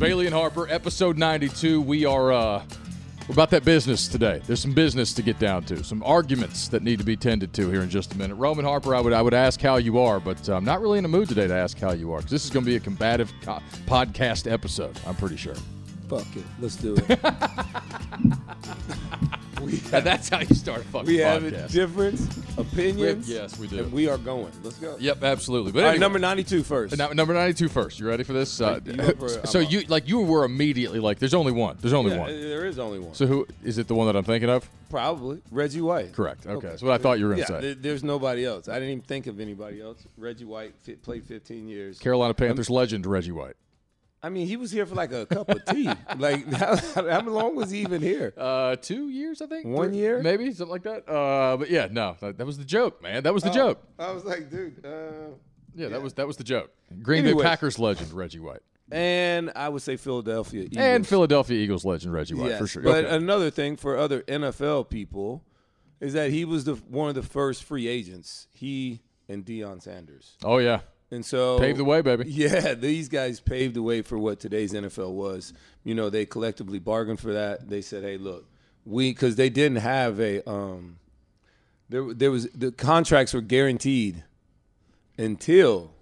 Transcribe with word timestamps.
Bailey 0.00 0.24
and 0.24 0.34
Harper, 0.34 0.66
episode 0.70 1.18
92. 1.18 1.78
We 1.82 2.06
are 2.06 2.32
uh, 2.32 2.64
we're 3.28 3.34
about 3.34 3.50
that 3.50 3.66
business 3.66 4.08
today. 4.08 4.40
There's 4.46 4.60
some 4.60 4.72
business 4.72 5.12
to 5.12 5.20
get 5.20 5.38
down 5.38 5.64
to, 5.64 5.84
some 5.84 6.02
arguments 6.04 6.68
that 6.68 6.82
need 6.82 7.00
to 7.00 7.04
be 7.04 7.18
tended 7.18 7.52
to 7.52 7.68
here 7.68 7.82
in 7.82 7.90
just 7.90 8.14
a 8.14 8.16
minute. 8.16 8.36
Roman 8.36 8.64
Harper, 8.64 8.94
I 8.94 9.00
would 9.02 9.12
I 9.12 9.20
would 9.20 9.34
ask 9.34 9.60
how 9.60 9.76
you 9.76 9.98
are, 9.98 10.18
but 10.18 10.48
uh, 10.48 10.56
I'm 10.56 10.64
not 10.64 10.80
really 10.80 10.98
in 10.98 11.04
a 11.04 11.08
mood 11.08 11.28
today 11.28 11.46
to 11.46 11.54
ask 11.54 11.78
how 11.78 11.92
you 11.92 12.12
are 12.12 12.20
because 12.20 12.30
this 12.30 12.46
is 12.46 12.50
going 12.50 12.64
to 12.64 12.70
be 12.70 12.76
a 12.76 12.80
combative 12.80 13.30
co- 13.42 13.60
podcast 13.84 14.50
episode. 14.50 14.98
I'm 15.06 15.16
pretty 15.16 15.36
sure. 15.36 15.54
Fuck 16.08 16.34
it. 16.34 16.44
Let's 16.60 16.76
do 16.76 16.96
it. 16.96 17.20
And 19.92 20.04
that's 20.06 20.28
how 20.28 20.40
you 20.40 20.54
start 20.54 20.80
a 20.80 20.84
fucking 20.84 21.06
we 21.06 21.16
have 21.18 21.42
podcast. 21.42 21.70
difference, 21.72 22.38
opinions. 22.58 23.28
yes, 23.28 23.58
we 23.58 23.66
do. 23.66 23.80
And 23.80 23.92
we 23.92 24.08
are 24.08 24.18
going. 24.18 24.50
Let's 24.62 24.78
go. 24.78 24.96
Yep, 24.98 25.22
absolutely. 25.24 25.72
But 25.72 25.78
All 25.80 25.84
right, 25.84 25.90
anyway, 25.90 26.00
number 26.00 26.18
92 26.18 26.62
first. 26.62 26.96
Now, 26.96 27.08
number 27.08 27.34
92 27.34 27.68
first. 27.68 27.98
You 28.00 28.06
ready 28.08 28.22
for 28.24 28.32
this? 28.32 28.60
Uh, 28.60 28.80
You 28.84 28.94
for- 29.14 29.28
so 29.46 29.60
I'm 29.60 29.66
up. 29.66 29.72
you 29.72 29.80
like 29.88 30.08
you 30.08 30.20
were 30.20 30.44
immediately 30.44 31.00
like, 31.00 31.18
there's 31.18 31.34
only 31.34 31.52
one. 31.52 31.76
There's 31.80 31.92
only 31.92 32.12
Yeah, 32.12 32.18
one. 32.20 32.30
there 32.40 32.66
is 32.66 32.78
only 32.78 32.98
one. 32.98 33.14
So 33.14 33.26
who 33.26 33.46
is 33.64 33.78
it? 33.78 33.88
The 33.88 33.94
one 33.94 34.06
that 34.06 34.16
I'm 34.16 34.24
thinking 34.24 34.50
of? 34.50 34.68
Probably 34.88 35.40
Reggie 35.50 35.80
White. 35.80 36.12
Correct. 36.12 36.46
Okay, 36.46 36.68
that's 36.68 36.82
what 36.82 36.92
I 36.92 36.98
thought 36.98 37.18
you 37.18 37.26
were 37.26 37.30
going 37.34 37.40
Yeah, 37.40 37.46
to 37.46 37.52
say. 37.54 37.60
there- 37.60 37.74
there's 37.74 38.02
nobody 38.04 38.44
else. 38.44 38.68
I 38.68 38.74
didn't 38.74 38.90
even 38.90 39.02
think 39.04 39.26
of 39.26 39.40
anybody 39.40 39.80
else. 39.80 39.98
Reggie 40.18 40.44
White 40.44 40.74
fit, 40.82 41.02
played 41.02 41.24
15 41.26 41.68
years. 41.68 41.98
Carolina 41.98 42.34
Panthers 42.34 42.70
legend 42.70 43.06
Reggie 43.06 43.32
White. 43.32 43.54
I 44.22 44.28
mean, 44.28 44.46
he 44.46 44.56
was 44.56 44.70
here 44.70 44.84
for 44.84 44.94
like 44.94 45.12
a 45.12 45.24
cup 45.26 45.48
of 45.48 45.64
tea. 45.64 45.88
like, 46.18 46.46
how, 46.52 46.76
how 46.76 47.20
long 47.22 47.54
was 47.56 47.70
he 47.70 47.80
even 47.80 48.02
here? 48.02 48.34
Uh, 48.36 48.76
two 48.76 49.08
years, 49.08 49.40
I 49.40 49.46
think. 49.46 49.66
One 49.66 49.88
Three- 49.90 49.98
year? 49.98 50.22
maybe 50.22 50.52
something 50.52 50.70
like 50.70 50.82
that. 50.82 51.08
Uh, 51.10 51.56
but 51.56 51.70
yeah, 51.70 51.88
no, 51.90 52.16
that, 52.20 52.36
that 52.38 52.46
was 52.46 52.58
the 52.58 52.64
joke, 52.64 53.02
man. 53.02 53.22
That 53.22 53.32
was 53.32 53.42
the 53.42 53.50
Oh, 53.50 53.54
joke. 53.54 53.82
I 53.98 54.10
was 54.12 54.24
like, 54.24 54.50
dude. 54.50 54.84
Uh, 54.84 55.34
Yeah, 55.74 55.88
that 55.88 56.02
was 56.02 56.14
that 56.14 56.26
was 56.26 56.36
the 56.36 56.44
joke. 56.44 56.70
Green 57.02 57.24
Bay 57.24 57.34
Packers 57.34 57.78
legend 57.78 58.12
Reggie 58.12 58.40
White 58.40 58.60
and 58.92 59.52
I 59.54 59.68
would 59.68 59.82
say 59.82 59.96
Philadelphia 59.96 60.62
Eagles. 60.64 60.76
and 60.84 61.06
Philadelphia 61.06 61.56
Eagles 61.56 61.84
legend 61.84 62.12
Reggie 62.12 62.34
White 62.34 62.48
Yes, 62.50 62.58
for 62.58 62.66
sure. 62.66 62.82
But 62.82 63.04
Okay. 63.04 63.14
another 63.16 63.48
thing 63.48 63.76
for 63.76 63.96
other 63.96 64.22
NFL 64.22 64.88
people 64.90 65.44
is 66.00 66.12
that 66.14 66.30
he 66.32 66.44
was 66.44 66.64
the 66.64 66.74
one 66.74 67.08
of 67.08 67.14
the 67.14 67.22
first 67.22 67.62
free 67.62 67.86
agents. 67.86 68.48
He 68.52 69.00
and 69.28 69.44
Deion 69.46 69.80
Sanders. 69.80 70.36
oh 70.44 70.58
yeah, 70.58 70.80
And 71.10 71.24
so 71.24 71.58
paved 71.58 71.78
the 71.78 71.84
way, 71.84 72.02
baby. 72.02 72.24
Yeah, 72.28 72.74
these 72.74 73.08
guys 73.08 73.40
paved 73.40 73.74
the 73.74 73.82
way 73.82 74.02
for 74.02 74.16
what 74.18 74.38
today's 74.38 74.72
NFL 74.72 75.12
was. 75.12 75.52
You 75.82 75.94
know, 75.94 76.08
they 76.08 76.24
collectively 76.24 76.78
bargained 76.78 77.20
for 77.20 77.32
that. 77.32 77.68
They 77.68 77.82
said, 77.82 78.04
"Hey, 78.04 78.16
look, 78.16 78.46
we 78.84 79.10
because 79.12 79.36
they 79.36 79.50
didn't 79.50 79.78
have 79.78 80.20
a 80.20 80.48
um, 80.48 80.98
there 81.88 82.14
there 82.14 82.30
was 82.30 82.48
the 82.50 82.70
contracts 82.70 83.34
were 83.34 83.40
guaranteed 83.40 84.22
until 85.18 85.92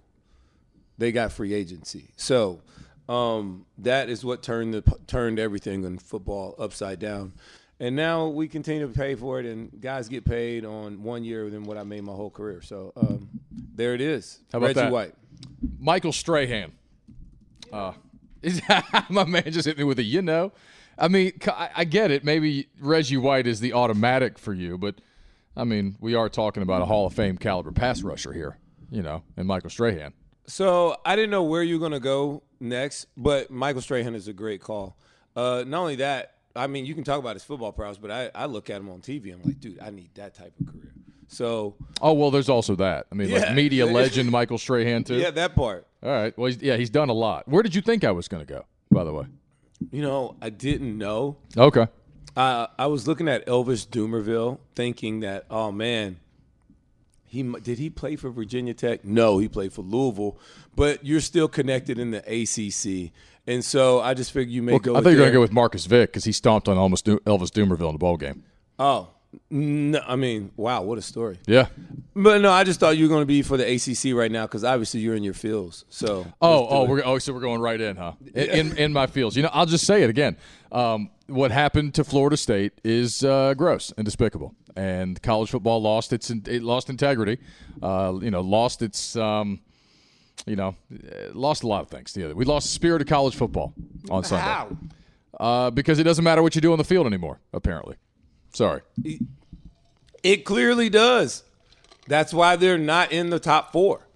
they 0.97 1.11
got 1.11 1.31
free 1.31 1.53
agency. 1.53 2.11
So 2.15 2.61
um, 3.07 3.65
that 3.79 4.09
is 4.09 4.23
what 4.23 4.43
turned 4.43 4.73
the 4.73 4.83
turned 5.07 5.39
everything 5.39 5.83
in 5.83 5.97
football 5.97 6.55
upside 6.59 6.99
down. 6.99 7.33
And 7.79 7.95
now 7.95 8.27
we 8.27 8.49
continue 8.49 8.85
to 8.85 8.93
pay 8.93 9.15
for 9.15 9.39
it, 9.39 9.45
and 9.45 9.71
guys 9.81 10.09
get 10.09 10.25
paid 10.25 10.65
on 10.65 11.01
one 11.01 11.23
year 11.23 11.49
than 11.49 11.63
what 11.63 11.77
I 11.77 11.83
made 11.83 12.03
my 12.03 12.11
whole 12.11 12.29
career. 12.29 12.61
So 12.61 12.91
um, 12.97 13.38
there 13.79 13.93
it 13.93 14.01
is. 14.01 14.39
How 14.51 14.57
about 14.57 14.67
Reggie 14.67 14.79
that? 14.81 14.91
White. 14.91 15.15
Michael 15.79 16.11
Strahan. 16.11 16.73
Uh, 17.71 17.93
is, 18.41 18.61
my 19.09 19.23
man 19.23 19.43
just 19.51 19.65
hit 19.65 19.77
me 19.77 19.85
with 19.85 19.99
a 19.99 20.03
you 20.03 20.21
know. 20.21 20.51
I 20.97 21.07
mean, 21.07 21.31
I 21.57 21.85
get 21.85 22.11
it. 22.11 22.25
Maybe 22.25 22.67
Reggie 22.81 23.15
White 23.15 23.47
is 23.47 23.61
the 23.61 23.71
automatic 23.71 24.37
for 24.37 24.53
you, 24.53 24.77
but 24.77 24.95
I 25.55 25.63
mean, 25.63 25.95
we 26.01 26.13
are 26.13 26.27
talking 26.27 26.61
about 26.61 26.81
a 26.81 26.85
Hall 26.85 27.05
of 27.05 27.13
Fame 27.13 27.37
caliber 27.37 27.71
pass 27.71 28.01
rusher 28.01 28.33
here, 28.33 28.57
you 28.91 29.01
know, 29.01 29.23
and 29.37 29.47
Michael 29.47 29.69
Strahan. 29.69 30.11
So 30.45 30.97
I 31.05 31.15
didn't 31.15 31.31
know 31.31 31.43
where 31.43 31.63
you 31.63 31.75
were 31.75 31.81
gonna 31.81 32.01
go 32.01 32.43
next, 32.59 33.07
but 33.15 33.49
Michael 33.49 33.81
Strahan 33.81 34.13
is 34.13 34.27
a 34.27 34.33
great 34.33 34.59
call. 34.59 34.97
Uh, 35.37 35.63
not 35.65 35.79
only 35.79 35.95
that, 35.97 36.35
I 36.53 36.67
mean, 36.67 36.85
you 36.85 36.95
can 36.95 37.05
talk 37.05 37.19
about 37.19 37.37
his 37.37 37.43
football 37.43 37.71
prowess, 37.71 37.97
but 37.97 38.11
I, 38.11 38.29
I 38.35 38.45
look 38.47 38.69
at 38.69 38.81
him 38.81 38.89
on 38.89 38.99
TV. 38.99 39.33
I'm 39.33 39.41
like, 39.43 39.61
dude, 39.61 39.79
I 39.79 39.89
need 39.89 40.09
that 40.15 40.33
type 40.35 40.53
of 40.59 40.67
career. 40.67 40.93
So 41.29 41.75
Oh 42.01 42.13
well, 42.13 42.31
there's 42.31 42.49
also 42.49 42.75
that. 42.75 43.05
I 43.11 43.15
mean, 43.15 43.31
like 43.31 43.53
media 43.53 43.85
legend 44.01 44.29
Michael 44.29 44.57
Strahan 44.57 45.03
too. 45.03 45.15
yeah, 45.15 45.31
that 45.31 45.55
part. 45.55 45.87
All 46.03 46.09
right. 46.09 46.37
Well, 46.37 46.47
he's, 46.47 46.61
yeah, 46.61 46.75
he's 46.75 46.89
done 46.89 47.09
a 47.09 47.13
lot. 47.13 47.47
Where 47.47 47.61
did 47.63 47.75
you 47.75 47.81
think 47.81 48.03
I 48.03 48.11
was 48.11 48.27
going 48.27 48.45
to 48.45 48.51
go? 48.51 48.65
By 48.91 49.03
the 49.03 49.13
way. 49.13 49.25
You 49.91 50.01
know, 50.01 50.35
I 50.41 50.49
didn't 50.49 50.97
know. 50.97 51.37
Okay. 51.55 51.87
I 52.35 52.67
I 52.77 52.87
was 52.87 53.07
looking 53.07 53.27
at 53.27 53.45
Elvis 53.45 53.87
Dumervil, 53.87 54.59
thinking 54.75 55.19
that, 55.21 55.45
oh 55.49 55.71
man, 55.71 56.19
he 57.25 57.43
did 57.43 57.77
he 57.77 57.89
play 57.89 58.15
for 58.15 58.29
Virginia 58.31 58.73
Tech? 58.73 59.05
No, 59.05 59.37
he 59.37 59.47
played 59.47 59.71
for 59.71 59.83
Louisville. 59.83 60.37
But 60.75 61.05
you're 61.05 61.21
still 61.21 61.47
connected 61.47 61.99
in 61.99 62.11
the 62.11 62.19
ACC, 62.19 63.11
and 63.45 63.63
so 63.63 63.99
I 63.99 64.13
just 64.13 64.31
figured 64.31 64.51
you 64.51 64.63
may 64.63 64.79
go. 64.79 64.93
I 64.93 64.95
with 64.95 65.03
thought 65.03 65.09
you 65.11 65.17
were 65.17 65.23
gonna 65.23 65.33
go 65.33 65.41
with 65.41 65.51
Marcus 65.51 65.85
Vick 65.85 66.09
because 66.11 66.23
he 66.23 66.31
stomped 66.31 66.67
on 66.67 66.77
almost 66.77 67.05
Elvis 67.05 67.51
Dumervil 67.51 67.87
in 67.87 67.93
the 67.93 67.99
ball 67.99 68.17
game. 68.17 68.43
Oh, 68.77 69.09
no, 69.49 70.01
I 70.07 70.15
mean, 70.15 70.51
wow, 70.57 70.81
what 70.81 70.97
a 70.97 71.01
story. 71.01 71.37
Yeah. 71.47 71.67
But 72.15 72.41
no, 72.41 72.51
I 72.51 72.63
just 72.63 72.79
thought 72.79 72.97
you 72.97 73.05
were 73.05 73.09
going 73.09 73.21
to 73.21 73.25
be 73.27 73.41
for 73.41 73.57
the 73.57 73.65
ACC 73.75 74.15
right 74.17 74.31
now 74.31 74.45
because 74.45 74.63
obviously 74.63 74.99
you're 75.01 75.15
in 75.15 75.23
your 75.23 75.33
fields. 75.33 75.85
So 75.89 76.25
Oh, 76.41 76.67
oh, 76.69 76.83
it. 76.83 76.89
we're 76.89 77.01
oh, 77.05 77.19
so 77.19 77.33
we're 77.33 77.39
going 77.39 77.61
right 77.61 77.79
in, 77.79 77.95
huh? 77.95 78.13
In 78.33 78.49
in, 78.49 78.77
in 78.77 78.93
my 78.93 79.07
fields. 79.07 79.35
You 79.35 79.43
know, 79.43 79.49
I'll 79.53 79.65
just 79.67 79.85
say 79.85 80.03
it 80.03 80.09
again. 80.09 80.35
Um, 80.71 81.11
what 81.27 81.51
happened 81.51 81.93
to 81.95 82.03
Florida 82.03 82.37
State 82.37 82.73
is 82.83 83.23
uh, 83.23 83.53
gross 83.53 83.93
and 83.97 84.03
despicable, 84.05 84.55
and 84.75 85.21
college 85.21 85.51
football 85.51 85.79
lost 85.81 86.11
its 86.11 86.29
it 86.31 86.63
lost 86.63 86.89
integrity. 86.89 87.37
Uh, 87.83 88.17
you 88.21 88.31
know, 88.31 88.41
lost 88.41 88.81
its 88.81 89.15
um, 89.15 89.59
you 90.47 90.55
know, 90.55 90.75
uh, 90.91 91.31
lost 91.33 91.63
a 91.63 91.67
lot 91.67 91.81
of 91.83 91.89
things. 91.89 92.17
Yeah, 92.17 92.33
we 92.33 92.45
lost 92.45 92.65
the 92.67 92.73
spirit 92.73 93.01
of 93.01 93.07
college 93.07 93.35
football 93.35 93.73
on 94.09 94.23
Sunday 94.23 94.43
How? 94.43 94.77
uh, 95.39 95.69
because 95.69 95.99
it 95.99 96.03
doesn't 96.03 96.23
matter 96.23 96.41
what 96.41 96.55
you 96.55 96.61
do 96.61 96.71
on 96.71 96.77
the 96.79 96.83
field 96.83 97.05
anymore. 97.05 97.39
Apparently, 97.53 97.95
sorry. 98.53 98.81
It 100.23 100.45
clearly 100.45 100.89
does. 100.89 101.43
That's 102.07 102.33
why 102.33 102.55
they're 102.55 102.77
not 102.77 103.11
in 103.11 103.29
the 103.29 103.39
top 103.39 103.71
four. 103.71 104.07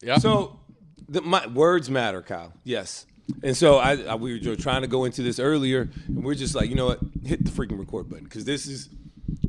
Yeah. 0.00 0.18
So 0.18 0.60
the, 1.08 1.20
my 1.20 1.46
words 1.46 1.90
matter, 1.90 2.22
Kyle. 2.22 2.52
Yes. 2.64 3.06
And 3.42 3.56
so 3.56 3.78
I, 3.78 3.96
I 4.02 4.14
we 4.14 4.46
were 4.46 4.56
trying 4.56 4.82
to 4.82 4.88
go 4.88 5.04
into 5.04 5.22
this 5.22 5.38
earlier, 5.38 5.88
and 6.08 6.24
we're 6.24 6.34
just 6.34 6.54
like, 6.54 6.68
you 6.68 6.74
know 6.74 6.86
what? 6.86 7.00
Hit 7.24 7.44
the 7.44 7.50
freaking 7.50 7.78
record 7.78 8.08
button 8.08 8.24
because 8.24 8.44
this 8.44 8.66
is 8.66 8.88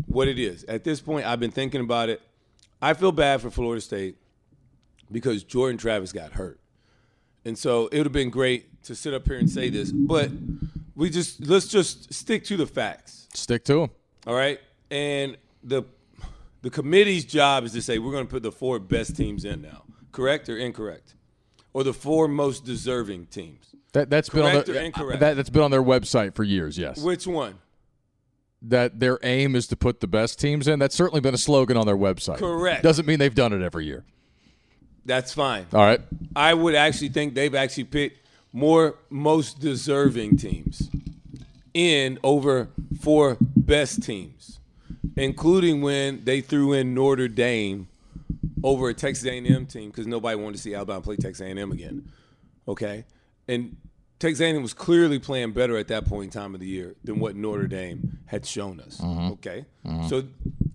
what 0.07 0.27
it 0.27 0.39
is. 0.39 0.63
At 0.65 0.83
this 0.83 1.01
point, 1.01 1.25
I've 1.25 1.39
been 1.39 1.51
thinking 1.51 1.81
about 1.81 2.09
it. 2.09 2.21
I 2.81 2.93
feel 2.93 3.11
bad 3.11 3.41
for 3.41 3.49
Florida 3.49 3.81
State 3.81 4.17
because 5.11 5.43
Jordan 5.43 5.77
Travis 5.77 6.11
got 6.11 6.33
hurt, 6.33 6.59
and 7.45 7.57
so 7.57 7.87
it 7.87 7.97
would 7.97 8.05
have 8.05 8.13
been 8.13 8.29
great 8.29 8.83
to 8.83 8.95
sit 8.95 9.13
up 9.13 9.27
here 9.27 9.37
and 9.37 9.49
say 9.49 9.69
this, 9.69 9.91
but 9.91 10.29
we 10.95 11.09
just 11.09 11.45
let's 11.45 11.67
just 11.67 12.13
stick 12.13 12.43
to 12.45 12.57
the 12.57 12.67
facts. 12.67 13.22
Stick 13.33 13.63
to 13.65 13.81
them. 13.81 13.89
All 14.27 14.35
right. 14.35 14.59
And 14.91 15.37
the 15.63 15.83
the 16.61 16.69
committee's 16.69 17.25
job 17.25 17.65
is 17.65 17.73
to 17.73 17.81
say 17.81 17.99
we're 17.99 18.11
going 18.11 18.25
to 18.25 18.31
put 18.31 18.43
the 18.43 18.51
four 18.51 18.79
best 18.79 19.15
teams 19.15 19.45
in 19.45 19.61
now. 19.61 19.83
Correct 20.11 20.47
or 20.49 20.57
incorrect? 20.57 21.15
Or 21.73 21.83
the 21.83 21.93
four 21.93 22.27
most 22.27 22.63
deserving 22.65 23.27
teams. 23.27 23.75
That 23.93 24.09
that's 24.09 24.29
been 24.29 24.43
Correct 24.43 24.55
on 24.55 24.61
or 24.61 24.73
their, 24.73 24.83
incorrect? 24.83 25.19
that, 25.19 25.35
that's 25.35 25.49
been 25.49 25.63
on 25.63 25.71
their 25.71 25.83
website 25.83 26.35
for 26.35 26.43
years. 26.43 26.77
Yes. 26.77 27.01
Which 27.01 27.27
one? 27.27 27.59
that 28.63 28.99
their 28.99 29.19
aim 29.23 29.55
is 29.55 29.67
to 29.67 29.75
put 29.75 29.99
the 29.99 30.07
best 30.07 30.39
teams 30.39 30.67
in. 30.67 30.79
That's 30.79 30.95
certainly 30.95 31.19
been 31.21 31.33
a 31.33 31.37
slogan 31.37 31.77
on 31.77 31.85
their 31.85 31.97
website. 31.97 32.37
Correct. 32.37 32.81
Doesn't 32.81 33.05
mean 33.05 33.19
they've 33.19 33.35
done 33.35 33.53
it 33.53 33.61
every 33.61 33.85
year. 33.85 34.05
That's 35.05 35.33
fine. 35.33 35.65
All 35.73 35.81
right. 35.81 35.99
I 36.35 36.53
would 36.53 36.75
actually 36.75 37.09
think 37.09 37.33
they've 37.33 37.53
actually 37.53 37.83
picked 37.85 38.25
more 38.53 38.95
most 39.09 39.59
deserving 39.59 40.37
teams 40.37 40.89
in 41.73 42.19
over 42.23 42.69
four 43.01 43.37
best 43.39 44.03
teams, 44.03 44.59
including 45.15 45.81
when 45.81 46.23
they 46.23 46.41
threw 46.41 46.73
in 46.73 46.93
Notre 46.93 47.27
Dame 47.27 47.87
over 48.63 48.89
a 48.89 48.93
Texas 48.93 49.27
A&M 49.27 49.65
team 49.65 49.89
because 49.89 50.07
nobody 50.07 50.35
wanted 50.35 50.55
to 50.55 50.61
see 50.61 50.73
Alabama 50.73 51.01
play 51.01 51.15
Texas 51.15 51.41
A&M 51.41 51.71
again. 51.71 52.09
Okay, 52.67 53.05
and 53.47 53.75
Texas 54.19 54.41
A&M 54.41 54.61
was 54.61 54.73
clearly 54.73 55.19
playing 55.19 55.51
better 55.51 55.77
at 55.77 55.89
that 55.89 56.05
point 56.05 56.25
in 56.25 56.29
time 56.41 56.53
of 56.53 56.61
the 56.61 56.67
year 56.67 56.95
than 57.03 57.19
what 57.19 57.35
Notre 57.35 57.67
Dame 57.67 58.19
had 58.25 58.45
shown 58.45 58.79
us. 58.79 58.97
Mm-hmm. 58.97 59.33
Okay, 59.33 59.65
mm-hmm. 59.85 60.07
so 60.07 60.23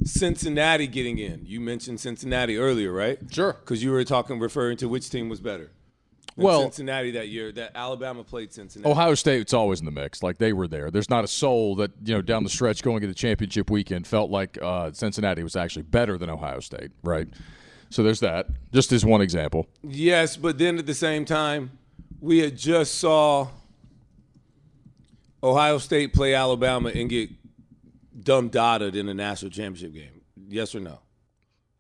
Cincinnati 0.05 0.87
getting 0.87 1.19
in. 1.19 1.43
You 1.45 1.61
mentioned 1.61 2.01
Cincinnati 2.01 2.57
earlier, 2.57 2.93
right? 2.93 3.19
Sure. 3.31 3.53
Because 3.53 3.83
you 3.83 3.91
were 3.91 4.05
talking, 4.05 4.39
referring 4.39 4.77
to 4.79 4.89
which 4.89 5.11
team 5.11 5.29
was 5.29 5.41
better. 5.41 5.71
Well- 6.45 6.63
Cincinnati 6.63 7.11
that 7.13 7.29
year, 7.29 7.53
that 7.53 7.73
Alabama 7.75 8.25
played 8.25 8.53
Cincinnati. 8.53 8.91
Ohio 8.91 9.15
State's 9.15 9.53
always 9.53 9.81
in 9.81 9.87
the 9.87 9.93
mix. 9.93 10.23
Like 10.23 10.39
they 10.39 10.53
were 10.53 10.69
there. 10.69 10.91
There's 10.91 11.11
not 11.11 11.25
a 11.25 11.29
soul 11.29 11.75
that 11.77 11.91
you 12.05 12.15
know 12.15 12.23
down 12.23 12.45
the 12.45 12.51
stretch 12.51 12.83
going 12.83 12.97
into 12.97 13.09
the 13.09 13.15
championship 13.15 13.71
weekend 13.71 14.07
felt 14.07 14.31
like 14.31 14.59
uh, 14.63 14.93
Cincinnati 14.93 15.43
was 15.43 15.57
actually 15.57 15.83
better 15.83 16.17
than 16.19 16.31
Ohio 16.31 16.61
State. 16.61 16.91
Right. 17.03 17.29
So 17.91 18.03
there's 18.03 18.21
that. 18.21 18.49
Just 18.73 18.93
as 18.93 19.05
one 19.05 19.21
example. 19.21 19.67
Yes, 19.83 20.37
but 20.37 20.59
then 20.59 20.79
at 20.79 20.87
the 20.87 20.95
same 20.95 21.25
time, 21.25 21.71
we 22.21 22.39
had 22.39 22.57
just 22.57 22.97
saw 22.97 23.49
Ohio 25.43 25.79
State 25.79 26.13
play 26.13 26.35
Alabama 26.35 26.91
and 26.91 27.09
get 27.09 27.31
dumb 28.23 28.49
dotted 28.49 28.97
in 28.97 29.07
the 29.07 29.15
national 29.15 29.51
championship 29.51 29.95
game. 29.95 30.21
Yes 30.49 30.75
or 30.75 30.81
no? 30.81 30.99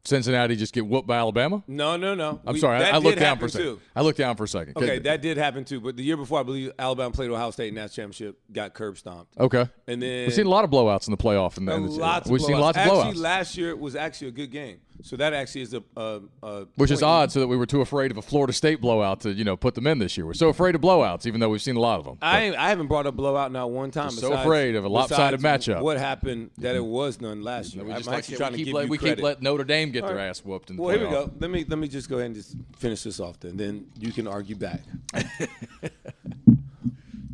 Cincinnati 0.08 0.56
just 0.56 0.72
get 0.72 0.86
whooped 0.86 1.06
by 1.06 1.16
Alabama? 1.18 1.62
No, 1.66 1.96
no, 1.96 2.14
no. 2.14 2.40
I'm 2.46 2.54
We- 2.54 2.60
sorry. 2.60 2.82
I, 2.84 2.90
I 2.96 2.98
looked 2.98 3.18
down 3.18 3.38
for 3.38 3.46
a 3.46 3.50
second. 3.50 3.66
too. 3.66 3.80
I 3.94 4.00
looked 4.02 4.18
down 4.18 4.36
for 4.36 4.44
a 4.44 4.48
second. 4.48 4.76
Okay, 4.76 4.98
that 5.00 5.22
did 5.22 5.36
happen 5.36 5.64
too. 5.64 5.80
But 5.80 5.96
the 5.96 6.02
year 6.02 6.16
before, 6.16 6.40
I 6.40 6.42
believe 6.42 6.72
Alabama 6.78 7.10
played 7.12 7.30
Ohio 7.30 7.50
State 7.50 7.68
in 7.68 7.74
that 7.76 7.92
championship, 7.92 8.38
got 8.52 8.74
curb 8.74 8.96
stomped. 8.98 9.36
okay. 9.38 9.68
And 9.86 10.02
then 10.02 10.26
We've 10.26 10.34
seen 10.34 10.46
a 10.46 10.50
lot 10.50 10.64
of 10.64 10.70
blowouts 10.70 11.06
in 11.06 11.10
the 11.12 11.16
playoff. 11.16 11.56
And, 11.58 11.68
and 11.68 11.88
lots 11.90 12.26
of 12.26 12.32
we've 12.32 12.40
seen 12.42 12.58
lots 12.58 12.76
of 12.78 12.82
actually, 12.82 13.12
blowouts. 13.14 13.16
last 13.16 13.56
year 13.56 13.70
it 13.70 13.78
was 13.78 13.94
actually 13.96 14.28
a 14.28 14.32
good 14.32 14.50
game. 14.50 14.78
So 15.02 15.16
that 15.16 15.32
actually 15.32 15.62
is 15.62 15.74
a, 15.74 15.82
a, 15.96 16.20
a 16.42 16.66
Which 16.76 16.90
is 16.90 17.02
odd, 17.02 17.30
so 17.30 17.40
that 17.40 17.46
we 17.46 17.56
were 17.56 17.66
too 17.66 17.80
afraid 17.80 18.10
of 18.10 18.16
a 18.16 18.22
Florida 18.22 18.52
State 18.52 18.80
blowout 18.80 19.20
to, 19.20 19.32
you 19.32 19.44
know, 19.44 19.56
put 19.56 19.74
them 19.74 19.86
in 19.86 19.98
this 19.98 20.16
year. 20.16 20.26
We're 20.26 20.34
so 20.34 20.48
afraid 20.48 20.74
of 20.74 20.80
blowouts, 20.80 21.26
even 21.26 21.40
though 21.40 21.48
we've 21.48 21.62
seen 21.62 21.76
a 21.76 21.80
lot 21.80 21.98
of 22.00 22.04
them. 22.04 22.18
I 22.20 22.54
I 22.56 22.68
haven't 22.68 22.88
brought 22.88 23.06
a 23.06 23.12
blowout 23.12 23.52
not 23.52 23.70
one 23.70 23.90
time. 23.90 24.10
so 24.10 24.32
afraid 24.32 24.74
of 24.74 24.84
a 24.84 24.88
lopsided 24.88 25.40
matchup. 25.40 25.82
What 25.82 25.98
happened 25.98 26.50
that 26.58 26.74
it 26.74 26.82
mm-hmm. 26.82 26.90
was 26.90 27.20
none 27.20 27.42
last 27.42 27.70
mm-hmm. 27.70 27.78
year? 27.78 27.86
we 27.86 27.92
I'm 27.92 27.98
just 27.98 28.08
like 28.08 28.18
actually 28.18 28.36
trying 28.36 28.52
to 28.52 28.58
keep 28.58 28.66
give 28.66 28.74
let, 28.74 28.84
you 28.84 28.90
we 28.90 28.98
credit. 28.98 29.16
keep 29.16 29.24
letting 29.24 29.44
Notre 29.44 29.64
Dame 29.64 29.90
get 29.90 30.06
their 30.06 30.18
ass 30.18 30.44
whooped 30.44 30.70
in 30.70 30.76
the 30.76 30.82
Well, 30.82 30.96
here 30.96 31.06
we 31.06 31.12
go. 31.12 31.30
Let 31.38 31.50
me 31.50 31.64
let 31.68 31.78
me 31.78 31.88
just 31.88 32.08
go 32.08 32.16
ahead 32.16 32.26
and 32.26 32.34
just 32.34 32.56
finish 32.76 33.02
this 33.02 33.20
off. 33.20 33.38
Then 33.40 33.56
then 33.56 33.86
you 33.98 34.12
can 34.12 34.26
argue 34.26 34.56
back. 34.56 34.80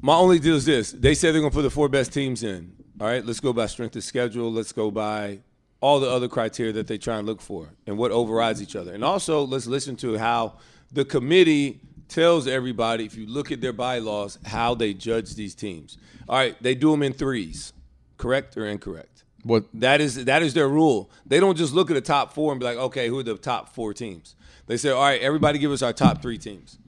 My 0.02 0.16
only 0.16 0.38
deal 0.38 0.56
is 0.56 0.66
this: 0.66 0.92
they 0.92 1.14
said 1.14 1.34
they're 1.34 1.40
going 1.40 1.50
to 1.50 1.54
put 1.54 1.62
the 1.62 1.70
four 1.70 1.88
best 1.88 2.12
teams 2.12 2.42
in. 2.42 2.72
All 3.00 3.06
right, 3.06 3.24
let's 3.24 3.40
go 3.40 3.52
by 3.52 3.66
strength 3.66 3.96
of 3.96 4.04
schedule. 4.04 4.52
Let's 4.52 4.72
go 4.72 4.90
by 4.90 5.40
all 5.84 6.00
the 6.00 6.08
other 6.08 6.28
criteria 6.28 6.72
that 6.72 6.86
they 6.86 6.96
try 6.96 7.18
and 7.18 7.26
look 7.26 7.42
for, 7.42 7.68
and 7.86 7.98
what 7.98 8.10
overrides 8.10 8.62
each 8.62 8.74
other. 8.74 8.94
And 8.94 9.04
also, 9.04 9.44
let's 9.44 9.66
listen 9.66 9.96
to 9.96 10.16
how 10.16 10.54
the 10.90 11.04
committee 11.04 11.78
tells 12.08 12.46
everybody, 12.46 13.04
if 13.04 13.14
you 13.16 13.26
look 13.26 13.52
at 13.52 13.60
their 13.60 13.74
bylaws, 13.74 14.38
how 14.46 14.74
they 14.74 14.94
judge 14.94 15.34
these 15.34 15.54
teams. 15.54 15.98
All 16.26 16.38
right, 16.38 16.56
they 16.62 16.74
do 16.74 16.90
them 16.90 17.02
in 17.02 17.12
threes, 17.12 17.74
correct 18.16 18.56
or 18.56 18.64
incorrect? 18.64 19.24
What 19.42 19.64
That 19.74 20.00
is 20.00 20.24
that 20.24 20.42
is 20.42 20.54
their 20.54 20.70
rule. 20.70 21.10
They 21.26 21.38
don't 21.38 21.58
just 21.58 21.74
look 21.74 21.90
at 21.90 21.94
the 21.94 22.00
top 22.00 22.32
four 22.32 22.50
and 22.50 22.58
be 22.58 22.64
like, 22.64 22.78
okay, 22.78 23.08
who 23.08 23.18
are 23.18 23.22
the 23.22 23.36
top 23.36 23.74
four 23.74 23.92
teams? 23.92 24.36
They 24.66 24.78
say, 24.78 24.88
all 24.88 25.02
right, 25.02 25.20
everybody 25.20 25.58
give 25.58 25.70
us 25.70 25.82
our 25.82 25.92
top 25.92 26.22
three 26.22 26.38
teams. 26.38 26.78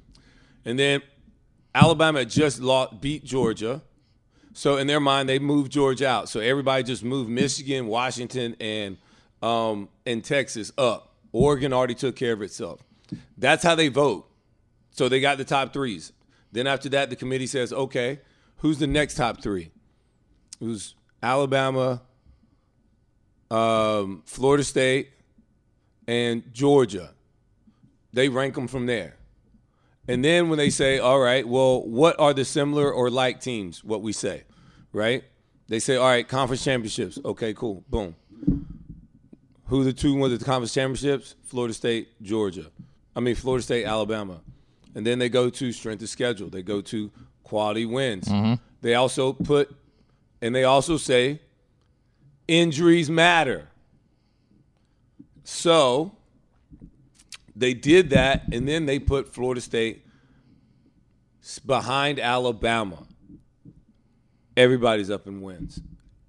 And 0.64 0.78
then 0.78 1.02
Alabama 1.74 2.24
just 2.24 2.62
lost, 2.62 2.98
beat 3.02 3.24
Georgia. 3.24 3.82
So 4.56 4.78
in 4.78 4.86
their 4.86 5.00
mind, 5.00 5.28
they 5.28 5.38
moved 5.38 5.70
George 5.70 6.00
out. 6.00 6.30
So 6.30 6.40
everybody 6.40 6.82
just 6.82 7.04
moved 7.04 7.28
Michigan, 7.28 7.88
Washington, 7.88 8.56
and 8.58 8.96
um, 9.42 9.90
and 10.06 10.24
Texas 10.24 10.72
up. 10.78 11.14
Oregon 11.30 11.74
already 11.74 11.94
took 11.94 12.16
care 12.16 12.32
of 12.32 12.40
itself. 12.40 12.82
That's 13.36 13.62
how 13.62 13.74
they 13.74 13.88
vote. 13.88 14.26
So 14.92 15.10
they 15.10 15.20
got 15.20 15.36
the 15.36 15.44
top 15.44 15.74
threes. 15.74 16.10
Then 16.52 16.66
after 16.66 16.88
that, 16.88 17.10
the 17.10 17.16
committee 17.16 17.46
says, 17.46 17.70
okay, 17.70 18.20
who's 18.56 18.78
the 18.78 18.86
next 18.86 19.16
top 19.18 19.42
three? 19.42 19.72
Who's 20.58 20.94
Alabama, 21.22 22.00
um, 23.50 24.22
Florida 24.24 24.64
State, 24.64 25.10
and 26.08 26.42
Georgia. 26.54 27.10
They 28.14 28.30
rank 28.30 28.54
them 28.54 28.68
from 28.68 28.86
there. 28.86 29.16
And 30.08 30.24
then 30.24 30.48
when 30.48 30.58
they 30.58 30.70
say, 30.70 30.98
all 30.98 31.18
right, 31.18 31.46
well, 31.46 31.82
what 31.86 32.18
are 32.20 32.32
the 32.32 32.44
similar 32.44 32.92
or 32.92 33.10
like 33.10 33.40
teams? 33.40 33.82
What 33.82 34.02
we 34.02 34.12
say, 34.12 34.44
right? 34.92 35.24
They 35.68 35.80
say, 35.80 35.96
all 35.96 36.06
right, 36.06 36.26
conference 36.26 36.62
championships. 36.62 37.18
Okay, 37.24 37.52
cool. 37.54 37.84
Boom. 37.88 38.14
Who 39.66 39.82
the 39.82 39.92
two 39.92 40.14
won 40.14 40.30
the 40.30 40.44
conference 40.44 40.72
championships? 40.72 41.34
Florida 41.42 41.74
State, 41.74 42.22
Georgia. 42.22 42.66
I 43.16 43.20
mean, 43.20 43.34
Florida 43.34 43.62
State, 43.62 43.84
Alabama. 43.84 44.40
And 44.94 45.04
then 45.04 45.18
they 45.18 45.28
go 45.28 45.50
to 45.50 45.72
strength 45.72 46.02
of 46.02 46.08
schedule. 46.08 46.48
They 46.48 46.62
go 46.62 46.80
to 46.82 47.10
quality 47.42 47.84
wins. 47.84 48.28
Mm-hmm. 48.28 48.54
They 48.80 48.94
also 48.94 49.32
put, 49.32 49.74
and 50.40 50.54
they 50.54 50.64
also 50.64 50.96
say, 50.96 51.40
injuries 52.46 53.10
matter. 53.10 53.68
So 55.42 56.15
they 57.56 57.74
did 57.74 58.10
that, 58.10 58.44
and 58.52 58.68
then 58.68 58.86
they 58.86 58.98
put 58.98 59.32
Florida 59.32 59.60
State 59.60 60.04
behind 61.64 62.20
Alabama. 62.20 63.06
Everybody's 64.56 65.10
up 65.10 65.26
in 65.26 65.40
wins. 65.40 65.80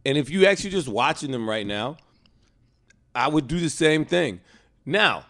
And 0.06 0.18
if 0.18 0.30
you 0.30 0.46
actually 0.46 0.70
just 0.70 0.88
watching 0.88 1.32
them 1.32 1.50
right 1.50 1.68
now, 1.68 1.98
I 3.14 3.28
would 3.28 3.48
do 3.48 3.60
the 3.60 3.70
same 3.70 4.06
thing. 4.06 4.40
Now, 4.86 5.26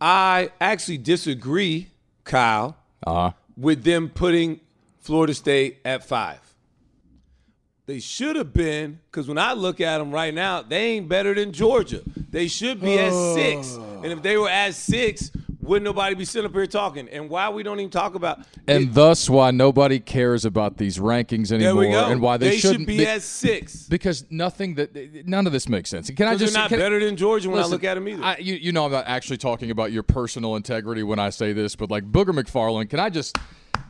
I 0.00 0.50
actually 0.60 0.98
disagree, 0.98 1.88
Kyle, 2.24 2.76
uh 3.06 3.32
with 3.56 3.82
them 3.84 4.08
putting 4.08 4.60
Florida 5.00 5.34
State 5.34 5.80
at 5.84 6.04
five. 6.04 6.49
They 7.90 7.98
should 7.98 8.36
have 8.36 8.52
been, 8.52 9.00
because 9.10 9.26
when 9.26 9.36
I 9.36 9.52
look 9.52 9.80
at 9.80 9.98
them 9.98 10.12
right 10.12 10.32
now, 10.32 10.62
they 10.62 10.92
ain't 10.92 11.08
better 11.08 11.34
than 11.34 11.50
Georgia. 11.50 12.02
They 12.30 12.46
should 12.46 12.80
be 12.80 12.96
at 12.96 13.12
six. 13.34 13.76
Oh. 13.76 14.02
And 14.04 14.12
if 14.12 14.22
they 14.22 14.36
were 14.36 14.48
at 14.48 14.74
six, 14.74 15.32
wouldn't 15.60 15.86
nobody 15.86 16.14
be 16.14 16.24
sitting 16.24 16.48
up 16.48 16.54
here 16.54 16.68
talking? 16.68 17.08
And 17.08 17.28
why 17.28 17.48
we 17.48 17.64
don't 17.64 17.80
even 17.80 17.90
talk 17.90 18.14
about 18.14 18.46
and 18.68 18.94
thus 18.94 19.28
why 19.28 19.50
nobody 19.50 19.98
cares 19.98 20.44
about 20.44 20.76
these 20.76 20.98
rankings 20.98 21.48
there 21.48 21.58
anymore 21.58 21.80
we 21.80 21.90
go. 21.90 22.06
and 22.06 22.20
why 22.20 22.36
they, 22.36 22.50
they 22.50 22.58
shouldn't 22.58 22.82
should 22.82 22.86
be 22.86 23.04
at 23.04 23.22
six. 23.22 23.88
because 23.88 24.24
nothing 24.30 24.76
that 24.76 25.26
none 25.26 25.48
of 25.48 25.52
this 25.52 25.68
makes 25.68 25.90
sense. 25.90 26.08
Can 26.10 26.28
I 26.28 26.36
just 26.36 26.54
they're 26.54 26.62
not 26.62 26.68
can- 26.68 26.78
better 26.78 27.04
than 27.04 27.16
Georgia 27.16 27.48
when 27.48 27.58
Listen, 27.58 27.72
I 27.72 27.74
look 27.74 27.82
at 27.82 27.94
them 27.94 28.06
either. 28.06 28.22
I, 28.22 28.36
you, 28.36 28.54
you 28.54 28.70
know, 28.70 28.84
I'm 28.84 28.92
not 28.92 29.08
actually 29.08 29.38
talking 29.38 29.72
about 29.72 29.90
your 29.90 30.04
personal 30.04 30.54
integrity 30.54 31.02
when 31.02 31.18
I 31.18 31.30
say 31.30 31.52
this, 31.52 31.74
but 31.74 31.90
like 31.90 32.04
Booger 32.04 32.26
McFarland, 32.26 32.88
can 32.88 33.00
I 33.00 33.10
just. 33.10 33.36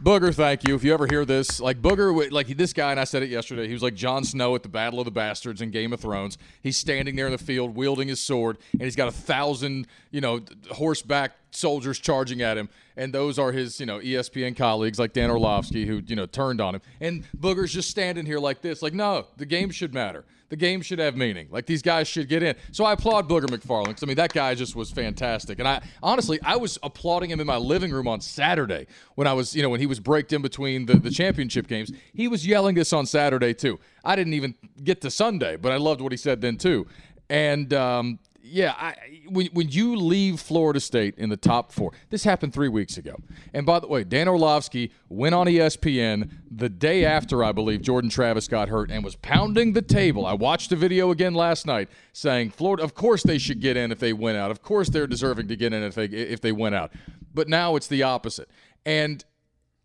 Booger, 0.03 0.35
thank 0.35 0.67
you. 0.67 0.75
If 0.75 0.83
you 0.83 0.95
ever 0.95 1.07
hear 1.07 1.27
this, 1.27 1.61
like 1.61 1.83
Booger, 1.83 2.33
like 2.33 2.47
this 2.47 2.73
guy, 2.73 2.91
and 2.91 2.99
I 2.99 3.05
said 3.05 3.23
it 3.23 3.29
yesterday, 3.29 3.67
he 3.67 3.75
was 3.75 3.83
like 3.83 3.95
Jon 3.95 4.25
Snow 4.25 4.55
at 4.55 4.63
the 4.63 4.69
Battle 4.71 4.99
of 4.99 5.05
the 5.05 5.11
Bastards 5.11 5.61
in 5.61 5.71
Game 5.71 5.93
of 5.93 6.01
Thrones. 6.01 6.39
He's 6.63 6.79
standing 6.79 7.17
there 7.17 7.27
in 7.27 7.33
the 7.33 7.39
field 7.39 7.77
wielding 7.77 8.09
his 8.09 8.19
sword, 8.19 8.57
and 8.73 8.81
he's 8.81 8.97
got 8.97 9.09
a 9.09 9.13
thousand, 9.13 9.87
you 10.11 10.23
know, 10.23 10.41
horseback 10.71 11.33
soldiers 11.51 11.99
charging 11.99 12.43
at 12.43 12.57
him. 12.57 12.69
And 12.97 13.13
those 13.13 13.39
are 13.39 13.53
his, 13.53 13.81
you 13.81 13.87
know, 13.87 13.99
ESPN 13.99 14.57
colleagues 14.57 14.99
like 14.99 15.13
Dan 15.13 15.31
Orlovsky 15.31 15.87
who, 15.87 16.03
you 16.07 16.17
know, 16.17 16.27
turned 16.27 16.61
on 16.61 16.75
him. 16.75 16.83
And 17.01 17.25
Booger's 17.39 17.73
just 17.73 17.91
standing 17.91 18.27
here 18.27 18.39
like 18.39 18.61
this, 18.61 18.83
like, 18.83 18.95
no, 18.95 19.27
the 19.37 19.47
game 19.47 19.71
should 19.71 19.95
matter. 19.95 20.25
The 20.51 20.57
game 20.57 20.83
should 20.83 20.99
have 20.99 21.17
meaning. 21.17 21.47
Like 21.51 21.67
these 21.67 21.81
guys 21.81 22.09
should 22.09 22.29
get 22.29 22.43
in. 22.43 22.57
So 22.73 22.85
I 22.85 22.93
applaud 22.95 23.29
Booger 23.29 23.47
McFarland 23.47 23.87
because 23.87 24.03
I 24.03 24.07
mean 24.07 24.17
that 24.17 24.33
guy 24.33 24.57
just 24.57 24.75
was 24.75 24.91
fantastic. 24.91 25.61
And 25.61 25.69
I 25.69 25.81
honestly 26.03 26.41
I 26.45 26.57
was 26.57 26.77
applauding 26.83 27.31
him 27.31 27.39
in 27.39 27.47
my 27.47 27.57
living 27.57 27.93
room 27.93 28.09
on 28.09 28.21
Saturday 28.21 28.89
when 29.15 29.29
I 29.29 29.33
was 29.33 29.55
you 29.55 29.63
know 29.63 29.69
when 29.69 29.79
he 29.79 29.87
was 29.87 30.01
braked 30.01 30.33
in 30.33 30.43
between 30.43 30.87
the, 30.87 30.95
the 30.99 31.11
championship 31.11 31.69
games. 31.69 31.93
He 32.13 32.27
was 32.27 32.45
yelling 32.45 32.75
this 32.75 32.93
on 32.93 33.07
Saturday 33.07 33.55
too. 33.55 33.79
I 34.05 34.17
didn't 34.17 34.35
even 34.35 34.57
get 34.83 35.01
to 35.03 35.11
Sunday, 35.11 35.55
but 35.57 35.71
I 35.71 35.77
loved 35.77 36.01
what 36.01 36.11
he 36.11 36.19
said 36.19 36.41
then 36.41 36.57
too. 36.57 36.89
And 37.29 37.73
um, 37.73 38.19
yeah, 38.43 38.75
I, 38.77 38.95
when, 39.29 39.47
when 39.53 39.69
you 39.69 39.97
leave 39.97 40.41
Florida 40.41 40.81
State 40.81 41.15
in 41.19 41.29
the 41.29 41.37
top 41.37 41.73
four, 41.73 41.93
this 42.09 42.25
happened 42.25 42.53
three 42.53 42.69
weeks 42.69 42.97
ago. 42.97 43.17
And 43.55 43.67
by 43.67 43.81
the 43.81 43.87
way, 43.87 44.05
Dan 44.05 44.29
Orlovsky 44.29 44.93
went 45.09 45.35
on 45.35 45.47
ESPN 45.47 46.31
the 46.51 46.69
day 46.69 47.05
after, 47.05 47.45
I 47.45 47.53
believe, 47.53 47.83
Jordan 47.83 48.11
Travis 48.11 48.49
got 48.49 48.69
hurt 48.69 48.91
and 48.91 49.05
was 49.05 49.17
pounding 49.17 49.73
the 49.73 49.83
table. 49.83 50.27
I 50.27 50.33
watched 50.33 50.71
the 50.71 50.77
video 50.77 51.11
again 51.11 51.35
last 51.35 51.67
night 51.67 51.89
saying, 52.13 52.51
Florida, 52.51 52.83
of 52.83 52.95
course 52.95 53.23
they 53.23 53.39
should 53.39 53.61
get 53.61 53.77
in 53.77 53.93
if 53.93 53.99
they 53.99 54.13
win 54.13 54.37
out. 54.37 54.51
Of 54.51 54.63
course 54.63 54.89
they're 54.89 55.07
deserving 55.07 55.49
to 55.49 55.57
get 55.57 55.73
in 55.73 55.83
if 55.83 55.95
they, 55.95 56.07
if 56.07 56.41
they 56.41 56.53
win 56.53 56.75
out. 56.75 56.93
But 57.33 57.49
now 57.49 57.77
it's 57.77 57.87
the 57.87 58.03
opposite. 58.03 58.51
And 58.85 59.25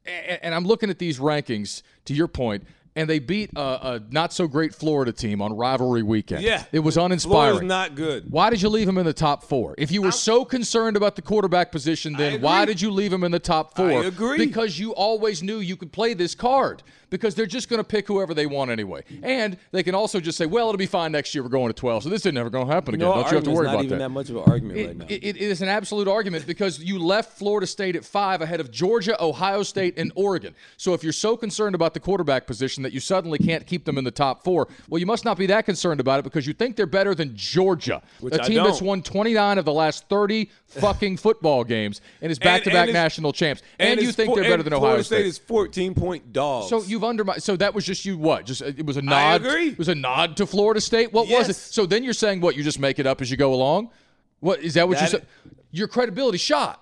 and 0.08 0.54
I'm 0.54 0.66
looking 0.66 0.90
at 0.90 1.00
these 1.00 1.20
rankings, 1.20 1.82
to 2.06 2.14
your 2.14 2.28
point, 2.28 2.64
and 2.96 3.10
they 3.10 3.20
beat 3.20 3.52
a, 3.56 3.60
a 3.60 4.02
not 4.10 4.32
so 4.32 4.48
great 4.48 4.74
Florida 4.74 5.12
team 5.12 5.42
on 5.42 5.56
rivalry 5.56 6.04
weekend. 6.04 6.44
Yeah. 6.44 6.64
It 6.72 6.80
was 6.80 6.98
uninspiring. 6.98 7.52
Florida's 7.52 7.68
not 7.68 7.96
good. 7.96 8.32
Why 8.32 8.50
did 8.50 8.62
you 8.62 8.70
leave 8.70 8.88
him 8.88 8.98
in 8.98 9.06
the 9.06 9.14
top 9.14 9.44
four? 9.44 9.76
If 9.78 9.92
you 9.92 10.02
were 10.02 10.12
so 10.12 10.46
concerned 10.46 10.96
about 10.96 11.16
the 11.16 11.22
quarterback 11.22 11.72
position, 11.72 12.14
then 12.14 12.42
why 12.42 12.66
did 12.66 12.80
you 12.80 12.92
leave 12.92 13.12
him 13.12 13.24
in 13.24 13.32
the 13.32 13.40
top 13.40 13.76
four? 13.76 13.90
I 13.90 14.06
agree. 14.06 14.38
Because 14.38 14.80
you 14.80 14.94
always 14.94 15.44
knew 15.44 15.60
you 15.60 15.76
could 15.76 15.92
play 15.92 16.14
this 16.14 16.36
card. 16.36 16.84
Because 17.16 17.34
they're 17.34 17.46
just 17.46 17.70
going 17.70 17.78
to 17.80 17.84
pick 17.86 18.08
whoever 18.10 18.34
they 18.34 18.46
want 18.46 18.70
anyway. 18.72 19.02
And 19.24 19.56
they 19.72 19.84
can 19.84 19.96
also 19.96 20.20
just 20.20 20.38
say, 20.38 20.46
well, 20.46 20.68
it'll 20.68 20.78
be 20.78 20.86
fine 20.86 21.14
next 21.14 21.34
year. 21.34 21.44
We're 21.44 21.50
going 21.50 21.70
to 21.70 21.74
12. 21.74 22.04
So 22.04 22.10
this 22.10 22.24
isn't 22.24 22.36
ever 22.38 22.50
going 22.50 22.68
to 22.68 22.74
happen 22.74 22.94
again. 22.94 23.08
No, 23.08 23.14
Don't 23.16 23.30
you 23.32 23.36
have 23.36 23.44
to 23.46 23.52
worry 23.52 23.68
not 23.68 23.76
about 23.76 23.86
even 23.86 23.98
that. 24.00 24.04
that 24.06 24.10
much 24.10 24.30
of 24.30 24.36
an 24.36 24.44
argument 24.46 24.78
It- 24.78 24.88
right 24.88 24.98
now. 24.98 25.06
it- 25.08 25.24
it 25.24 25.38
is 25.38 25.62
an 25.62 25.70
absolute 25.70 26.10
argument 26.10 26.46
because 26.46 26.80
you 26.84 27.00
left 27.00 27.38
Florida 27.38 27.66
State 27.66 27.96
at 27.96 28.04
five 28.04 28.42
ahead 28.42 28.60
of 28.60 28.70
Georgia, 28.70 29.16
Ohio 29.24 29.64
State, 29.64 29.94
and 29.98 30.12
Oregon. 30.16 30.54
So 30.76 30.94
if 30.94 31.04
you're 31.06 31.14
so 31.14 31.38
concerned 31.38 31.74
about 31.74 31.94
the 31.94 32.02
quarterback 32.02 32.48
position 32.48 32.84
that 32.84 32.92
you 32.92 33.00
suddenly 33.00 33.38
can't 33.40 33.66
keep 33.66 33.86
them 33.86 33.98
in 33.98 34.04
the 34.04 34.12
top 34.12 34.44
four, 34.44 34.68
well, 34.90 35.00
you 35.00 35.06
must 35.06 35.24
not 35.24 35.38
be 35.38 35.46
that 35.46 35.66
concerned 35.66 36.02
about 36.02 36.20
it 36.20 36.24
because 36.24 36.46
you 36.46 36.52
think 36.52 36.76
they're 36.76 36.86
better 36.86 37.16
than 37.16 37.32
Georgia, 37.38 38.02
Which 38.20 38.34
a 38.34 38.44
I 38.44 38.48
team 38.48 38.64
that's 38.64 38.82
won 38.82 39.02
29 39.02 39.58
of 39.58 39.64
the 39.64 39.72
last 39.72 40.10
30 40.10 40.50
fucking 40.68 41.16
football 41.16 41.64
games 41.64 42.02
and 42.22 42.30
is 42.30 42.40
back-to-back 42.40 42.76
and 42.88 42.90
it's- 42.90 43.04
national 43.04 43.32
champs. 43.32 43.62
And, 43.80 44.02
you 44.02 44.12
think 44.12 44.34
they're 44.36 44.44
better 44.44 44.56
and 44.56 44.66
than 44.66 44.74
Ohio 44.74 44.88
Florida 44.88 45.04
State. 45.06 45.16
State 45.20 45.26
is 45.28 45.38
14 45.38 45.94
point 45.94 46.34
dogs. 46.34 46.68
So 46.70 46.84
you've 46.84 47.04
undermined. 47.06 47.44
So 47.44 47.56
that 47.58 47.74
was 47.74 47.86
just 47.86 48.06
you. 48.06 48.18
What? 48.18 48.46
Just 48.46 48.62
uh, 48.62 48.66
it 48.66 48.86
was 48.86 48.98
a 48.98 49.02
nod. 49.02 49.16
I 49.16 49.36
agree. 49.36 49.70
It 49.70 49.78
was 49.78 49.90
a 49.90 49.96
nod 49.96 50.38
to 50.38 50.46
Florida 50.46 50.82
State. 50.82 51.14
What 51.14 51.28
was 51.28 51.50
it? 51.50 51.56
So 51.56 51.86
then 51.86 52.04
you're 52.04 52.14
saying 52.14 52.42
what? 52.42 52.56
You 52.56 52.64
just 52.64 52.80
make 52.80 53.00
it 53.00 53.06
up 53.06 53.22
as 53.22 53.32
you 53.32 53.38
go 53.38 53.54
along. 53.54 53.92
What 54.40 54.60
is 54.60 54.74
that? 54.76 54.88
What 54.88 55.02
you 55.02 55.08
said? 55.08 55.26
Your 55.72 55.88
credibility 55.88 56.38
shot. 56.38 56.82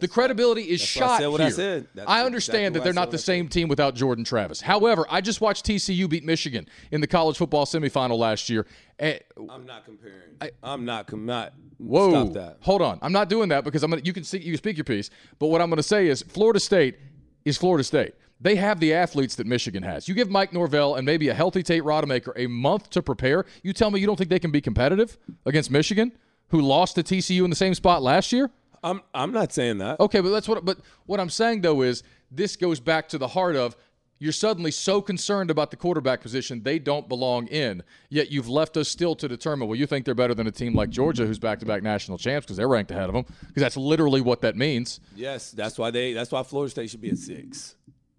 The 0.00 0.08
credibility 0.08 0.62
is 0.62 0.80
I 0.80 0.84
shot 0.84 1.20
said 1.20 1.26
what 1.26 1.40
here. 1.40 1.86
I 2.06 2.20
I 2.20 2.24
understand 2.24 2.76
exactly 2.76 2.78
that 2.78 2.84
they're 2.84 2.92
not 2.92 3.10
the 3.10 3.18
same 3.18 3.48
team 3.48 3.68
without 3.68 3.94
Jordan 3.94 4.24
Travis. 4.24 4.60
However, 4.60 5.04
I 5.10 5.20
just 5.20 5.40
watched 5.40 5.66
TCU 5.66 6.08
beat 6.08 6.24
Michigan 6.24 6.68
in 6.92 7.00
the 7.00 7.06
college 7.06 7.36
football 7.36 7.66
semifinal 7.66 8.16
last 8.16 8.48
year. 8.48 8.66
And, 8.98 9.20
I'm 9.50 9.66
not 9.66 9.84
comparing. 9.84 10.36
I, 10.40 10.50
am 10.62 10.84
not. 10.84 11.08
Com- 11.08 11.26
not. 11.26 11.52
whoa, 11.78 12.10
Stop 12.10 12.32
that. 12.34 12.56
hold 12.60 12.80
on. 12.80 13.00
I'm 13.02 13.12
not 13.12 13.28
doing 13.28 13.48
that 13.48 13.64
because 13.64 13.82
I'm 13.82 13.90
gonna. 13.90 14.02
You 14.04 14.12
can 14.12 14.22
see 14.22 14.38
you 14.38 14.56
speak 14.56 14.76
your 14.76 14.84
piece, 14.84 15.10
but 15.40 15.48
what 15.48 15.60
I'm 15.60 15.68
going 15.68 15.78
to 15.78 15.82
say 15.82 16.06
is 16.06 16.22
Florida 16.22 16.60
State 16.60 16.96
is 17.44 17.56
Florida 17.56 17.82
State. 17.82 18.14
They 18.40 18.56
have 18.56 18.78
the 18.78 18.94
athletes 18.94 19.34
that 19.36 19.46
Michigan 19.46 19.82
has. 19.82 20.08
You 20.08 20.14
give 20.14 20.30
Mike 20.30 20.52
Norvell 20.52 20.94
and 20.94 21.04
maybe 21.04 21.28
a 21.28 21.34
healthy 21.34 21.62
Tate 21.62 21.82
Rodemaker 21.82 22.32
a 22.36 22.46
month 22.46 22.90
to 22.90 23.02
prepare. 23.02 23.44
You 23.62 23.72
tell 23.72 23.90
me 23.90 24.00
you 24.00 24.06
don't 24.06 24.16
think 24.16 24.30
they 24.30 24.38
can 24.38 24.52
be 24.52 24.60
competitive 24.60 25.18
against 25.44 25.70
Michigan, 25.70 26.12
who 26.48 26.60
lost 26.60 26.94
to 26.94 27.02
TCU 27.02 27.42
in 27.44 27.50
the 27.50 27.56
same 27.56 27.74
spot 27.74 28.02
last 28.02 28.32
year? 28.32 28.50
I'm. 28.82 29.02
I'm 29.12 29.32
not 29.32 29.52
saying 29.52 29.78
that. 29.78 29.98
Okay, 29.98 30.20
but 30.20 30.30
that's 30.30 30.46
what. 30.46 30.64
But 30.64 30.78
what 31.06 31.18
I'm 31.18 31.30
saying 31.30 31.62
though 31.62 31.82
is 31.82 32.04
this 32.30 32.54
goes 32.54 32.78
back 32.78 33.08
to 33.08 33.18
the 33.18 33.26
heart 33.28 33.56
of 33.56 33.76
you're 34.20 34.32
suddenly 34.32 34.70
so 34.70 35.00
concerned 35.00 35.50
about 35.50 35.70
the 35.70 35.76
quarterback 35.76 36.20
position 36.20 36.62
they 36.62 36.78
don't 36.78 37.08
belong 37.08 37.46
in. 37.48 37.82
Yet 38.08 38.30
you've 38.30 38.48
left 38.48 38.76
us 38.76 38.88
still 38.88 39.14
to 39.16 39.28
determine. 39.28 39.68
Well, 39.68 39.76
you 39.76 39.86
think 39.86 40.04
they're 40.04 40.14
better 40.14 40.34
than 40.34 40.46
a 40.46 40.50
team 40.50 40.74
like 40.74 40.90
Georgia, 40.90 41.26
who's 41.26 41.38
back-to-back 41.38 41.82
national 41.82 42.18
champs 42.18 42.46
because 42.46 42.56
they're 42.56 42.68
ranked 42.68 42.90
ahead 42.90 43.08
of 43.08 43.14
them. 43.14 43.24
Because 43.46 43.62
that's 43.62 43.76
literally 43.76 44.20
what 44.20 44.40
that 44.42 44.56
means. 44.56 45.00
Yes, 45.14 45.50
that's 45.52 45.78
why 45.78 45.90
they. 45.90 46.12
That's 46.12 46.32
why 46.32 46.42
Florida 46.42 46.70
State 46.70 46.90
should 46.90 47.00
be 47.00 47.10
at 47.10 47.18
six. 47.18 47.76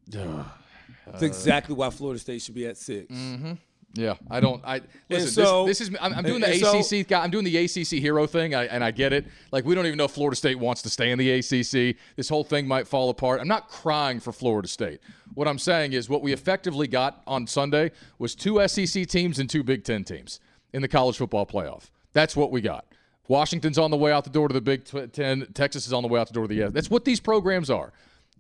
That's 0.09 1.23
exactly 1.23 1.75
why 1.75 1.89
Florida 1.89 2.19
State 2.19 2.41
should 2.41 2.55
be 2.55 2.65
at 2.67 2.77
6 2.77 3.11
mm-hmm. 3.11 3.53
Yeah, 3.95 4.15
I 4.29 4.39
don't. 4.39 4.63
I 4.63 4.81
listen. 5.09 5.29
so- 5.29 5.65
this, 5.65 5.79
this 5.79 5.89
is. 5.89 5.95
I'm, 5.99 6.13
I'm 6.13 6.23
doing 6.23 6.41
the 6.41 6.49
and 6.49 6.59
so- 6.59 6.79
ACC 6.99 7.07
guy. 7.07 7.23
I'm 7.23 7.31
doing 7.31 7.43
the 7.43 7.57
ACC 7.57 7.99
hero 7.99 8.27
thing, 8.27 8.53
I, 8.53 8.65
and 8.65 8.83
I 8.83 8.91
get 8.91 9.13
it. 9.13 9.25
Like 9.51 9.65
we 9.65 9.73
don't 9.73 9.87
even 9.87 9.97
know 9.97 10.05
if 10.05 10.11
Florida 10.11 10.35
State 10.35 10.59
wants 10.59 10.83
to 10.83 10.89
stay 10.89 11.09
in 11.09 11.17
the 11.17 11.31
ACC. 11.31 11.97
This 12.15 12.29
whole 12.29 12.43
thing 12.43 12.67
might 12.67 12.87
fall 12.87 13.09
apart. 13.09 13.41
I'm 13.41 13.47
not 13.47 13.67
crying 13.67 14.19
for 14.19 14.31
Florida 14.31 14.67
State. 14.67 14.99
What 15.33 15.47
I'm 15.47 15.57
saying 15.57 15.93
is, 15.93 16.07
what 16.07 16.21
we 16.21 16.33
effectively 16.33 16.87
got 16.87 17.23
on 17.25 17.47
Sunday 17.47 17.91
was 18.19 18.35
two 18.35 18.65
SEC 18.67 19.07
teams 19.07 19.39
and 19.39 19.49
two 19.49 19.63
Big 19.63 19.83
Ten 19.83 20.03
teams 20.03 20.39
in 20.71 20.83
the 20.83 20.87
college 20.87 21.17
football 21.17 21.47
playoff. 21.47 21.89
That's 22.13 22.35
what 22.35 22.51
we 22.51 22.61
got. 22.61 22.85
Washington's 23.27 23.79
on 23.79 23.89
the 23.89 23.97
way 23.97 24.11
out 24.11 24.23
the 24.23 24.29
door 24.29 24.47
to 24.47 24.53
the 24.53 24.61
Big 24.61 24.85
Ten. 25.11 25.47
Texas 25.55 25.87
is 25.87 25.93
on 25.93 26.03
the 26.03 26.09
way 26.09 26.19
out 26.19 26.27
the 26.27 26.33
door 26.33 26.47
to 26.47 26.53
the. 26.53 26.69
That's 26.69 26.91
what 26.91 27.05
these 27.05 27.19
programs 27.19 27.71
are. 27.71 27.91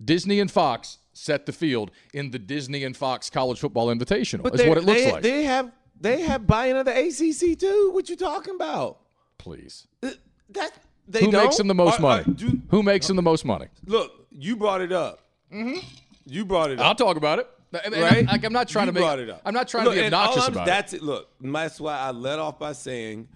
Disney 0.03 0.39
and 0.39 0.49
Fox 0.49 0.99
set 1.19 1.45
the 1.45 1.51
field 1.51 1.91
in 2.13 2.31
the 2.31 2.39
Disney 2.39 2.83
and 2.83 2.95
Fox 2.95 3.29
College 3.29 3.59
Football 3.59 3.87
Invitational. 3.87 4.45
is 4.53 4.65
what 4.67 4.77
it 4.77 4.83
looks 4.85 5.01
they, 5.03 5.11
like. 5.11 5.23
They 5.23 5.43
have. 5.43 5.71
They 6.01 6.21
have 6.21 6.47
buy-in 6.47 6.77
of 6.77 6.85
the 6.85 6.97
ACC 6.97 7.59
too. 7.59 7.91
What 7.93 8.07
you 8.09 8.15
talking 8.15 8.55
about? 8.55 8.99
Please. 9.37 9.85
Uh, 10.01 10.11
That 10.51 10.71
they 11.07 11.19
Who 11.25 11.31
don't? 11.31 11.43
makes 11.43 11.57
them 11.57 11.67
the 11.67 11.75
most 11.75 11.99
Are- 11.99 12.01
money? 12.01 12.23
are- 12.25 12.31
do- 12.31 12.61
Who 12.69 12.83
makes 12.83 13.07
them 13.07 13.17
the 13.17 13.21
most 13.21 13.43
money? 13.43 13.67
look, 13.85 14.11
you 14.31 14.55
brought 14.55 14.79
it 14.79 14.93
up. 14.93 15.19
Mm-hmm. 15.53 15.79
You 16.25 16.45
brought 16.45 16.71
it 16.71 16.79
up. 16.79 16.85
I'll 16.85 16.95
talk 16.95 17.17
about 17.17 17.39
it. 17.39 17.47
And 17.83 17.93
I'm- 17.93 18.03
right? 18.03 18.25
Like 18.25 18.45
I'm 18.45 18.53
not 18.53 18.69
trying 18.69 18.85
You 18.87 18.93
to 18.93 18.99
make. 18.99 19.03
brought 19.03 19.19
it 19.19 19.29
up. 19.29 19.41
I'm 19.45 19.53
not 19.53 19.67
trying 19.67 19.83
Look, 19.85 19.95
to 19.95 19.99
be 19.99 20.05
obnoxious 20.05 20.43
I'm- 20.43 20.53
about 20.53 20.65
that's 20.65 20.93
it. 20.93 20.97
it. 20.97 21.03
Look, 21.03 21.27
that's 21.41 21.81
why 21.81 21.97
I 21.99 22.11
let 22.11 22.39
off 22.39 22.57
by 22.57 22.71
saying 22.71 23.27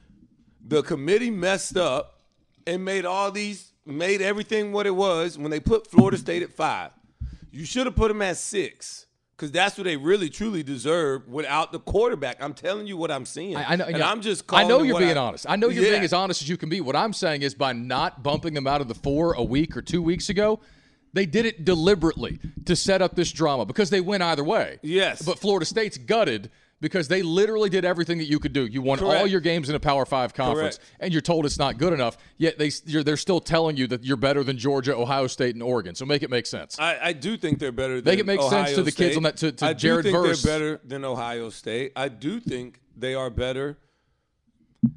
the 0.66 0.82
committee 0.84 1.32
messed 1.32 1.76
up 1.76 2.22
and 2.66 2.86
made 2.86 3.04
all 3.06 3.30
these 3.30 3.74
made 3.86 4.22
everything 4.22 4.72
what 4.72 4.88
it 4.88 4.96
was 4.96 5.38
when 5.38 5.52
they 5.52 5.60
put 5.60 5.86
Florida 5.92 6.18
State 6.18 6.42
at 6.44 6.54
five. 6.54 6.92
You 7.54 7.66
should 7.66 7.86
have 7.86 7.96
put 7.96 8.08
them 8.10 8.22
at 8.22 8.36
six. 8.38 9.06
Because 9.36 9.52
that's 9.52 9.78
what 9.78 9.86
they 9.86 9.98
really 9.98 10.30
truly 10.30 10.62
deserve 10.64 11.28
without 11.28 11.72
the 11.72 11.80
quarterback. 11.80 12.38
I'm 12.42 12.54
telling 12.54 12.86
you 12.86 12.98
what 12.98 13.10
I'm 13.12 13.26
seeing. 13.26 13.56
I, 13.56 13.74
I 13.74 13.76
know. 13.76 13.86
and 13.86 13.98
yeah. 13.98 14.10
I'm 14.10 14.22
just. 14.22 14.46
I 14.54 14.64
know 14.64 14.84
you're 14.84 15.00
being 15.00 15.18
I- 15.18 15.22
honest. 15.22 15.46
I 15.50 15.56
know 15.56 15.70
you're 15.70 15.84
Yeah. 15.84 15.92
being 15.92 16.04
as 16.04 16.14
honest 16.14 16.42
as 16.44 16.50
you 16.50 16.56
can 16.56 16.70
be. 16.70 16.82
What 16.82 16.96
I'm 16.96 17.14
saying 17.14 17.42
is, 17.42 17.56
by 17.56 17.74
not 17.74 18.22
bumping 18.22 18.54
them 18.54 18.68
out 18.68 18.80
of 18.80 18.88
the 18.88 18.94
four 18.96 19.34
a 19.34 19.44
week 19.44 19.76
or 19.76 19.82
two 19.82 20.02
weeks 20.04 20.30
ago, 20.30 20.60
they 21.14 21.26
did 21.26 21.46
it 21.46 21.66
deliberately 21.66 22.40
to 22.66 22.76
set 22.76 23.02
up 23.02 23.16
this 23.16 23.32
drama 23.32 23.66
because 23.66 23.90
they 23.90 24.02
win 24.02 24.22
either 24.22 24.44
way. 24.44 24.78
Yes. 24.84 25.22
But 25.24 25.40
Florida 25.40 25.66
State's 25.66 25.98
gutted 25.98 26.52
because 26.84 27.08
they 27.08 27.22
literally 27.24 27.70
did 27.70 27.86
everything 27.86 28.18
that 28.18 28.26
you 28.26 28.38
could 28.40 28.52
do. 28.52 28.66
You 28.66 28.82
won 28.82 29.00
all 29.00 29.26
your 29.26 29.40
games 29.40 29.70
in 29.70 29.76
a 29.76 29.80
Power 29.80 30.06
Five 30.06 30.34
conference, 30.34 30.78
Correct. 30.78 30.92
and 31.00 31.14
you're 31.14 31.22
told 31.22 31.46
it's 31.46 31.58
not 31.58 31.78
good 31.78 31.94
enough. 31.94 32.18
Yet 32.38 32.60
they 32.60 32.72
you're, 32.86 33.04
they're 33.06 33.16
still 33.16 33.40
telling 33.40 33.78
you 33.78 33.88
that 33.88 34.04
you're 34.04 34.18
better 34.18 34.44
than 34.44 34.58
Georgia, 34.58 34.94
Ohio 34.96 35.28
State, 35.28 35.56
and 35.56 35.64
Oregon. 35.64 35.96
So 35.96 36.06
make 36.06 36.24
it 36.24 36.30
make 36.30 36.46
sense. 36.46 36.78
I, 36.78 37.00
I 37.02 37.14
do 37.14 37.38
think 37.38 37.60
they're 37.60 37.72
better. 37.72 38.02
Than 38.02 38.12
Make 38.12 38.20
it 38.20 38.26
make 38.26 38.42
sense 38.42 38.54
Ohio 38.54 38.76
to 38.76 38.84
the 38.84 38.92
kids 38.92 39.16
on 39.16 39.24
that- 39.24 39.38
to- 39.38 39.54
to 39.54 39.66
I 39.66 39.74
Jared 39.74 40.04
do 40.04 40.12
think 40.12 40.26
Verse. 40.26 40.44
they're 40.44 40.54
better 40.60 40.82
than 40.84 41.06
Ohio 41.06 41.50
State. 41.50 41.94
I 41.96 42.10
do 42.10 42.42
think 42.42 42.82
they 42.98 43.16
are 43.16 43.30
better 43.30 43.78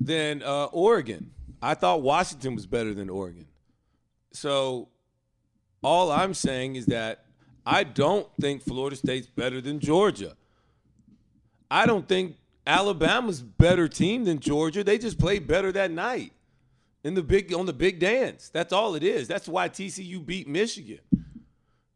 than 0.00 0.42
uh, 0.42 0.64
Oregon. 0.72 1.30
I 1.62 1.74
thought 1.74 2.02
Washington 2.02 2.56
was 2.56 2.66
better 2.66 2.92
than 2.94 3.08
Oregon. 3.08 3.46
So 4.32 4.88
all 5.84 6.10
I'm 6.10 6.34
saying 6.34 6.74
is 6.74 6.86
that 6.86 7.24
I 7.64 7.84
don't 7.84 8.26
think 8.40 8.62
Florida 8.62 8.96
State's 8.96 9.28
better 9.28 9.60
than 9.60 9.78
Georgia. 9.78 10.36
I 11.70 11.86
don't 11.86 12.08
think 12.08 12.36
Alabama's 12.66 13.42
better 13.42 13.88
team 13.88 14.24
than 14.24 14.40
Georgia. 14.40 14.82
They 14.82 14.98
just 14.98 15.18
played 15.18 15.46
better 15.46 15.72
that 15.72 15.90
night 15.90 16.32
in 17.04 17.14
the 17.14 17.22
big 17.22 17.54
on 17.54 17.66
the 17.66 17.72
big 17.72 17.98
dance. 17.98 18.48
That's 18.48 18.72
all 18.72 18.94
it 18.94 19.02
is. 19.02 19.28
That's 19.28 19.48
why 19.48 19.68
TCU 19.68 20.24
beat 20.24 20.48
Michigan. 20.48 21.00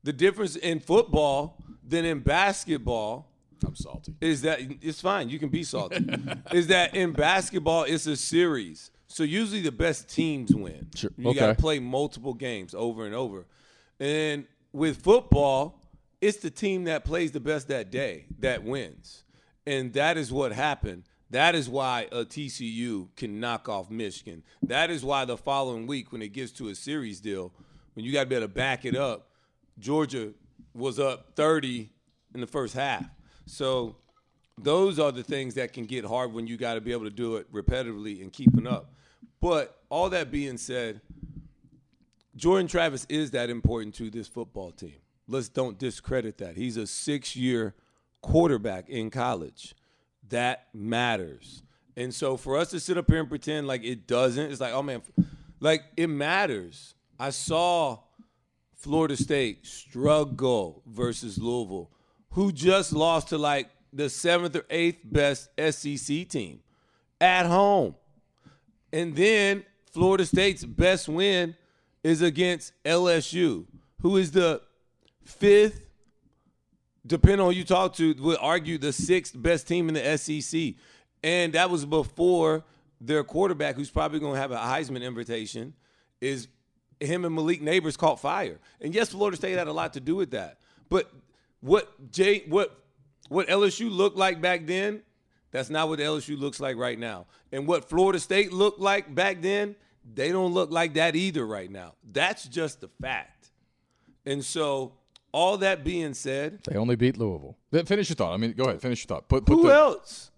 The 0.03 0.13
difference 0.13 0.57
in 0.57 0.81
football 0.81 1.63
than 1.87 2.05
in 2.05 2.21
basketball 2.21 3.29
I'm 3.67 3.75
salty. 3.75 4.15
is 4.21 4.43
that 4.43 4.61
it's 4.81 5.01
fine. 5.01 5.29
You 5.29 5.39
can 5.39 5.49
be 5.49 5.65
salty. 5.65 6.05
is 6.53 6.69
that 6.69 6.95
in 6.95 7.13
basketball 7.13 7.85
it's 7.85 8.07
a 8.07 8.17
series. 8.17 8.91
So 9.09 9.25
usually 9.25 9.61
the 9.61 9.73
best 9.73 10.09
teams 10.09 10.55
win. 10.55 10.89
Sure. 10.95 11.11
You 11.17 11.35
got 11.35 11.49
to 11.49 11.55
play 11.61 11.81
multiple 11.81 12.33
games 12.33 12.75
over 12.75 13.05
and 13.05 13.15
over. 13.15 13.45
And 13.99 14.47
with 14.73 15.03
football, 15.03 15.81
it's 16.21 16.39
the 16.39 16.51
team 16.51 16.85
that 16.85 17.05
plays 17.05 17.33
the 17.33 17.41
best 17.41 17.69
that 17.69 17.91
day 17.91 18.27
that 18.39 18.63
wins. 18.63 19.25
And 19.67 19.93
that 19.93 20.17
is 20.17 20.33
what 20.33 20.53
happened. 20.53 21.05
That 21.31 21.55
is 21.55 21.69
why 21.69 22.09
a 22.11 22.25
TCU 22.25 23.09
can 23.17 23.39
knock 23.39 23.69
off 23.69 23.91
Michigan. 23.91 24.43
That 24.63 24.91
is 24.91 25.05
why 25.05 25.25
the 25.25 25.37
following 25.37 25.87
week, 25.87 26.13
when 26.13 26.23
it 26.23 26.33
gets 26.33 26.51
to 26.53 26.69
a 26.69 26.75
series 26.75 27.21
deal, 27.21 27.53
when 27.95 28.05
you 28.05 28.13
got 28.13 28.25
to 28.25 28.27
be 28.27 28.35
able 28.35 28.49
to 28.49 28.53
back 28.53 28.85
it 28.85 28.97
up, 28.97 29.29
Georgia 29.79 30.33
was 30.75 30.99
up 30.99 31.33
30 31.37 31.91
in 32.35 32.41
the 32.41 32.47
first 32.47 32.75
half. 32.75 33.05
So 33.47 33.97
those 34.59 34.99
are 34.99 35.13
the 35.13 35.23
things 35.23 35.55
that 35.55 35.73
can 35.73 35.85
get 35.85 36.05
hard 36.05 36.33
when 36.33 36.47
you 36.47 36.57
got 36.57 36.75
to 36.75 36.81
be 36.81 36.93
able 36.93 37.05
to 37.05 37.11
do 37.11 37.37
it 37.37 37.53
repetitively 37.53 38.23
and 38.23 38.33
keeping 38.33 38.67
up. 38.67 38.93
But 39.41 39.83
all 39.89 40.11
that 40.11 40.31
being 40.31 40.57
said, 40.57 41.01
Jordan 42.37 42.67
Travis 42.67 43.07
is 43.09 43.31
that 43.33 43.51
important 43.51 43.95
to 43.97 44.11
this 44.11 44.29
football 44.29 44.71
team. 44.71 44.97
Let's 45.29 45.49
don't 45.49 45.79
discredit 45.79 46.39
that. 46.39 46.57
He's 46.57 46.77
a 46.77 46.87
six 46.87 47.37
year 47.37 47.75
quarterback 48.23 48.89
in 48.89 49.11
college. 49.11 49.75
That 50.29 50.69
matters. 50.73 51.63
And 51.97 52.15
so 52.15 52.37
for 52.37 52.57
us 52.57 52.71
to 52.71 52.81
sit 52.81 52.97
up 52.97 53.11
here 53.11 53.21
and 53.21 53.29
pretend 53.29 53.67
like 53.67 53.85
it 53.85 54.07
doesn't, 54.07 54.51
it's 54.51 54.61
like, 54.61 54.73
oh 54.73 54.83
man, 54.83 55.03
like 55.59 55.83
it 55.97 56.07
matters. 56.07 56.95
I 57.19 57.31
saw 57.31 57.99
Florida 58.75 59.17
State 59.17 59.67
struggle 59.67 60.83
versus 60.87 61.39
Louisville, 61.39 61.91
who 62.31 62.53
just 62.53 62.93
lost 62.93 63.29
to 63.29 63.39
like 63.39 63.69
the 63.93 64.09
seventh 64.09 64.57
or 64.57 64.65
eighth 64.71 65.01
best 65.05 65.51
SEC 65.59 66.29
team 66.29 66.61
at 67.21 67.47
home. 67.47 67.95
And 68.93 69.15
then 69.15 69.65
Florida 69.93 70.25
State's 70.25 70.65
best 70.65 71.09
win 71.09 71.55
is 72.03 72.23
against 72.23 72.73
LSU, 72.85 73.67
who 74.01 74.17
is 74.17 74.31
the 74.31 74.63
fifth, 75.25 75.83
depending 77.07 77.41
on 77.41 77.53
who 77.53 77.59
you 77.59 77.65
talk 77.65 77.95
to, 77.97 78.15
would 78.15 78.39
argue 78.41 78.79
the 78.79 78.93
sixth 78.93 79.41
best 79.41 79.67
team 79.67 79.89
in 79.89 79.95
the 79.95 80.19
SEC. 80.19 80.75
And 81.23 81.53
that 81.53 81.71
was 81.71 81.85
before 81.85 82.65
their 83.01 83.25
quarterback, 83.25 83.77
who's 83.77 83.91
probably 83.91 84.21
going 84.21 84.35
to 84.35 84.41
have 84.41 84.53
a 84.53 84.57
Heisman 84.57 85.03
invitation, 85.03 85.75
is 86.21 86.49
him 87.01 87.25
and 87.25 87.35
Malik 87.35 87.63
Nabers 87.63 87.97
caught 87.97 88.21
fire. 88.21 88.59
And 88.81 88.95
yes, 88.95 89.11
Florida 89.11 89.37
State 89.37 89.57
had 89.57 89.69
a 89.69 89.73
lot 89.73 89.95
to 89.95 90.01
do 90.01 90.17
with 90.17 90.33
that. 90.33 90.59
But 90.89 91.11
what 91.61 92.11
Jay, 92.11 92.45
what 92.47 92.77
what 93.29 93.49
LSU 93.49 93.91
looked 93.91 94.17
like 94.17 94.41
back 94.41 94.67
then, 94.67 95.03
that's 95.51 95.71
not 95.71 95.89
what 95.89 95.99
LSU 95.99 96.39
looks 96.39 96.61
like 96.61 96.77
right 96.77 96.99
now. 96.99 97.27
And 97.53 97.67
what 97.67 97.89
Florida 97.89 98.19
State 98.19 98.53
looked 98.53 98.81
like 98.81 99.15
back 99.15 99.41
then, 99.41 99.77
they 100.15 100.33
don't 100.33 100.53
look 100.53 100.71
like 100.71 100.95
that 100.95 101.17
either 101.17 101.47
right 101.47 101.71
now. 101.71 101.95
That's 102.13 102.45
just 102.45 102.81
the 102.81 102.89
fact. 103.01 103.51
And 104.27 104.45
so, 104.45 104.93
all 105.33 105.59
that 105.59 105.85
being 105.85 106.15
said, 106.15 106.61
They 106.65 106.77
only 106.77 106.97
beat 106.97 107.17
Louisville. 107.17 107.57
Finish 107.71 108.09
your 108.09 108.17
thought. 108.17 108.33
I 108.33 108.37
mean, 108.37 108.53
go 108.53 108.65
ahead. 108.65 108.81
Finish 108.81 109.05
your 109.05 109.17
thought. 109.17 109.29
Put, 109.29 109.47
put 109.47 109.55
who 109.55 109.63
the, 109.69 109.75
else? 109.75 110.31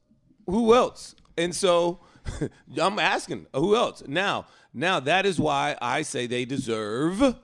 Who 0.47 0.75
else? 0.75 1.15
And 1.37 1.55
so 1.55 2.01
I'm 2.81 2.99
asking, 2.99 3.47
who 3.55 3.77
else? 3.77 4.03
Now, 4.07 4.47
now 4.75 5.01
that 5.01 5.27
is 5.27 5.39
why 5.39 5.77
I 5.81 6.03
say 6.03 6.27
they 6.27 6.45
deserve 6.45 7.37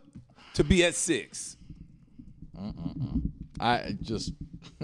to 0.55 0.65
be 0.65 0.85
at 0.85 0.95
six. 0.95 1.57
I 3.61 3.97
just 4.01 4.33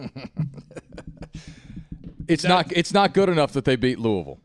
it's 2.28 2.44
not 2.44 2.73
it's 2.73 2.92
not 2.92 3.14
good 3.14 3.28
enough 3.28 3.52
that 3.52 3.64
they 3.64 3.76
beat 3.76 3.99
Louisville 3.99 4.40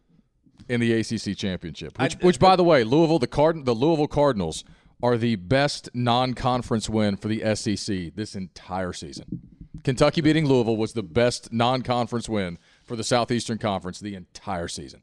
in 0.67 0.79
the 0.79 0.93
ACC 0.93 1.35
championship. 1.37 1.99
Which, 1.99 2.15
which 2.15 2.39
by 2.39 2.55
the 2.55 2.63
way, 2.63 2.83
Louisville 2.83 3.19
the 3.19 3.27
Card 3.27 3.65
the 3.65 3.73
Louisville 3.73 4.07
Cardinals 4.07 4.63
are 5.01 5.17
the 5.17 5.35
best 5.35 5.89
non-conference 5.93 6.89
win 6.89 7.15
for 7.15 7.27
the 7.27 7.55
SEC 7.55 8.13
this 8.15 8.35
entire 8.35 8.93
season. 8.93 9.41
Kentucky 9.83 10.21
beating 10.21 10.45
Louisville 10.45 10.77
was 10.77 10.93
the 10.93 11.03
best 11.03 11.53
non-conference 11.53 12.27
win 12.27 12.57
for 12.83 12.95
the 12.95 13.03
Southeastern 13.03 13.57
Conference 13.57 13.99
the 13.99 14.15
entire 14.15 14.67
season. 14.67 15.01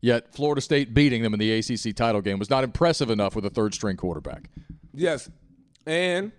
Yet 0.00 0.34
Florida 0.34 0.60
State 0.60 0.94
beating 0.94 1.22
them 1.22 1.32
in 1.32 1.40
the 1.40 1.52
ACC 1.52 1.94
title 1.94 2.20
game 2.20 2.38
was 2.38 2.50
not 2.50 2.64
impressive 2.64 3.10
enough 3.10 3.36
with 3.36 3.46
a 3.46 3.50
third-string 3.50 3.96
quarterback. 3.96 4.50
Yes, 4.92 5.30
and 5.86 6.32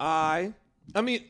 I, 0.00 0.52
I 0.94 1.02
mean, 1.02 1.24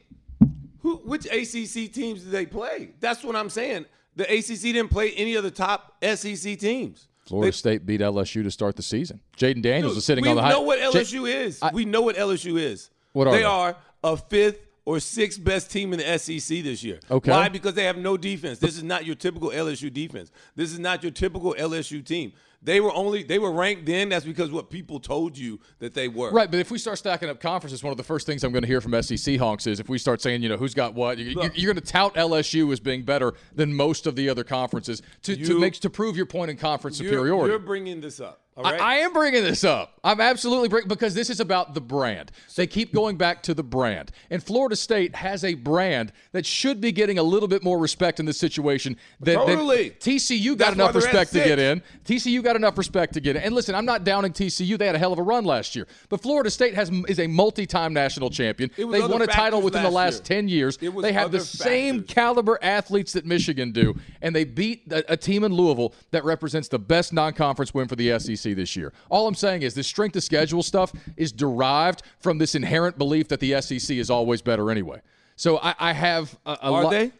who? 0.80 0.96
Which 0.96 1.26
ACC 1.26 1.92
teams 1.92 2.22
did 2.22 2.30
they 2.30 2.46
play? 2.46 2.90
That's 3.00 3.24
what 3.24 3.34
I'm 3.34 3.50
saying. 3.50 3.86
The 4.16 4.24
ACC 4.24 4.60
didn't 4.60 4.88
play 4.88 5.12
any 5.12 5.34
of 5.36 5.44
the 5.44 5.50
top 5.50 6.02
SEC 6.02 6.58
teams. 6.58 7.08
Florida 7.28 7.48
They- 7.48 7.52
State 7.56 7.86
beat 7.86 8.00
LSU 8.00 8.42
to 8.42 8.50
start 8.50 8.76
the 8.76 8.82
season. 8.82 9.20
Jayden 9.36 9.62
Daniels 9.62 9.96
is 9.96 10.04
sitting 10.04 10.26
on 10.26 10.36
the 10.36 10.42
high. 10.42 10.48
We 10.48 10.54
know 10.54 10.62
what 10.62 10.78
LSU 10.80 11.28
is. 11.28 11.60
we 11.72 11.84
know 11.84 12.00
what 12.02 12.16
LSU 12.16 12.58
is. 12.58 12.90
What 13.12 13.26
are 13.26 13.32
they 13.32 13.38
they? 13.38 13.44
are 13.44 13.76
a 14.02 14.16
fifth 14.16 14.60
or 14.84 15.00
sixth 15.00 15.42
best 15.44 15.70
team 15.70 15.92
in 15.92 15.98
the 15.98 16.18
SEC 16.18 16.62
this 16.62 16.82
year. 16.82 16.98
Okay. 17.10 17.30
Why? 17.30 17.48
Because 17.48 17.74
they 17.74 17.84
have 17.84 17.98
no 17.98 18.16
defense. 18.16 18.58
This 18.58 18.76
is 18.76 18.82
not 18.82 19.04
your 19.04 19.16
typical 19.16 19.50
LSU 19.50 19.92
defense. 19.92 20.30
This 20.56 20.72
is 20.72 20.78
not 20.78 21.02
your 21.02 21.12
typical 21.12 21.54
LSU 21.58 22.02
team. 22.04 22.32
They 22.60 22.80
were 22.80 22.92
only 22.92 23.22
they 23.22 23.38
were 23.38 23.52
ranked 23.52 23.86
then. 23.86 24.08
That's 24.08 24.24
because 24.24 24.50
what 24.50 24.68
people 24.68 24.98
told 24.98 25.38
you 25.38 25.60
that 25.78 25.94
they 25.94 26.08
were. 26.08 26.30
Right, 26.32 26.50
but 26.50 26.58
if 26.58 26.70
we 26.70 26.78
start 26.78 26.98
stacking 26.98 27.28
up 27.28 27.40
conferences, 27.40 27.84
one 27.84 27.92
of 27.92 27.96
the 27.96 28.02
first 28.02 28.26
things 28.26 28.42
I'm 28.42 28.50
going 28.52 28.62
to 28.62 28.68
hear 28.68 28.80
from 28.80 29.00
SEC 29.00 29.38
honks 29.38 29.66
is 29.66 29.78
if 29.78 29.88
we 29.88 29.96
start 29.98 30.20
saying, 30.20 30.42
you 30.42 30.48
know, 30.48 30.56
who's 30.56 30.74
got 30.74 30.94
what, 30.94 31.18
you, 31.18 31.50
you're 31.54 31.72
going 31.72 31.82
to 31.84 31.92
tout 31.92 32.14
LSU 32.14 32.72
as 32.72 32.80
being 32.80 33.04
better 33.04 33.34
than 33.54 33.72
most 33.72 34.06
of 34.08 34.16
the 34.16 34.28
other 34.28 34.42
conferences 34.42 35.02
to, 35.22 35.36
to 35.36 35.40
You- 35.40 35.58
make 35.60 35.74
to 35.74 35.90
prove 35.90 36.16
your 36.16 36.26
point 36.26 36.50
in 36.50 36.56
conference 36.56 36.98
You're- 36.98 37.12
superiority. 37.12 37.50
You're 37.52 37.58
bringing 37.60 38.00
this 38.00 38.18
up. 38.20 38.40
I- 38.64 38.76
I, 38.76 38.94
am 38.96 39.12
bringing 39.12 39.42
this 39.42 39.64
up. 39.64 39.98
I'm 40.02 40.20
absolutely 40.20 40.68
bring, 40.68 40.88
because 40.88 41.14
this 41.14 41.30
is 41.30 41.40
about 41.40 41.74
the 41.74 41.80
brand. 41.80 42.30
They 42.56 42.66
keep 42.66 42.92
going 42.92 43.16
back 43.16 43.42
to 43.44 43.54
the 43.54 43.62
brand, 43.62 44.10
and 44.30 44.42
Florida 44.42 44.76
State 44.76 45.14
has 45.16 45.44
a 45.44 45.54
brand 45.54 46.12
that 46.32 46.46
should 46.46 46.80
be 46.80 46.92
getting 46.92 47.18
a 47.18 47.22
little 47.22 47.48
bit 47.48 47.62
more 47.62 47.78
respect 47.78 48.18
in 48.20 48.26
this 48.26 48.38
situation. 48.38 48.96
Than, 49.20 49.38
than- 49.38 49.46
Totally. 49.58 49.90
TCU 49.90 50.56
got 50.56 50.58
That's 50.58 50.74
enough 50.74 50.94
respect 50.94 51.32
to 51.32 51.44
get 51.44 51.58
in. 51.58 51.82
TCU 52.04 52.42
got 52.42 52.56
enough 52.56 52.78
respect 52.78 53.14
to 53.14 53.20
get 53.20 53.36
in. 53.36 53.42
And 53.42 53.54
listen, 53.54 53.74
I'm 53.74 53.84
not 53.84 54.04
downing 54.04 54.32
TCU. 54.32 54.78
They 54.78 54.86
had 54.86 54.94
a 54.94 54.98
hell 54.98 55.12
of 55.12 55.18
a 55.18 55.22
run 55.22 55.44
last 55.44 55.76
year, 55.76 55.86
but 56.08 56.20
Florida 56.22 56.50
State 56.50 56.74
has 56.74 56.90
is 57.08 57.18
a 57.18 57.26
multi-time 57.26 57.92
national 57.92 58.30
champion. 58.30 58.70
They 58.76 58.84
won 58.84 59.22
a 59.22 59.26
title 59.26 59.60
factors 59.60 59.64
within 59.64 59.82
the 59.82 59.90
last 59.90 60.14
year. 60.14 60.36
ten 60.38 60.48
years. 60.48 60.76
They 60.76 61.12
have 61.12 61.30
the 61.30 61.38
other 61.38 61.40
same 61.40 62.02
caliber 62.04 62.58
athletes 62.62 63.12
that 63.12 63.26
Michigan 63.26 63.72
do, 63.72 63.94
and 64.22 64.34
they 64.34 64.44
beat 64.44 64.90
a, 64.90 65.12
a 65.12 65.16
team 65.16 65.44
in 65.44 65.52
Louisville 65.52 65.94
that 66.10 66.24
represents 66.24 66.68
the 66.68 66.78
best 66.78 67.12
non-conference 67.12 67.74
win 67.74 67.88
for 67.88 67.96
the 67.96 68.18
SEC 68.18 68.47
this 68.54 68.76
year. 68.76 68.92
All 69.10 69.26
I'm 69.26 69.34
saying 69.34 69.62
is 69.62 69.74
this 69.74 69.86
strength 69.86 70.16
of 70.16 70.22
schedule 70.22 70.62
stuff 70.62 70.92
is 71.16 71.32
derived 71.32 72.02
from 72.20 72.38
this 72.38 72.54
inherent 72.54 72.98
belief 72.98 73.28
that 73.28 73.40
the 73.40 73.60
SEC 73.60 73.96
is 73.96 74.10
always 74.10 74.42
better 74.42 74.70
anyway. 74.70 75.00
So 75.36 75.58
I, 75.58 75.74
I 75.78 75.92
have 75.92 76.36
a, 76.46 76.50
a 76.50 76.56
Are 76.62 76.84
lot. 76.84 76.90
they? 76.90 77.12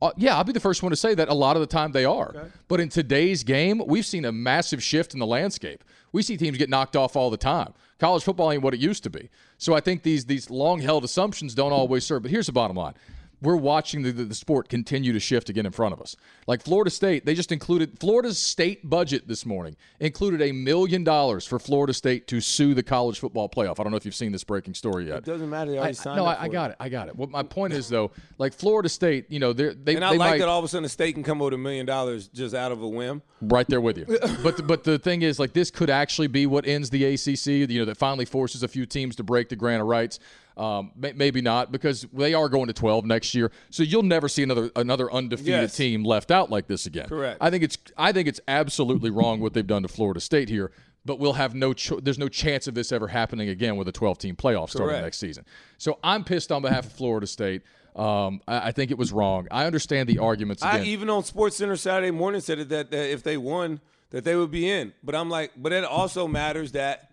Uh, 0.00 0.10
yeah, 0.16 0.36
I'll 0.36 0.44
be 0.44 0.52
the 0.52 0.60
first 0.60 0.82
one 0.82 0.90
to 0.90 0.96
say 0.96 1.14
that 1.14 1.28
a 1.28 1.34
lot 1.34 1.56
of 1.56 1.60
the 1.60 1.66
time 1.66 1.92
they 1.92 2.04
are. 2.04 2.50
But 2.68 2.80
in 2.80 2.88
today's 2.88 3.42
game, 3.42 3.82
we've 3.86 4.04
seen 4.06 4.24
a 4.24 4.32
massive 4.32 4.82
shift 4.82 5.14
in 5.14 5.20
the 5.20 5.26
landscape. 5.26 5.82
We 6.12 6.22
see 6.22 6.36
teams 6.36 6.58
get 6.58 6.68
knocked 6.68 6.96
off 6.96 7.16
all 7.16 7.30
the 7.30 7.36
time. 7.36 7.72
College 7.98 8.22
football 8.22 8.52
ain't 8.52 8.62
what 8.62 8.74
it 8.74 8.80
used 8.80 9.02
to 9.04 9.10
be. 9.10 9.30
So 9.58 9.74
I 9.74 9.80
think 9.80 10.02
these 10.02 10.26
these 10.26 10.50
long 10.50 10.80
held 10.80 11.04
assumptions 11.04 11.54
don't 11.54 11.72
always 11.72 12.04
serve. 12.04 12.22
But 12.22 12.30
here's 12.30 12.46
the 12.46 12.52
bottom 12.52 12.76
line. 12.76 12.94
We're 13.42 13.56
watching 13.56 14.02
the, 14.02 14.12
the, 14.12 14.34
sport 14.34 14.68
continue 14.68 15.12
to 15.12 15.20
shift 15.20 15.48
again 15.48 15.66
in 15.66 15.72
front 15.72 15.92
of 15.92 16.00
us. 16.00 16.16
Like 16.46 16.62
Florida 16.62 16.90
State, 16.90 17.26
they 17.26 17.34
just 17.34 17.52
included 17.52 17.98
Florida's 18.00 18.38
state 18.38 18.88
budget 18.88 19.28
this 19.28 19.44
morning 19.44 19.76
included 20.00 20.40
a 20.40 20.52
million 20.52 21.04
dollars 21.04 21.46
for 21.46 21.58
Florida 21.58 21.92
State 21.92 22.26
to 22.28 22.40
sue 22.40 22.72
the 22.72 22.82
college 22.82 23.18
football 23.18 23.48
playoff. 23.48 23.78
I 23.78 23.82
don't 23.82 23.90
know 23.90 23.96
if 23.96 24.04
you've 24.04 24.14
seen 24.14 24.32
this 24.32 24.44
breaking 24.44 24.74
story 24.74 25.08
yet. 25.08 25.18
It 25.18 25.24
doesn't 25.24 25.50
matter. 25.50 25.72
They 25.72 25.78
I, 25.78 25.92
signed 25.92 26.16
no, 26.16 26.24
I, 26.24 26.44
I 26.44 26.48
got 26.48 26.70
it. 26.70 26.76
I 26.80 26.88
got 26.88 27.08
it. 27.08 27.16
What 27.16 27.30
my 27.30 27.42
point 27.42 27.74
is 27.74 27.88
though, 27.88 28.10
like 28.38 28.54
Florida 28.54 28.88
State, 28.88 29.26
you 29.30 29.38
know, 29.38 29.52
they're, 29.52 29.74
they 29.74 29.96
And 29.96 30.04
I 30.04 30.12
they 30.12 30.18
like 30.18 30.30
might, 30.30 30.38
that 30.38 30.48
all 30.48 30.58
of 30.58 30.64
a 30.64 30.68
sudden 30.68 30.84
the 30.84 30.88
state 30.88 31.14
can 31.14 31.22
come 31.22 31.42
over 31.42 31.54
a 31.54 31.58
million 31.58 31.84
dollars 31.84 32.28
just 32.28 32.54
out 32.54 32.72
of 32.72 32.82
a 32.82 32.88
whim. 32.88 33.22
Right 33.40 33.66
there 33.68 33.80
with 33.80 33.98
you. 33.98 34.06
but 34.42 34.66
but 34.66 34.84
the 34.84 34.98
thing 34.98 35.22
is, 35.22 35.38
like 35.38 35.52
this 35.52 35.70
could 35.70 35.90
actually 35.90 36.28
be 36.28 36.46
what 36.46 36.66
ends 36.66 36.90
the 36.90 37.04
ACC. 37.04 37.46
You 37.70 37.80
know, 37.80 37.84
that 37.84 37.96
finally 37.96 38.24
forces 38.24 38.62
a 38.62 38.68
few 38.68 38.86
teams 38.86 39.16
to 39.16 39.22
break 39.22 39.48
the 39.48 39.56
grant 39.56 39.82
of 39.82 39.88
rights. 39.88 40.18
Um, 40.56 40.92
may, 40.96 41.12
maybe 41.12 41.42
not 41.42 41.70
because 41.70 42.06
they 42.14 42.32
are 42.32 42.48
going 42.48 42.66
to 42.68 42.72
12 42.72 43.04
next 43.04 43.34
year. 43.34 43.52
So 43.68 43.82
you'll 43.82 44.02
never 44.02 44.26
see 44.28 44.42
another 44.42 44.70
another 44.74 45.12
undefeated 45.12 45.48
Yes. 45.62 45.76
team 45.76 46.02
left 46.02 46.30
out 46.30 46.50
like 46.50 46.66
this 46.66 46.86
again. 46.86 47.08
Correct. 47.08 47.36
I 47.42 47.50
think 47.50 47.62
it's 47.62 47.76
I 47.96 48.12
think 48.12 48.26
it's 48.26 48.40
absolutely 48.48 49.10
wrong 49.10 49.40
what 49.40 49.52
they've 49.52 49.66
done 49.66 49.82
to 49.82 49.88
Florida 49.88 50.20
State 50.20 50.48
here. 50.48 50.72
But 51.04 51.20
we'll 51.20 51.34
have 51.34 51.54
no 51.54 51.72
cho- 51.72 52.00
there's 52.00 52.18
no 52.18 52.28
chance 52.28 52.66
of 52.66 52.74
this 52.74 52.90
ever 52.90 53.06
happening 53.06 53.48
again 53.50 53.76
with 53.76 53.86
a 53.86 53.92
12 53.92 54.18
team 54.18 54.34
playoff 54.34 54.70
starting 54.70 54.88
Correct. 54.88 55.04
next 55.04 55.18
season. 55.18 55.44
So 55.78 55.98
I'm 56.02 56.24
pissed 56.24 56.50
on 56.50 56.62
behalf 56.62 56.86
of 56.86 56.92
Florida 56.92 57.26
State. 57.28 57.62
Um, 57.96 58.42
I, 58.46 58.68
I 58.68 58.72
think 58.72 58.90
it 58.90 58.98
was 58.98 59.10
wrong. 59.10 59.48
I 59.50 59.64
understand 59.64 60.08
the 60.08 60.18
arguments 60.18 60.62
I 60.62 60.82
even 60.82 61.08
on 61.08 61.22
SportsCenter 61.22 61.78
Saturday 61.78 62.10
morning 62.10 62.42
said 62.42 62.58
it 62.58 62.68
that, 62.68 62.90
that 62.90 63.10
if 63.10 63.22
they 63.22 63.38
won, 63.38 63.80
that 64.10 64.22
they 64.22 64.36
would 64.36 64.50
be 64.50 64.68
in. 64.68 64.92
But 65.02 65.14
I'm 65.14 65.30
like, 65.30 65.52
but 65.56 65.72
it 65.72 65.82
also 65.84 66.28
matters 66.28 66.72
that 66.72 67.10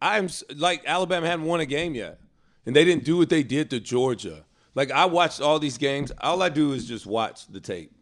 I'm 0.00 0.28
like 0.56 0.82
Alabama 0.86 1.26
hadn't 1.26 1.44
won 1.44 1.60
a 1.60 1.66
game 1.66 1.94
yet, 1.94 2.18
and 2.64 2.74
they 2.74 2.84
didn't 2.84 3.04
do 3.04 3.18
what 3.18 3.28
they 3.28 3.42
did 3.42 3.68
to 3.70 3.80
Georgia. 3.80 4.44
Like 4.74 4.90
I 4.90 5.04
watched 5.04 5.42
all 5.42 5.58
these 5.58 5.76
games. 5.76 6.10
All 6.20 6.42
I 6.42 6.48
do 6.48 6.72
is 6.72 6.86
just 6.86 7.06
watch 7.06 7.46
the 7.48 7.60
tape, 7.60 7.92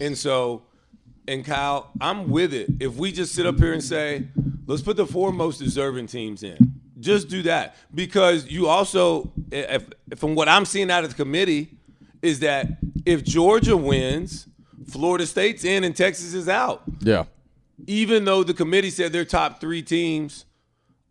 and 0.00 0.16
so, 0.16 0.62
and 1.26 1.44
Kyle, 1.44 1.90
I'm 2.00 2.30
with 2.30 2.54
it. 2.54 2.70
If 2.80 2.96
we 2.96 3.12
just 3.12 3.34
sit 3.34 3.44
up 3.44 3.58
here 3.58 3.74
and 3.74 3.84
say, 3.84 4.28
let's 4.66 4.82
put 4.82 4.96
the 4.96 5.06
four 5.06 5.32
most 5.32 5.58
deserving 5.58 6.06
teams 6.06 6.42
in, 6.42 6.67
just 7.00 7.28
do 7.28 7.42
that 7.42 7.76
because 7.94 8.48
you 8.50 8.66
also, 8.66 9.32
if, 9.52 9.84
from 10.16 10.34
what 10.34 10.48
I'm 10.48 10.64
seeing 10.64 10.90
out 10.90 11.04
of 11.04 11.10
the 11.10 11.16
committee, 11.16 11.68
is 12.22 12.40
that 12.40 12.66
if 13.06 13.24
Georgia 13.24 13.76
wins, 13.76 14.48
Florida 14.88 15.26
State's 15.26 15.64
in 15.64 15.84
and 15.84 15.94
Texas 15.94 16.34
is 16.34 16.48
out. 16.48 16.82
yeah. 17.00 17.24
Even 17.86 18.24
though 18.24 18.42
the 18.42 18.54
committee 18.54 18.90
said 18.90 19.12
their 19.12 19.24
top 19.24 19.60
three 19.60 19.82
teams 19.82 20.44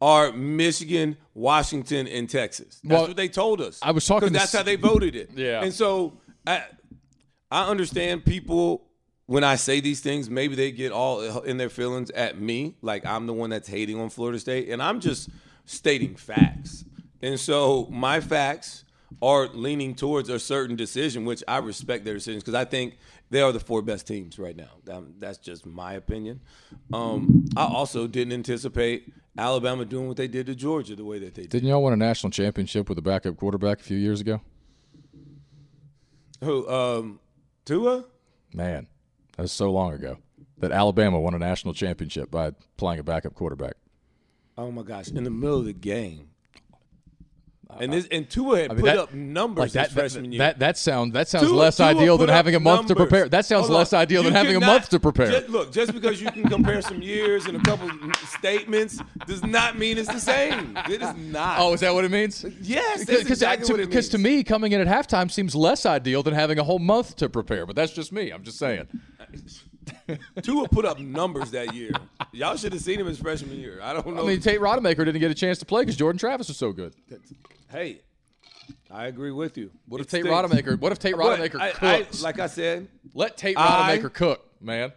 are 0.02 0.32
Michigan, 0.34 1.15
Washington, 1.34 2.08
and 2.08 2.30
Texas. 2.30 2.80
That's 2.84 2.91
Well, 3.00 3.08
what 3.08 3.15
they 3.15 3.30
told 3.30 3.62
us. 3.62 3.80
I 3.82 3.91
was 3.91 4.06
talking 4.06 4.34
That's 4.34 4.52
how 4.54 4.63
they 4.63 4.76
voted 4.76 5.15
it. 5.15 5.32
Yeah. 5.34 5.63
And 5.63 5.73
so 5.73 6.13
I, 6.45 6.65
I 7.50 7.67
understand 7.69 8.26
people 8.26 8.84
when 9.28 9.43
I 9.43 9.56
say 9.56 9.80
these 9.80 10.02
things. 10.02 10.30
Maybe 10.30 10.56
they 10.56 10.71
get 10.71 10.91
all 10.91 11.41
in 11.41 11.58
their 11.58 11.69
feelings 11.69 12.10
at 12.12 12.39
me, 12.39 12.76
like 12.82 13.06
I'm 13.06 13.26
the 13.28 13.34
one 13.34 13.50
that's 13.50 13.67
hating 13.67 14.00
on 14.00 14.10
Florida 14.10 14.38
State, 14.39 14.69
and 14.69 14.84
I'm 14.84 15.00
just 15.00 15.30
stating 15.67 16.15
facts. 16.15 16.84
And 17.21 17.39
so 17.39 17.88
my 17.91 18.19
facts 18.19 18.86
are 19.21 19.47
leaning 19.47 19.93
towards 19.93 20.30
a 20.30 20.39
certain 20.39 20.75
decision, 20.75 21.25
which 21.25 21.43
I 21.47 21.58
respect 21.58 22.06
their 22.06 22.15
decisions 22.15 22.43
because 22.43 22.56
I 22.56 22.65
think 22.65 22.97
they 23.30 23.41
are 23.41 23.51
the 23.51 23.60
four 23.60 23.82
best 23.82 24.08
teams 24.08 24.39
right 24.39 24.56
now. 24.56 24.69
That's 25.19 25.38
just 25.38 25.65
my 25.65 25.93
opinion. 25.93 26.41
Um, 26.91 27.45
I 27.56 27.65
also 27.65 28.08
didn't 28.08 28.34
anticipate 28.34 29.13
Alabama 29.38 29.86
doing 29.86 30.08
what 30.08 30.17
they 30.17 30.27
did 30.27 30.45
to 30.47 30.56
Georgia 30.56 30.95
the 30.95 31.06
way 31.06 31.19
that 31.19 31.36
they 31.36 31.43
did. 31.43 31.51
Didn't 31.51 31.69
y'all 31.69 31.84
win 31.84 31.93
a 31.93 31.97
national 31.97 32.32
championship 32.32 32.89
with 32.89 32.97
a 32.97 33.01
backup 33.01 33.38
quarterback 33.38 33.80
a 33.80 33.84
few 33.84 33.97
years 33.97 34.21
ago? 34.21 34.41
Who? 36.43 36.69
Um, 36.69 37.19
Tua? 37.65 38.06
Man, 38.53 38.88
that 39.36 39.41
was 39.43 39.51
so 39.51 39.71
long 39.71 39.93
ago 39.93 40.17
that 40.60 40.71
Alabama 40.71 41.19
won 41.19 41.34
a 41.34 41.39
national 41.39 41.73
championship 41.73 42.32
by 42.32 42.51
playing 42.77 42.99
a 42.99 43.03
backup 43.03 43.34
quarterback. 43.34 43.75
Oh 44.58 44.72
my 44.72 44.82
gosh! 44.84 45.10
In 45.10 45.24
the 45.24 45.30
middle 45.30 45.60
of 45.60 45.65
the 45.65 45.74
game, 45.74 46.30
and 47.80 47.93
this 47.93 48.08
and 48.10 48.28
Tua 48.28 48.62
had 48.62 48.72
I 48.72 48.74
mean, 48.74 48.82
put 48.82 48.86
that- 48.88 48.98
up 48.98 49.13
numbers 49.13 49.60
Like 49.62 49.72
that, 49.74 49.91
freshman 49.91 50.24
that, 50.24 50.30
year. 50.32 50.39
that 50.39 50.60
that 50.60 50.78
sounds 50.80 51.13
that 51.13 51.28
sounds 51.28 51.48
Tua- 51.50 51.56
less 51.56 51.78
Tua 51.78 51.88
ideal 51.88 52.17
than 52.17 52.30
having 52.30 52.56
a 52.56 52.60
month 52.60 52.88
to 52.88 52.96
prepare. 52.96 53.30
That 53.30 53.46
sounds 53.46 53.67
Hold 53.67 53.74
on. 53.76 53.78
less 53.82 53.93
ideal 53.93 54.24
than 54.24 54.34
You 54.34 54.38
having 54.38 54.56
a 54.56 54.60
month 54.60 54.89
to 54.89 55.00
prepare. 55.00 55.28
Just, 55.30 55.50
look, 55.50 55.72
just 55.72 55.93
because 55.93 56.20
you 56.20 56.32
can 56.32 56.50
compare 56.50 56.82
some 56.82 57.04
years 57.04 57.46
and 57.46 57.58
a 57.58 57.60
couple 57.62 57.88
statements 58.39 59.00
does 59.28 59.43
not 59.43 59.78
mean 59.78 60.00
it's 60.00 60.12
the 60.12 60.20
same. 60.20 60.76
It 60.89 61.04
is 61.04 61.13
not. 61.17 61.60
oh, 61.60 61.74
is 61.74 61.82
that 61.82 61.93
what 61.93 62.04
it 62.04 62.10
means? 62.12 62.43
yes, 62.62 63.06
Because 63.06 63.26
uh, 63.26 63.30
exactly 63.30 63.67
to, 63.67 63.74
what 63.74 63.80
it 63.82 63.89
because 63.89 64.10
to 64.10 64.17
me, 64.17 64.43
coming 64.43 64.72
in 64.72 64.82
at 64.82 64.88
halftime 64.88 65.30
seems 65.30 65.54
less 65.54 65.86
ideal 65.86 66.24
than 66.24 66.34
having 66.34 66.58
a 66.58 66.63
whole 66.63 66.80
month 66.80 67.15
to 67.17 67.30
prepare. 67.30 67.67
But 67.67 67.76
that's 67.76 67.91
just 67.93 68.12
me. 68.12 68.32
I'm 68.32 68.43
just 68.43 68.58
saying. 68.58 68.88
Uh, 69.20 69.26
Tua 70.41 70.67
put 70.67 70.86
up 70.86 71.00
numbers 71.00 71.52
that 71.52 71.73
year. 71.73 71.91
Y'all 72.32 72.56
should 72.56 72.73
have 72.73 72.82
seen 72.82 73.00
him 73.00 73.08
his 73.08 73.19
freshman 73.19 73.58
year. 73.60 73.80
I 73.82 73.93
don't 73.93 74.08
know. 74.15 74.23
I 74.23 74.28
mean, 74.28 74.39
Tate 74.39 74.60
Rodemaker 74.60 74.97
didn't 75.06 75.19
get 75.19 75.32
a 75.32 75.36
chance 75.36 75.58
to 75.60 75.65
play 75.65 75.82
because 75.84 75.95
Jordan 75.95 76.17
Travis 76.19 76.47
was 76.47 76.58
so 76.58 76.71
good. 76.71 76.93
hey, 77.69 78.02
I 78.91 79.08
agree 79.08 79.32
with 79.32 79.58
you. 79.58 79.71
What 79.88 80.02
if 80.02 80.08
Tate 80.08 80.23
stinks. 80.26 80.30
Rodemaker? 80.36 80.80
What 80.80 80.91
if 80.91 81.00
Tate 81.00 81.15
Rodemaker 81.15 81.60
I- 81.60 81.69
I- 81.69 82.02
cooks? 82.04 82.21
like 82.21 82.39
I 82.39 82.47
said, 82.47 82.88
Let 83.13 83.38
Tate 83.38 83.58
I- 83.58 83.97
Rodemaker 83.97 84.13
cook, 84.13 84.45
man. 84.62 84.91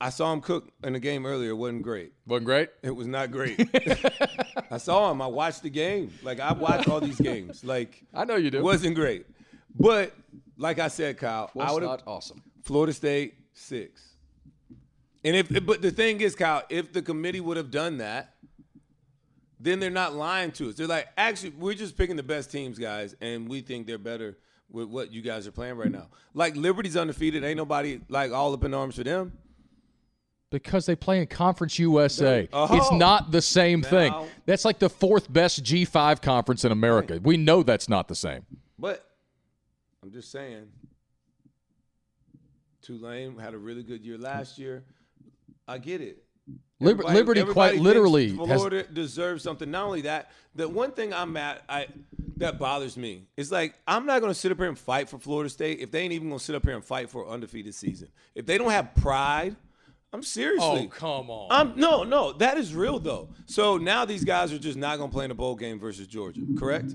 I 0.00 0.10
saw 0.10 0.32
him 0.32 0.40
cook 0.40 0.70
in 0.84 0.94
a 0.94 1.00
game 1.00 1.26
earlier. 1.26 1.50
It 1.50 1.54
wasn't 1.54 1.82
great. 1.82 2.12
Wasn't 2.26 2.44
great. 2.46 2.68
It 2.84 2.92
was 2.94 3.08
not 3.08 3.32
great. 3.32 3.68
I 4.70 4.78
saw 4.78 5.10
him. 5.10 5.20
I 5.20 5.26
watched 5.26 5.64
the 5.64 5.70
game. 5.70 6.12
Like 6.22 6.38
I 6.38 6.52
watched 6.52 6.88
all 6.88 7.00
these 7.00 7.20
games. 7.20 7.64
Like 7.64 8.04
I 8.14 8.24
know 8.24 8.36
you 8.36 8.50
do. 8.52 8.58
it 8.58 8.62
wasn't 8.64 8.94
great. 8.94 9.26
But 9.78 10.12
like 10.56 10.78
I 10.78 10.86
said, 10.86 11.18
Kyle, 11.18 11.50
I 11.56 11.58
Was 11.64 11.74
would 11.74 11.82
not 11.82 12.00
have 12.00 12.08
awesome. 12.08 12.42
Florida 12.62 12.92
State 12.92 13.34
six. 13.52 14.02
And 15.24 15.34
if, 15.36 15.66
but 15.66 15.82
the 15.82 15.90
thing 15.90 16.20
is, 16.20 16.34
Kyle, 16.34 16.62
if 16.68 16.92
the 16.92 17.02
committee 17.02 17.40
would 17.40 17.56
have 17.56 17.70
done 17.70 17.98
that, 17.98 18.34
then 19.60 19.80
they're 19.80 19.90
not 19.90 20.14
lying 20.14 20.52
to 20.52 20.68
us. 20.68 20.76
They're 20.76 20.86
like, 20.86 21.08
actually, 21.16 21.50
we're 21.50 21.74
just 21.74 21.96
picking 21.96 22.16
the 22.16 22.22
best 22.22 22.52
teams, 22.52 22.78
guys, 22.78 23.16
and 23.20 23.48
we 23.48 23.60
think 23.60 23.86
they're 23.86 23.98
better 23.98 24.38
with 24.70 24.88
what 24.88 25.12
you 25.12 25.22
guys 25.22 25.46
are 25.46 25.52
playing 25.52 25.76
right 25.76 25.90
now. 25.90 26.08
Like 26.34 26.54
Liberty's 26.54 26.96
undefeated, 26.96 27.42
ain't 27.42 27.56
nobody 27.56 28.00
like 28.08 28.32
all 28.32 28.52
up 28.52 28.62
in 28.64 28.74
arms 28.74 28.96
for 28.96 29.04
them. 29.04 29.32
Because 30.50 30.86
they 30.86 30.96
play 30.96 31.20
in 31.20 31.26
Conference 31.26 31.78
USA. 31.78 32.48
Oh. 32.52 32.64
Uh-huh. 32.64 32.76
It's 32.76 32.92
not 32.92 33.32
the 33.32 33.42
same 33.42 33.82
thing. 33.82 34.14
That's 34.46 34.64
like 34.64 34.78
the 34.78 34.88
fourth 34.88 35.30
best 35.30 35.62
G5 35.62 36.22
conference 36.22 36.64
in 36.64 36.72
America. 36.72 37.20
We 37.22 37.36
know 37.36 37.62
that's 37.62 37.88
not 37.88 38.08
the 38.08 38.14
same. 38.14 38.46
But 38.78 39.04
I'm 40.02 40.10
just 40.10 40.30
saying, 40.30 40.68
Tulane 42.88 43.36
had 43.38 43.52
a 43.52 43.58
really 43.58 43.82
good 43.82 44.02
year 44.02 44.16
last 44.16 44.58
year. 44.58 44.82
I 45.68 45.76
get 45.76 46.00
it. 46.00 46.24
Everybody- 46.80 47.14
Liberty 47.14 47.44
quite 47.44 47.78
literally 47.78 48.28
thinks 48.30 48.48
has 48.48 48.56
Florida 48.60 48.82
deserves 48.84 49.42
something. 49.42 49.70
Not 49.70 49.84
only 49.84 50.00
that, 50.02 50.30
the 50.54 50.66
one 50.68 50.92
thing 50.92 51.12
I'm 51.12 51.36
at 51.36 51.62
I 51.68 51.88
that 52.38 52.58
bothers 52.58 52.96
me 52.96 53.26
is 53.36 53.52
like 53.52 53.74
I'm 53.86 54.06
not 54.06 54.20
going 54.20 54.30
to 54.32 54.38
sit 54.38 54.50
up 54.52 54.56
here 54.58 54.68
and 54.68 54.78
fight 54.78 55.10
for 55.10 55.18
Florida 55.18 55.50
State 55.50 55.80
if 55.80 55.90
they 55.90 56.00
ain't 56.00 56.14
even 56.14 56.28
going 56.28 56.38
to 56.38 56.44
sit 56.44 56.54
up 56.54 56.64
here 56.64 56.74
and 56.74 56.84
fight 56.84 57.10
for 57.10 57.24
an 57.26 57.30
undefeated 57.30 57.74
season. 57.74 58.08
If 58.34 58.46
they 58.46 58.56
don't 58.56 58.70
have 58.70 58.94
pride, 58.94 59.56
I'm 60.12 60.22
seriously. 60.22 60.86
Oh, 60.86 60.88
come 60.88 61.28
on. 61.28 61.48
I'm 61.50 61.78
no, 61.78 62.04
no, 62.04 62.32
that 62.34 62.56
is 62.56 62.74
real 62.74 62.98
though. 62.98 63.28
So 63.44 63.76
now 63.76 64.06
these 64.06 64.24
guys 64.24 64.50
are 64.52 64.58
just 64.58 64.78
not 64.78 64.96
going 64.96 65.10
to 65.10 65.14
play 65.14 65.26
in 65.26 65.30
a 65.30 65.34
bowl 65.34 65.56
game 65.56 65.78
versus 65.78 66.06
Georgia, 66.06 66.40
correct? 66.58 66.94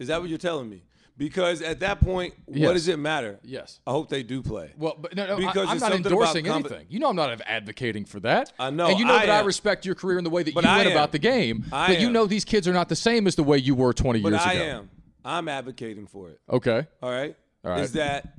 Is 0.00 0.08
that 0.08 0.20
what 0.20 0.28
you're 0.30 0.38
telling 0.38 0.68
me? 0.68 0.82
Because 1.18 1.60
at 1.62 1.80
that 1.80 2.00
point, 2.00 2.34
Yes. 2.48 2.66
what 2.66 2.72
does 2.72 2.88
it 2.88 2.98
matter? 2.98 3.38
Yes. 3.44 3.80
I 3.86 3.90
hope 3.90 4.08
they 4.08 4.22
do 4.22 4.42
play. 4.42 4.72
Well, 4.78 4.96
but 4.98 5.14
no, 5.14 5.26
no 5.26 5.36
Because 5.36 5.68
I, 5.68 5.72
am 5.72 5.78
not 5.78 5.92
endorsing 5.92 6.46
comp- 6.46 6.66
anything. 6.66 6.86
You 6.88 6.98
know, 7.00 7.10
I'm 7.10 7.16
not 7.16 7.40
advocating 7.46 8.06
for 8.06 8.18
that. 8.20 8.52
I 8.58 8.70
know, 8.70 8.86
and 8.88 8.98
you 8.98 9.04
know 9.04 9.14
I 9.14 9.26
that 9.26 9.42
I 9.42 9.46
respect 9.46 9.84
your 9.84 9.94
career 9.94 10.16
and 10.16 10.26
the 10.26 10.30
way 10.30 10.42
that 10.42 10.54
But 10.54 10.64
you 10.64 10.70
I 10.70 10.78
went 10.78 10.86
am. 10.88 10.96
about 10.96 11.12
the 11.12 11.18
game. 11.18 11.64
I 11.70 11.88
but 11.88 12.00
you 12.00 12.10
know, 12.10 12.24
these 12.26 12.44
kids 12.46 12.66
are 12.66 12.72
not 12.72 12.88
the 12.88 12.96
same 12.96 13.26
as 13.26 13.36
the 13.36 13.42
way 13.44 13.58
you 13.58 13.74
were 13.74 13.92
20 13.92 14.20
But 14.22 14.32
years 14.32 14.42
I 14.42 14.52
ago. 14.54 14.62
I 14.62 14.66
am. 14.68 14.90
I'm 15.24 15.48
advocating 15.48 16.06
for 16.06 16.30
it. 16.30 16.40
Okay, 16.50 16.86
All 17.02 17.10
right. 17.10 17.36
All 17.64 17.70
right. 17.70 17.80
Is 17.82 17.92
that 17.92 18.32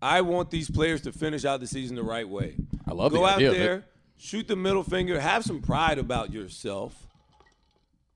I 0.00 0.20
want 0.22 0.50
these 0.50 0.70
players 0.70 1.02
to 1.02 1.12
finish 1.12 1.44
out 1.44 1.60
the 1.60 1.66
season 1.66 1.96
the 1.96 2.02
right 2.02 2.26
way. 2.28 2.54
I 2.88 2.92
love 2.92 3.12
Go 3.12 3.18
the 3.18 3.24
out 3.26 3.36
idea 3.36 3.48
of 3.50 3.54
it. 3.56 3.58
there, 3.58 3.84
shoot 4.16 4.48
the 4.48 4.56
middle 4.56 4.82
finger, 4.84 5.20
have 5.20 5.44
some 5.44 5.60
pride 5.60 5.98
about 5.98 6.32
yourself, 6.32 7.06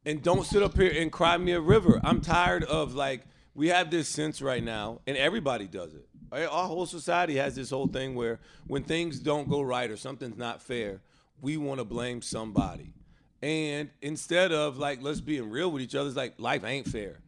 and 0.07 0.23
don't 0.23 0.47
sit 0.47 0.63
up 0.63 0.77
here 0.77 0.93
and 0.97 1.11
cry 1.13 1.37
me 1.37 1.53
a 1.53 1.61
river. 1.61 2.01
I'm 2.05 2.21
tired 2.21 2.65
of 2.65 2.95
like 2.95 3.23
we 3.57 3.69
have 3.69 3.91
this 3.91 4.09
sense 4.09 4.43
right 4.43 4.63
now, 4.63 5.01
and 5.07 5.17
everybody 5.17 5.67
does 5.67 5.95
it. 5.95 6.07
Our 6.31 6.67
whole 6.67 6.85
society 6.87 7.37
has 7.37 7.55
this 7.55 7.71
whole 7.71 7.87
thing 7.87 8.15
where 8.15 8.39
when 8.67 8.85
things 8.85 9.19
don't 9.19 9.49
go 9.49 9.63
right 9.63 9.91
or 9.91 9.97
something's 9.97 10.37
not 10.37 10.61
fair, 10.61 11.01
we 11.41 11.57
want 11.57 11.79
to 11.81 11.85
blame 11.85 12.21
somebody. 12.21 12.93
And 13.41 13.89
instead 14.03 14.53
of 14.53 14.77
like 14.77 15.03
let's 15.03 15.21
being 15.21 15.49
real 15.49 15.71
with 15.71 15.83
each 15.83 15.95
other, 15.95 16.09
it's 16.09 16.17
like 16.17 16.35
life 16.39 16.65
ain't 16.65 16.87
fair. 16.87 17.21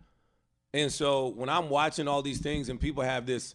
And 0.74 0.92
so 0.92 1.28
when 1.28 1.48
I'm 1.48 1.70
watching 1.70 2.06
all 2.06 2.20
these 2.20 2.40
things 2.40 2.68
and 2.68 2.78
people 2.78 3.02
have 3.02 3.24
this, 3.24 3.54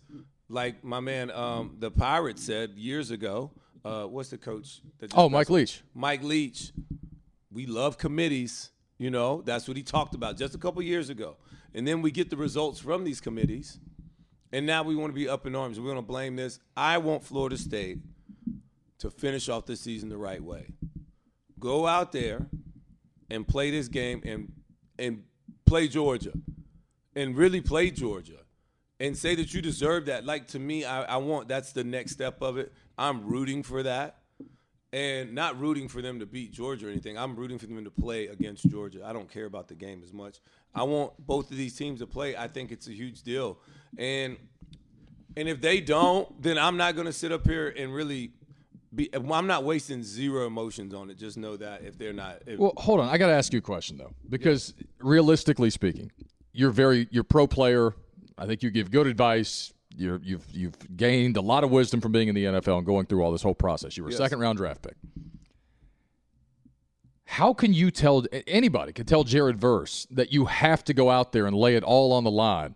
like 0.50 0.84
my 0.84 1.00
man, 1.00 1.30
um, 1.30 1.76
the 1.80 1.92
Pirate 1.92 2.40
said 2.40 2.72
years 2.72 3.12
ago, 3.12 3.52
uh, 3.86 4.06
what's 4.06 4.30
the 4.30 4.38
coach? 4.38 4.82
That 5.00 5.14
Oh, 5.16 5.30
Mike? 5.30 5.50
Leach. 5.50 5.82
Mike 5.94 6.24
Leach. 6.24 6.72
We 7.52 7.68
love 7.68 8.00
committees. 8.00 8.72
You 8.98 9.12
know, 9.12 9.42
that's 9.42 9.68
what 9.68 9.76
he 9.78 9.84
talked 9.84 10.16
about 10.16 10.38
just 10.38 10.56
a 10.56 10.58
couple 10.58 10.82
years 10.82 11.10
ago. 11.10 11.36
And 11.76 11.88
then 11.88 12.02
we 12.02 12.12
get 12.12 12.30
the 12.30 12.38
results 12.38 12.80
from 12.80 13.04
these 13.04 13.20
committees. 13.20 13.80
And 14.52 14.66
now 14.66 14.84
we 14.84 14.96
want 14.96 15.10
to 15.10 15.16
be 15.16 15.28
up 15.28 15.48
in 15.48 15.56
arms. 15.56 15.80
We're 15.80 15.86
going 15.86 15.96
to 15.98 16.02
blame 16.04 16.36
this. 16.36 16.60
I 16.78 17.00
want 17.00 17.24
Florida 17.24 17.58
State 17.58 18.00
to 19.00 19.10
finish 19.10 19.50
off 19.50 19.66
the 19.66 19.76
season 19.76 20.10
the 20.10 20.18
right 20.18 20.42
way. 20.42 20.68
Go 21.60 21.88
out 21.88 22.12
there 22.12 22.46
and 23.30 23.48
play 23.48 23.72
this 23.72 23.88
game 23.88 24.22
and 24.26 24.52
and 25.00 25.24
play 25.66 25.88
Georgia 25.88 26.34
and 27.16 27.36
really 27.36 27.62
play 27.62 27.90
Georgia 27.90 28.40
and 29.00 29.18
say 29.18 29.34
that 29.36 29.54
you 29.54 29.62
deserve 29.62 30.06
that. 30.06 30.26
Like 30.26 30.48
to 30.50 30.60
me, 30.60 30.86
I, 30.86 31.04
I 31.04 31.18
want 31.18 31.48
that's 31.48 31.72
the 31.72 31.84
next 31.84 32.12
step 32.12 32.42
of 32.42 32.58
it. 32.58 32.72
I'm 32.98 33.26
rooting 33.28 33.64
for 33.64 33.84
that. 33.84 34.20
And 34.94 35.34
not 35.34 35.60
rooting 35.60 35.88
for 35.88 36.04
them 36.04 36.20
to 36.20 36.28
beat 36.28 36.54
Georgia 36.54 36.86
or 36.86 36.90
anything. 36.92 37.18
I'm 37.18 37.36
rooting 37.36 37.58
for 37.58 37.66
them 37.66 37.84
to 37.84 37.90
play 37.90 38.28
against 38.28 38.70
Georgia. 38.70 39.04
I 39.04 39.12
don't 39.12 39.28
care 39.28 39.46
about 39.46 39.68
the 39.68 39.74
game 39.74 40.04
as 40.04 40.14
much. 40.14 40.40
I 40.76 40.84
want 40.84 41.14
both 41.18 41.50
of 41.50 41.58
these 41.58 41.76
teams 41.76 42.00
to 42.02 42.06
play. 42.08 42.38
I 42.38 42.48
think 42.48 42.72
it's 42.72 42.88
a 42.88 42.94
huge 42.94 43.24
deal. 43.24 43.58
And 43.98 44.38
and 45.36 45.50
if 45.50 45.62
they 45.62 45.82
don't, 45.82 46.40
then 46.42 46.60
I'm 46.60 46.78
not 46.78 46.94
going 46.94 47.08
to 47.08 47.14
sit 47.14 47.32
up 47.32 47.48
here 47.48 47.74
and 47.76 47.92
really 47.94 48.34
be. 48.94 49.10
I'm 49.14 49.48
not 49.48 49.64
wasting 49.64 50.04
zero 50.04 50.46
emotions 50.46 50.94
on 50.94 51.10
it. 51.10 51.18
Just 51.18 51.38
know 51.38 51.58
that 51.58 51.84
if 51.84 51.98
they're 51.98 52.14
not, 52.14 52.44
if, 52.46 52.60
Well, 52.60 52.74
hold 52.78 53.00
on. 53.00 53.10
I 53.10 53.18
got 53.18 53.28
to 53.28 53.34
ask 53.34 53.52
you 53.52 53.60
a 53.60 53.64
question 53.64 53.98
though, 53.98 54.14
because 54.30 54.76
realistically 55.00 55.72
speaking, 55.72 56.12
you're 56.52 56.70
very 56.70 57.08
you're 57.10 57.24
pro 57.24 57.48
player. 57.48 57.96
I 58.38 58.46
think 58.46 58.62
you 58.62 58.70
give 58.70 58.92
good 58.92 59.08
advice. 59.08 59.74
You're, 59.96 60.20
you've 60.24 60.46
you've 60.52 60.98
gained 60.98 61.38
a 61.38 61.42
lot 61.42 61.64
of 61.64 61.72
wisdom 61.72 62.02
from 62.02 62.12
being 62.12 62.28
in 62.28 62.36
the 62.36 62.46
NFL 62.46 62.78
and 62.78 62.86
going 62.86 63.06
through 63.06 63.24
all 63.24 63.32
this 63.32 63.44
whole 63.44 63.54
process. 63.56 63.96
You 63.98 64.04
were 64.04 64.10
a 64.10 64.12
Yes. 64.12 64.18
second 64.20 64.40
round 64.40 64.58
draft 64.58 64.82
pick. 64.82 64.96
How 67.26 67.54
can 67.54 67.74
you 67.74 67.90
tell 67.90 68.26
anybody 68.48 68.94
can 68.94 69.06
tell 69.06 69.24
Jared 69.24 69.58
Verse 69.60 70.06
that 70.12 70.32
you 70.32 70.46
have 70.46 70.84
to 70.86 70.94
go 70.94 71.10
out 71.10 71.32
there 71.32 71.46
and 71.46 71.56
lay 71.56 71.76
it 71.76 71.84
all 71.84 72.12
on 72.12 72.24
the 72.24 72.30
line, 72.32 72.76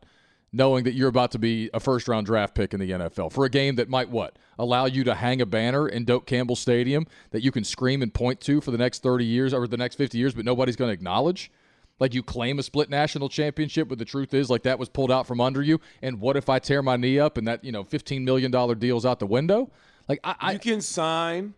knowing 0.52 0.84
that 0.86 0.94
you're 0.94 1.10
about 1.10 1.32
to 1.32 1.40
be 1.40 1.70
a 1.74 1.80
first 1.80 2.08
round 2.08 2.26
draft 2.26 2.56
pick 2.56 2.74
in 2.74 2.80
the 2.80 2.90
NFL 2.92 3.32
for 3.32 3.46
a 3.46 3.50
game 3.50 3.76
that 3.76 3.90
might 3.90 4.10
what 4.10 4.40
allow 4.58 4.86
you 4.86 5.04
to 5.04 5.14
hang 5.14 5.42
a 5.42 5.46
banner 5.46 5.88
in 5.88 6.06
Doak 6.06 6.26
Campbell 6.26 6.56
Stadium 6.56 7.06
that 7.32 7.44
you 7.44 7.52
can 7.52 7.64
scream 7.64 8.02
and 8.02 8.14
point 8.14 8.40
to 8.42 8.62
for 8.62 8.72
the 8.72 8.78
next 8.78 9.04
30 9.04 9.26
years 9.26 9.54
or 9.54 9.68
the 9.68 9.78
next 9.78 9.96
50 9.96 10.18
years, 10.18 10.34
but 10.34 10.46
nobody's 10.46 10.76
going 10.76 10.90
to 10.90 10.94
acknowledge. 10.94 11.52
Like 12.00 12.14
you 12.14 12.22
claim 12.22 12.60
a 12.60 12.64
split 12.64 12.90
national 12.90 13.28
championship, 13.30 13.88
but 13.88 13.98
the 13.98 14.06
truth 14.06 14.34
is, 14.34 14.50
like 14.50 14.64
that 14.64 14.78
was 14.78 14.88
pulled 14.88 15.12
out 15.12 15.26
from 15.26 15.42
under 15.42 15.62
you. 15.64 15.80
And 16.02 16.20
what 16.22 16.38
if 16.38 16.48
I 16.50 16.60
tear 16.60 16.84
my 16.84 16.96
knee 16.96 17.18
up 17.20 17.38
and 17.38 17.48
that 17.48 17.64
you 17.64 17.72
know 17.72 17.84
15 17.84 18.24
million 18.24 18.52
dollar 18.52 18.76
deal's 18.76 19.06
out 19.06 19.20
the 19.20 19.26
window? 19.28 19.72
Like 20.08 20.20
I, 20.24 20.36
I 20.40 20.52
you 20.54 20.60
can 20.60 20.82
sign 20.82 21.54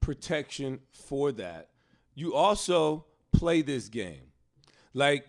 protection 0.00 0.80
for 0.92 1.32
that. 1.32 1.68
You 2.14 2.34
also 2.34 3.04
play 3.32 3.62
this 3.62 3.88
game. 3.88 4.22
Like 4.94 5.26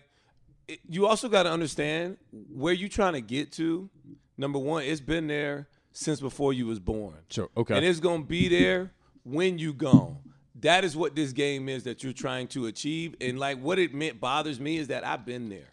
it- 0.68 0.80
you 0.88 1.06
also 1.06 1.28
got 1.28 1.44
to 1.44 1.50
understand 1.50 2.16
where 2.32 2.72
you're 2.72 2.88
trying 2.88 3.14
to 3.14 3.20
get 3.20 3.52
to. 3.52 3.88
Number 4.36 4.58
one, 4.58 4.84
it's 4.84 5.00
been 5.00 5.26
there 5.26 5.68
since 5.92 6.20
before 6.20 6.52
you 6.52 6.66
was 6.66 6.78
born. 6.78 7.14
Sure, 7.28 7.48
okay. 7.56 7.74
And 7.76 7.84
it's 7.84 8.00
gonna 8.00 8.22
be 8.24 8.48
there 8.48 8.92
when 9.22 9.58
you 9.58 9.72
gone. 9.74 10.18
That 10.60 10.84
is 10.84 10.96
what 10.96 11.14
this 11.14 11.32
game 11.32 11.68
is 11.68 11.84
that 11.84 12.02
you're 12.02 12.12
trying 12.12 12.48
to 12.48 12.66
achieve. 12.66 13.14
And 13.20 13.38
like 13.38 13.58
what 13.60 13.78
it 13.78 13.94
meant 13.94 14.20
bothers 14.20 14.60
me 14.60 14.78
is 14.78 14.88
that 14.88 15.06
I've 15.06 15.24
been 15.24 15.48
there 15.48 15.72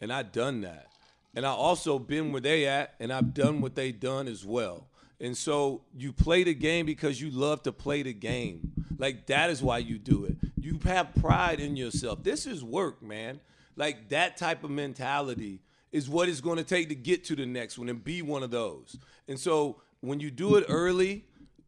and 0.00 0.12
I've 0.12 0.32
done 0.32 0.62
that. 0.62 0.88
And 1.34 1.46
I 1.46 1.50
also 1.50 1.98
been 1.98 2.32
where 2.32 2.40
they 2.40 2.66
at 2.66 2.94
and 3.00 3.12
I've 3.12 3.34
done 3.34 3.60
what 3.60 3.74
they 3.74 3.92
done 3.92 4.28
as 4.28 4.44
well. 4.44 4.86
And 5.20 5.36
so 5.36 5.82
you 5.96 6.12
play 6.12 6.44
the 6.44 6.54
game 6.54 6.84
because 6.84 7.20
you 7.20 7.30
love 7.30 7.62
to 7.62 7.72
play 7.72 8.02
the 8.02 8.12
game. 8.12 8.72
Like 8.98 9.26
that 9.26 9.50
is 9.50 9.62
why 9.62 9.78
you 9.78 9.98
do 9.98 10.24
it. 10.24 10.36
You 10.60 10.78
have 10.84 11.14
pride 11.14 11.60
in 11.60 11.76
yourself. 11.76 12.22
This 12.22 12.46
is 12.46 12.62
work, 12.64 13.02
man. 13.02 13.40
Like 13.76 14.08
that 14.10 14.36
type 14.36 14.64
of 14.64 14.70
mentality 14.70 15.60
is 15.92 16.08
what 16.08 16.28
it's 16.28 16.40
going 16.40 16.58
to 16.58 16.64
take 16.64 16.88
to 16.88 16.94
get 16.94 17.24
to 17.24 17.36
the 17.36 17.46
next 17.46 17.78
one 17.78 17.88
and 17.88 18.02
be 18.02 18.22
one 18.22 18.42
of 18.42 18.50
those. 18.50 18.96
And 19.28 19.38
so 19.38 19.80
when 20.00 20.20
you 20.20 20.30
do 20.30 20.56
it 20.56 20.64
early, 20.68 21.24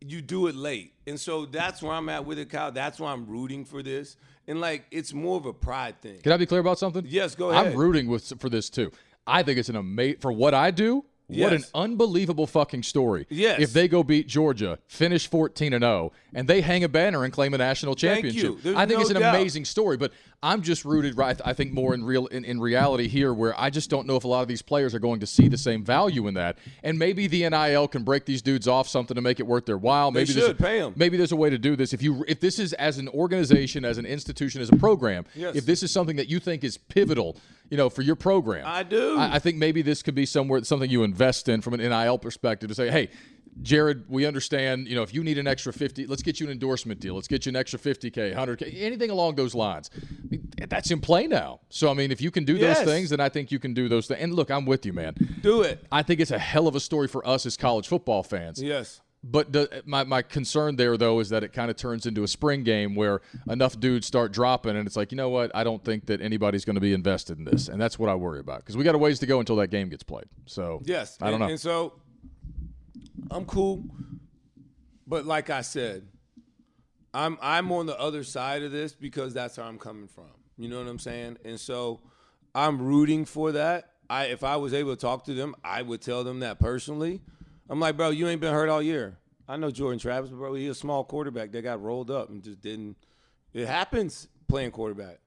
you 0.07 0.23
do 0.23 0.47
it 0.47 0.55
late. 0.55 0.93
And 1.07 1.19
so 1.19 1.47
that's 1.47 1.83
where 1.83 1.93
I'm 1.93 2.09
at 2.09 2.25
with 2.25 2.39
it, 2.39 2.51
Kyle. 2.51 2.73
That's 2.73 2.99
why 3.01 3.13
I'm 3.13 3.27
rooting 3.27 3.65
for 3.65 3.83
this. 3.83 4.17
And 4.47 4.61
like 4.61 4.85
it's 4.91 5.13
more 5.13 5.37
of 5.37 5.47
a 5.47 5.53
pride 5.53 6.01
thing. 6.03 6.19
Can 6.21 6.33
I 6.33 6.37
be 6.37 6.47
clear 6.47 6.61
about 6.61 6.79
something? 6.79 7.05
Yes, 7.09 7.35
go 7.35 7.51
ahead. 7.51 7.69
I'm 7.69 7.75
rooting 7.77 8.09
with 8.09 8.33
for 8.41 8.49
this 8.49 8.69
too. 8.69 8.93
I 9.27 9.43
think 9.43 9.59
it's 9.59 9.71
an 9.71 9.77
amazing 9.77 10.21
for 10.21 10.33
what 10.33 10.55
I 10.55 10.71
do. 10.71 11.05
What 11.27 11.55
an 11.55 11.65
unbelievable 11.75 12.47
fucking 12.47 12.83
story. 12.83 13.27
Yes. 13.31 13.59
If 13.59 13.73
they 13.73 13.89
go 13.89 14.03
beat 14.03 14.29
Georgia, 14.29 14.79
finish 14.87 15.27
14 15.27 15.73
and 15.73 15.83
0, 15.83 16.13
and 16.35 16.47
they 16.47 16.61
hang 16.61 16.85
a 16.85 16.89
banner 16.89 17.25
and 17.25 17.33
claim 17.33 17.55
a 17.55 17.59
national 17.59 17.95
Thank 17.95 18.25
you. 18.25 18.33
championship. 18.33 18.77
I 18.77 18.85
think 18.85 18.99
no 18.99 19.01
it's 19.01 19.11
an 19.11 19.21
doubt. 19.21 19.35
amazing 19.35 19.65
story, 19.65 19.97
but 19.97 20.13
I'm 20.45 20.61
just 20.61 20.85
rooted 20.85 21.17
right 21.17 21.41
I 21.45 21.55
think 21.55 21.73
more 21.73 21.95
in 21.95 22.05
real 22.05 22.27
in, 22.27 22.45
in 22.45 22.61
reality 22.61 23.09
here 23.09 23.33
where 23.33 23.59
I 23.59 23.71
just 23.71 23.89
don't 23.89 24.07
know 24.07 24.17
if 24.17 24.25
a 24.25 24.29
lot 24.29 24.43
of 24.43 24.49
these 24.49 24.61
players 24.61 24.95
are 24.95 24.99
going 24.99 25.21
to 25.21 25.27
see 25.27 25.49
the 25.49 25.57
same 25.57 25.83
value 25.83 26.27
in 26.27 26.35
that. 26.35 26.59
And 26.83 26.99
maybe 26.99 27.27
the 27.27 27.49
NIL 27.49 27.89
can 27.89 28.05
break 28.05 28.27
these 28.27 28.43
dudes 28.43 28.69
off 28.69 28.87
something 28.87 29.15
to 29.15 29.23
make 29.23 29.41
it 29.41 29.47
worth 29.47 29.65
their 29.65 29.79
while. 29.79 30.11
Maybe 30.11 30.33
there's 30.35 30.47
should. 30.47 30.59
them. 30.59 30.93
Maybe 30.97 31.17
there's 31.17 31.33
a 31.33 31.37
way 31.37 31.49
to 31.49 31.57
do 31.59 31.77
this. 31.77 31.95
If 31.95 32.03
you 32.03 32.25
if 32.29 32.41
this 32.41 32.59
is 32.59 32.75
as 32.75 32.99
an 32.99 33.09
organization, 33.09 33.85
as 33.87 33.97
an 33.97 34.05
institution, 34.05 34.61
as 34.61 34.71
a 34.71 34.77
program, 34.77 35.25
Yes. 35.35 35.57
if 35.57 35.65
this 35.65 35.83
is 35.83 35.91
something 35.91 36.17
that 36.17 36.29
you 36.29 36.39
think 36.41 36.63
is 36.63 36.77
pivotal, 36.77 37.37
you 37.71 37.77
know, 37.79 37.89
for 37.89 38.03
your 38.03 38.17
program. 38.17 38.65
I 38.67 38.83
do. 38.83 39.19
I, 39.19 39.37
I 39.37 39.39
think 39.39 39.57
maybe 39.57 39.81
this 39.81 40.03
could 40.03 40.15
be 40.15 40.27
somewhere 40.27 40.63
something 40.65 40.91
you 40.91 41.03
invest 41.05 41.49
in 41.49 41.63
from 41.63 41.75
an 41.75 41.81
NIL 41.81 42.19
perspective 42.19 42.69
to 42.69 42.75
say, 42.75 42.91
hey, 42.91 43.09
Jared, 43.63 44.05
we 44.09 44.27
understand, 44.27 44.89
you 44.89 44.95
know, 44.95 45.03
if 45.03 45.15
you 45.15 45.23
need 45.23 45.39
an 45.39 45.47
extra 45.47 45.73
50, 45.73 46.07
let's 46.07 46.23
get 46.23 46.41
you 46.41 46.47
an 46.47 46.53
endorsement 46.53 47.01
deal. 47.01 47.15
Let's 47.15 47.29
get 47.29 47.47
you 47.47 47.51
an 47.51 47.57
extra 47.57 47.79
50K, 47.79 48.35
100K, 48.35 48.83
anything 48.83 49.11
along 49.11 49.37
those 49.37 49.55
lines. 49.55 49.91
That's 50.69 50.91
in 50.91 51.01
play 51.01 51.27
now. 51.27 51.61
So, 51.69 51.91
I 51.91 51.95
mean, 51.95 52.11
if 52.11 52.21
you 52.21 52.31
can 52.31 52.45
do 52.45 52.57
Yes. 52.57 52.79
those 52.79 52.87
things, 52.87 53.11
then 53.11 53.21
I 53.21 53.29
think 53.29 53.53
you 53.53 53.59
can 53.59 53.75
do 53.75 53.89
those 53.89 54.07
things. 54.09 54.21
And 54.21 54.35
look, 54.35 54.51
I'm 54.51 54.65
with 54.67 54.85
you, 54.87 54.93
man. 54.93 55.15
do 55.43 55.63
it. 55.63 55.85
I 55.93 56.03
think 56.03 56.21
it's 56.21 56.31
a 56.31 56.39
hell 56.39 56.67
of 56.67 56.75
a 56.75 56.81
story 56.81 57.09
for 57.09 57.27
us 57.27 57.47
as 57.47 57.57
college 57.57 57.87
football 57.89 58.23
fans. 58.23 58.61
Yes. 58.63 59.01
But 59.27 59.53
the, 59.55 59.83
my, 59.87 60.05
my 60.05 60.21
concern 60.21 60.77
there, 60.77 60.99
though, 60.99 61.19
is 61.21 61.31
that 61.31 61.43
it 61.43 61.55
kind 61.55 61.71
of 61.71 61.79
turns 61.79 62.05
into 62.05 62.25
a 62.25 62.29
spring 62.29 62.63
game 62.63 62.95
where 62.95 63.23
enough 63.49 63.81
dudes 63.81 64.07
start 64.07 64.33
dropping, 64.33 64.77
and 64.77 64.87
it's 64.87 64.97
like, 64.97 65.13
you 65.13 65.17
know 65.17 65.31
what? 65.31 65.51
I 65.55 65.65
don't 65.65 65.83
think 65.83 66.05
that 66.07 66.21
anybody's 66.21 66.67
going 66.67 66.75
to 66.75 66.81
be 66.81 66.93
invested 66.93 67.39
in 67.39 67.45
this, 67.45 67.69
and 67.69 67.81
that's 67.81 67.99
what 67.99 68.11
I 68.11 68.15
worry 68.17 68.41
about 68.41 68.59
because 68.59 68.77
we 68.77 68.85
got 68.85 68.95
a 68.95 68.99
ways 68.99 69.19
to 69.21 69.27
go 69.27 69.41
until 69.41 69.57
that 69.57 69.69
game 69.69 69.89
gets 69.89 70.03
played. 70.03 70.27
So 70.45 70.83
Yes. 70.85 71.17
I 71.23 71.27
don't 71.31 71.35
and, 71.37 71.41
know. 71.41 71.49
And 71.53 71.61
so 71.61 71.95
I'm 73.35 73.45
cool. 73.47 73.85
But 75.09 75.27
like 75.27 75.51
I 75.51 75.63
said, 75.63 76.07
I'm 77.13 77.37
I'm 77.43 77.71
on 77.73 77.87
the 77.87 77.99
other 77.99 78.23
side 78.23 78.63
of 78.63 78.71
this 78.71 78.95
because 78.95 79.35
that's 79.35 79.59
where 79.59 79.67
I'm 79.67 79.79
coming 79.79 80.07
from. 80.07 80.31
You 80.57 80.69
know 80.69 80.79
what 80.79 80.87
I'm 80.87 81.01
saying? 81.01 81.39
And 81.45 81.59
so 81.59 82.01
I'm 82.55 82.81
rooting 82.81 83.25
for 83.25 83.53
that. 83.53 83.91
I 84.09 84.27
if 84.27 84.45
I 84.45 84.57
was 84.57 84.73
able 84.73 84.95
to 84.95 85.01
talk 85.01 85.25
to 85.25 85.35
them, 85.35 85.57
I 85.65 85.83
would 85.83 86.01
tell 86.01 86.23
them 86.23 86.41
that 86.41 86.61
personally. 86.61 87.23
I'm 87.69 87.81
like, 87.81 87.97
bro, 87.97 88.11
you 88.11 88.29
ain't 88.29 88.41
been 88.41 88.55
hurt 88.55 88.69
all 88.69 88.81
year. 88.81 89.19
I 89.49 89.57
know 89.57 89.73
Jordan 89.73 89.99
Travis, 89.99 90.31
bro, 90.31 90.55
he's 90.55 90.71
a 90.71 90.75
small 90.75 91.03
quarterback 91.03 91.51
that 91.53 91.63
got 91.63 91.83
rolled 91.83 92.11
up 92.11 92.31
and 92.31 92.43
just 92.43 92.61
didn't. 92.61 92.97
It 93.53 93.67
happens 93.67 94.29
playing 94.47 94.71
quarterback. 94.71 95.19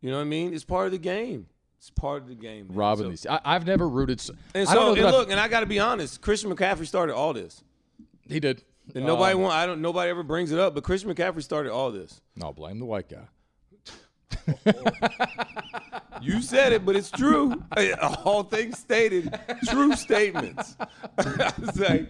You 0.00 0.10
know 0.10 0.16
what 0.16 0.22
I 0.22 0.26
mean? 0.26 0.52
It's 0.52 0.64
part 0.64 0.86
of 0.86 0.92
the 0.92 0.98
game. 0.98 1.46
It's 1.78 1.90
part 1.90 2.22
of 2.22 2.28
the 2.28 2.34
game. 2.34 2.68
man. 2.68 2.76
Robbing 2.76 3.04
So- 3.04 3.10
these, 3.10 3.26
I, 3.26 3.40
I've 3.44 3.66
never 3.66 3.88
rooted. 3.88 4.18
s- 4.20 4.30
and 4.54 4.68
I 4.68 4.74
don't 4.74 4.74
so, 4.74 4.74
know 4.74 4.88
and 4.92 4.96
that 4.98 5.06
I've- 5.08 5.16
look, 5.16 5.30
and 5.30 5.38
I 5.40 5.48
got 5.48 5.60
to 5.60 5.66
be 5.66 5.78
honest. 5.78 6.20
Christian 6.20 6.50
McCaffrey 6.54 6.86
started 6.86 7.14
all 7.14 7.32
this, 7.32 7.62
he 8.28 8.40
did. 8.40 8.62
and 8.94 9.04
nobody 9.04 9.34
Um, 9.34 9.42
want. 9.42 9.54
I 9.54 9.66
don't. 9.66 9.80
Nobody 9.82 10.10
ever 10.10 10.22
brings 10.22 10.52
it 10.52 10.58
up, 10.58 10.74
but 10.74 10.84
Christian 10.84 11.12
McCaffrey 11.14 11.42
started 11.42 11.72
all 11.72 11.90
this. 11.92 12.20
No, 12.34 12.52
blame 12.52 12.78
the 12.78 12.86
white 12.86 13.08
guy. 13.08 13.28
You 16.22 16.40
said 16.40 16.72
it, 16.72 16.84
but 16.86 16.96
it's 16.96 17.10
true. 17.10 17.62
all 18.24 18.42
things 18.42 18.78
stated, 18.78 19.38
true 19.68 19.94
statements. 19.94 20.74
It's 21.18 21.78
like, 21.78 22.08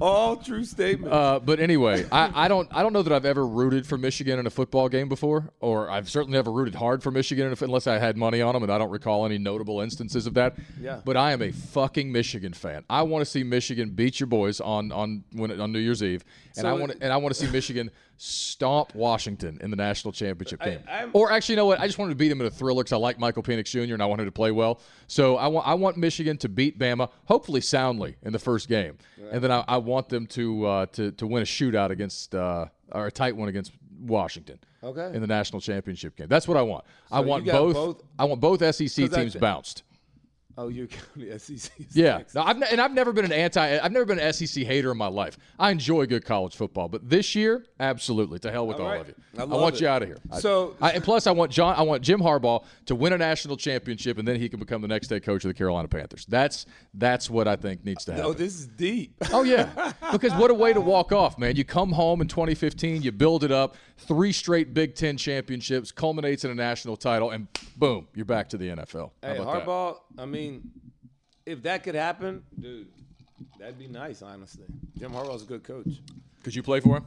all 0.00 0.36
true 0.36 0.64
statements. 0.64 1.12
Uh, 1.12 1.38
but 1.38 1.60
anyway, 1.60 2.06
I, 2.10 2.44
I 2.44 2.48
don't 2.48 2.68
I 2.74 2.82
don't 2.82 2.92
know 2.92 3.02
that 3.02 3.12
I've 3.12 3.24
ever 3.24 3.46
rooted 3.46 3.86
for 3.86 3.96
Michigan 3.98 4.38
in 4.38 4.46
a 4.46 4.50
football 4.50 4.88
game 4.88 5.08
before, 5.08 5.50
or 5.60 5.90
I've 5.90 6.08
certainly 6.08 6.36
never 6.36 6.52
rooted 6.52 6.74
hard 6.74 7.02
for 7.02 7.10
Michigan 7.10 7.50
if, 7.52 7.62
unless 7.62 7.86
I 7.86 7.98
had 7.98 8.16
money 8.16 8.40
on 8.40 8.54
them, 8.54 8.62
and 8.62 8.72
I 8.72 8.78
don't 8.78 8.90
recall 8.90 9.26
any 9.26 9.38
notable 9.38 9.80
instances 9.80 10.26
of 10.26 10.34
that. 10.34 10.56
Yeah. 10.80 11.00
But 11.04 11.16
I 11.16 11.32
am 11.32 11.42
a 11.42 11.52
fucking 11.52 12.10
Michigan 12.10 12.52
fan. 12.52 12.84
I 12.88 13.02
want 13.02 13.22
to 13.22 13.30
see 13.30 13.42
Michigan 13.42 13.90
beat 13.90 14.20
your 14.20 14.26
boys 14.26 14.60
on 14.60 14.92
on 14.92 15.24
when 15.32 15.60
on 15.60 15.72
New 15.72 15.78
Year's 15.78 16.02
Eve, 16.02 16.24
and 16.56 16.62
So 16.62 16.68
I 16.68 16.72
want 16.72 16.96
and 17.00 17.12
I 17.12 17.16
want 17.16 17.34
to 17.34 17.40
see 17.40 17.50
Michigan 17.50 17.90
stomp 18.16 18.94
Washington 18.94 19.58
in 19.60 19.70
the 19.70 19.76
national 19.76 20.12
championship 20.12 20.60
game. 20.62 20.80
I'm- 20.88 21.10
or 21.12 21.30
actually, 21.32 21.54
you 21.54 21.56
know 21.56 21.66
what? 21.66 21.80
I 21.80 21.86
just 21.86 21.98
wanted 21.98 22.10
to 22.10 22.16
beat 22.16 22.30
him 22.30 22.40
in 22.40 22.46
a 22.46 22.50
thriller 22.50 22.82
because 22.82 22.92
I 22.92 22.96
like 22.96 23.18
Michael 23.18 23.42
Penix 23.42 23.66
Jr. 23.66 23.94
and 23.94 24.02
I 24.02 24.06
wanted 24.06 24.24
to 24.26 24.32
play 24.32 24.50
well. 24.50 24.80
So 25.06 25.36
I 25.36 25.48
want 25.48 25.66
I 25.66 25.74
want 25.74 25.96
Michigan 25.96 26.36
to 26.38 26.48
beat 26.48 26.78
Bama, 26.78 27.10
hopefully 27.26 27.60
soundly 27.60 28.16
in 28.22 28.32
the 28.32 28.38
first 28.38 28.68
game, 28.68 28.98
and 29.30 29.42
then 29.42 29.50
I, 29.50 29.64
I 29.66 29.76
want 29.78 30.08
them 30.08 30.26
to 30.28 30.66
uh, 30.66 30.86
to 30.86 31.12
to 31.12 31.26
win 31.26 31.42
a 31.42 31.46
shootout 31.46 31.90
against 31.90 32.34
uh, 32.34 32.66
or 32.92 33.06
a 33.06 33.12
tight 33.12 33.36
one 33.36 33.48
against 33.48 33.72
Washington. 34.00 34.58
Okay. 34.82 35.14
In 35.14 35.20
the 35.22 35.26
national 35.26 35.60
championship 35.62 36.14
game, 36.14 36.26
that's 36.28 36.46
what 36.46 36.58
I 36.58 36.62
want. 36.62 36.84
I 37.10 37.20
want 37.20 37.46
both, 37.46 37.74
both- 37.74 38.02
I 38.18 38.24
want 38.26 38.40
both 38.40 38.60
SEC 38.74 39.04
I 39.04 39.08
teams 39.16 39.32
thi- 39.32 39.38
bounced. 39.38 39.82
Oh, 40.58 40.68
you're 40.68 40.86
counting 40.86 41.28
the 41.30 41.38
SEC. 41.38 41.72
Yeah, 41.92 42.22
no, 42.34 42.42
I've 42.42 42.60
and 42.62 42.80
I've 42.80 42.92
never 42.92 43.12
been 43.12 43.24
an 43.24 43.32
anti. 43.32 43.78
I've 43.78 43.92
never 43.92 44.04
been 44.04 44.18
an 44.18 44.32
SEC 44.32 44.64
hater 44.64 44.90
in 44.90 44.96
my 44.96 45.06
life. 45.08 45.36
I 45.58 45.70
enjoy 45.70 46.06
good 46.06 46.24
college 46.24 46.56
football, 46.56 46.88
but 46.88 47.08
this 47.08 47.34
year, 47.34 47.64
absolutely, 47.80 48.38
to 48.40 48.50
hell 48.50 48.66
with 48.66 48.78
all, 48.78 48.86
right. 48.86 49.00
of 49.00 49.08
you. 49.08 49.14
I 49.38 49.42
I, 49.42 49.44
want 49.44 49.76
it. 49.76 49.80
you 49.82 49.88
out 49.88 50.02
of 50.02 50.08
here. 50.08 50.18
So- 50.40 50.76
I, 50.80 50.92
and 50.92 51.02
plus, 51.04 51.26
I 51.26 51.32
want 51.32 51.50
John. 51.50 51.74
I 51.76 51.82
want 51.82 52.02
Jim 52.02 52.20
Harbaugh 52.20 52.64
to 52.86 52.94
win 52.94 53.12
a 53.12 53.18
national 53.18 53.56
championship, 53.56 54.18
and 54.18 54.26
then 54.26 54.36
he 54.36 54.48
can 54.48 54.58
become 54.60 54.82
the 54.82 54.88
next 54.88 55.10
head 55.10 55.22
coach 55.24 55.44
of 55.44 55.48
the 55.48 55.54
Carolina 55.54 55.88
Panthers. 55.88 56.26
That's 56.26 56.66
that's 56.94 57.28
what 57.30 57.48
I 57.48 57.56
think 57.56 57.84
needs 57.84 58.04
to 58.06 58.12
happen. 58.12 58.26
Oh, 58.26 58.32
this 58.32 58.54
is 58.54 58.66
deep. 58.66 59.14
Oh 59.32 59.42
yeah, 59.42 59.92
because 60.12 60.32
what 60.34 60.50
a 60.50 60.54
way 60.54 60.72
to 60.72 60.80
walk 60.80 61.12
off, 61.12 61.38
man! 61.38 61.56
You 61.56 61.64
come 61.64 61.92
home 61.92 62.20
in 62.20 62.28
2015, 62.28 63.02
you 63.02 63.12
build 63.12 63.44
it 63.44 63.50
up, 63.52 63.76
three 63.98 64.32
straight 64.32 64.74
Big 64.74 64.94
Ten 64.94 65.16
championships, 65.16 65.90
culminates 65.92 66.44
in 66.44 66.50
a 66.50 66.54
national 66.54 66.96
title, 66.96 67.30
and 67.30 67.46
boom, 67.76 68.06
you're 68.14 68.24
back 68.24 68.48
to 68.50 68.56
the 68.56 68.68
NFL. 68.68 69.10
How 69.22 69.28
Hey, 69.28 69.36
about 69.38 69.52
that? 69.54 69.66
Harbaugh. 69.66 69.96
I 70.18 70.26
mean, 70.26 70.43
if 71.46 71.62
that 71.62 71.82
could 71.82 71.94
happen, 71.94 72.42
dude, 72.58 72.88
that'd 73.58 73.78
be 73.78 73.88
nice. 73.88 74.22
Honestly, 74.22 74.66
Jim 74.98 75.12
Harbaugh's 75.12 75.42
a 75.42 75.46
good 75.46 75.64
coach. 75.64 76.00
Could 76.42 76.54
you 76.54 76.62
play 76.62 76.80
for 76.80 76.98
him? 76.98 77.06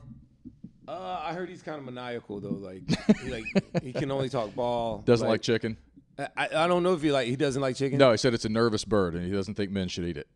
Uh, 0.87 1.21
I 1.21 1.33
heard 1.33 1.49
he's 1.49 1.61
kind 1.61 1.77
of 1.77 1.85
maniacal 1.85 2.39
though. 2.39 2.49
Like, 2.49 2.83
he, 3.19 3.29
like 3.29 3.43
he 3.83 3.93
can 3.93 4.09
only 4.11 4.29
talk 4.29 4.55
ball. 4.55 5.03
Doesn't 5.05 5.27
like 5.27 5.41
chicken. 5.41 5.77
I, 6.17 6.49
I 6.55 6.67
don't 6.67 6.81
know 6.81 6.93
if 6.93 7.01
he 7.01 7.11
like 7.11 7.27
he 7.27 7.35
doesn't 7.35 7.61
like 7.61 7.75
chicken. 7.75 7.97
No, 7.99 8.11
he 8.11 8.17
said 8.17 8.33
it's 8.33 8.45
a 8.45 8.49
nervous 8.49 8.85
bird, 8.85 9.13
and 9.13 9.23
he 9.23 9.31
doesn't 9.31 9.55
think 9.55 9.71
men 9.71 9.87
should 9.87 10.05
eat 10.05 10.17
it. 10.17 10.27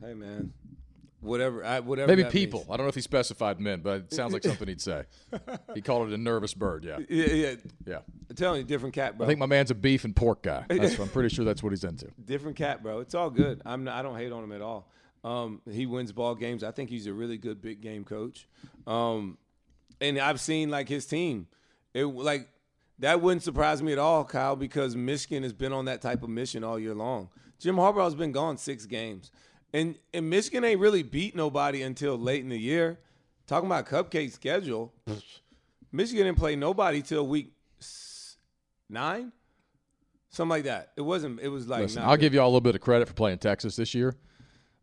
Hey 0.00 0.14
man, 0.14 0.52
whatever. 1.22 1.64
I, 1.64 1.80
whatever. 1.80 2.14
Maybe 2.14 2.28
people. 2.28 2.60
means. 2.60 2.70
I 2.70 2.76
don't 2.76 2.84
know 2.84 2.90
if 2.90 2.94
he 2.94 3.00
specified 3.00 3.60
men, 3.60 3.80
but 3.80 3.96
it 4.02 4.12
sounds 4.12 4.32
like 4.32 4.42
something 4.42 4.68
he'd 4.68 4.80
say. 4.80 5.04
He 5.74 5.80
called 5.80 6.08
it 6.08 6.14
a 6.14 6.18
nervous 6.18 6.52
bird. 6.54 6.84
Yeah, 6.84 6.98
Yeah, 7.08 7.26
yeah. 7.26 7.54
yeah. 7.86 7.98
I'm 8.28 8.36
telling 8.36 8.60
you, 8.60 8.66
different 8.66 8.94
cat, 8.94 9.16
bro. 9.16 9.26
I 9.26 9.28
think 9.28 9.38
my 9.40 9.46
man's 9.46 9.70
a 9.70 9.74
beef 9.74 10.04
and 10.04 10.14
pork 10.14 10.42
guy. 10.42 10.64
That's, 10.68 10.98
I'm 10.98 11.08
pretty 11.08 11.34
sure 11.34 11.44
that's 11.44 11.62
what 11.62 11.70
he's 11.70 11.84
into. 11.84 12.08
different 12.24 12.56
cat, 12.56 12.82
bro. 12.82 13.00
It's 13.00 13.14
all 13.14 13.30
good. 13.30 13.62
I'm 13.64 13.84
not, 13.84 13.96
I 13.96 14.02
don't 14.02 14.16
hate 14.16 14.32
on 14.32 14.44
him 14.44 14.52
at 14.52 14.60
all. 14.60 14.88
Um, 15.24 15.60
he 15.70 15.86
wins 15.86 16.12
ball 16.12 16.34
games. 16.34 16.64
I 16.64 16.72
think 16.72 16.90
he's 16.90 17.06
a 17.06 17.12
really 17.12 17.38
good 17.38 17.62
big 17.62 17.80
game 17.80 18.04
coach. 18.04 18.48
Um, 18.86 19.38
and 20.00 20.18
I've 20.18 20.40
seen 20.40 20.68
like 20.70 20.88
his 20.88 21.06
team. 21.06 21.46
It 21.94 22.04
like 22.04 22.48
that 22.98 23.20
wouldn't 23.20 23.42
surprise 23.42 23.82
me 23.82 23.92
at 23.92 23.98
all, 23.98 24.24
Kyle, 24.24 24.56
because 24.56 24.96
Michigan 24.96 25.42
has 25.42 25.52
been 25.52 25.72
on 25.72 25.84
that 25.84 26.00
type 26.02 26.22
of 26.22 26.28
mission 26.28 26.64
all 26.64 26.78
year 26.78 26.94
long. 26.94 27.28
Jim 27.58 27.76
Harbaugh's 27.76 28.14
been 28.14 28.32
gone 28.32 28.56
six 28.56 28.86
games, 28.86 29.30
and 29.72 29.96
and 30.12 30.28
Michigan 30.28 30.64
ain't 30.64 30.80
really 30.80 31.02
beat 31.02 31.34
nobody 31.34 31.82
until 31.82 32.18
late 32.18 32.42
in 32.42 32.48
the 32.48 32.58
year. 32.58 32.98
Talking 33.46 33.66
about 33.66 33.86
cupcake 33.86 34.32
schedule, 34.32 34.92
Michigan 35.92 36.26
didn't 36.26 36.38
play 36.38 36.56
nobody 36.56 37.02
till 37.02 37.26
week 37.26 37.52
nine, 38.88 39.32
something 40.30 40.50
like 40.50 40.64
that. 40.64 40.92
It 40.96 41.02
wasn't. 41.02 41.40
It 41.40 41.48
was 41.48 41.66
like 41.68 41.82
Listen, 41.82 42.02
I'll 42.02 42.10
good. 42.16 42.20
give 42.20 42.34
you 42.34 42.40
all 42.40 42.46
a 42.46 42.50
little 42.50 42.60
bit 42.60 42.74
of 42.74 42.80
credit 42.80 43.08
for 43.08 43.14
playing 43.14 43.38
Texas 43.38 43.76
this 43.76 43.94
year, 43.94 44.14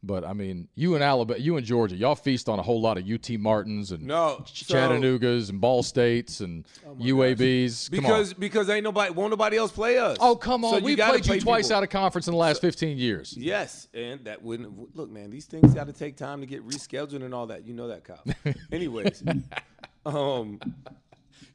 but 0.02 0.24
I 0.24 0.34
mean, 0.34 0.68
you 0.76 0.96
and 0.96 1.04
Alabama, 1.04 1.40
you 1.40 1.58
and 1.58 1.66
Georgia, 1.66 1.96
y'all 1.96 2.16
feast 2.16 2.48
on 2.48 2.58
a 2.58 2.62
whole 2.62 2.80
lot 2.82 2.98
of 2.98 3.04
UT 3.10 3.30
Martins 3.38 3.92
and 3.92 4.04
No, 4.04 4.44
Ch- 4.46 4.66
so- 4.66 4.78
Oh 4.78 4.82
Chattanoogas 4.90 5.50
and 5.50 5.60
Ball 5.60 5.84
States 5.84 6.40
and 6.40 6.66
UABs. 7.00 7.90
Come 7.92 8.06
on. 8.06 8.12
because 8.12 8.34
because 8.34 8.70
ain't 8.70 8.84
nobody 8.84 9.12
won't 9.12 9.30
nobody 9.32 9.58
else 9.58 9.72
play 9.72 9.98
us. 9.98 10.18
oh 10.22 10.36
come 10.36 10.64
on, 10.64 10.76
So 10.76 10.80
we 10.80 10.96
gotta 10.96 11.20
played 11.20 11.26
you 11.36 11.42
twice 11.42 11.68
people. 11.68 11.78
out 11.78 11.84
of 11.84 11.90
conference 11.90 12.28
in 12.28 12.34
the 12.34 12.38
last 12.38 12.62
15 12.62 12.98
years. 12.98 13.36
Yes, 13.38 13.88
and 13.94 14.24
that 14.26 14.42
wouldn't 14.42 14.96
look, 14.96 15.10
man. 15.10 15.30
These 15.30 15.46
things 15.46 15.74
got 15.74 15.88
to 15.88 15.94
take 15.94 16.16
time 16.16 16.40
to 16.42 16.46
get 16.48 16.66
rescheduled 16.68 17.24
and 17.24 17.34
all 17.34 17.48
that. 17.48 17.66
You 17.66 17.74
know 17.74 17.88
that, 17.90 18.04
Kyle. 18.04 18.24
Anyways, 18.72 19.24
um, 20.06 20.60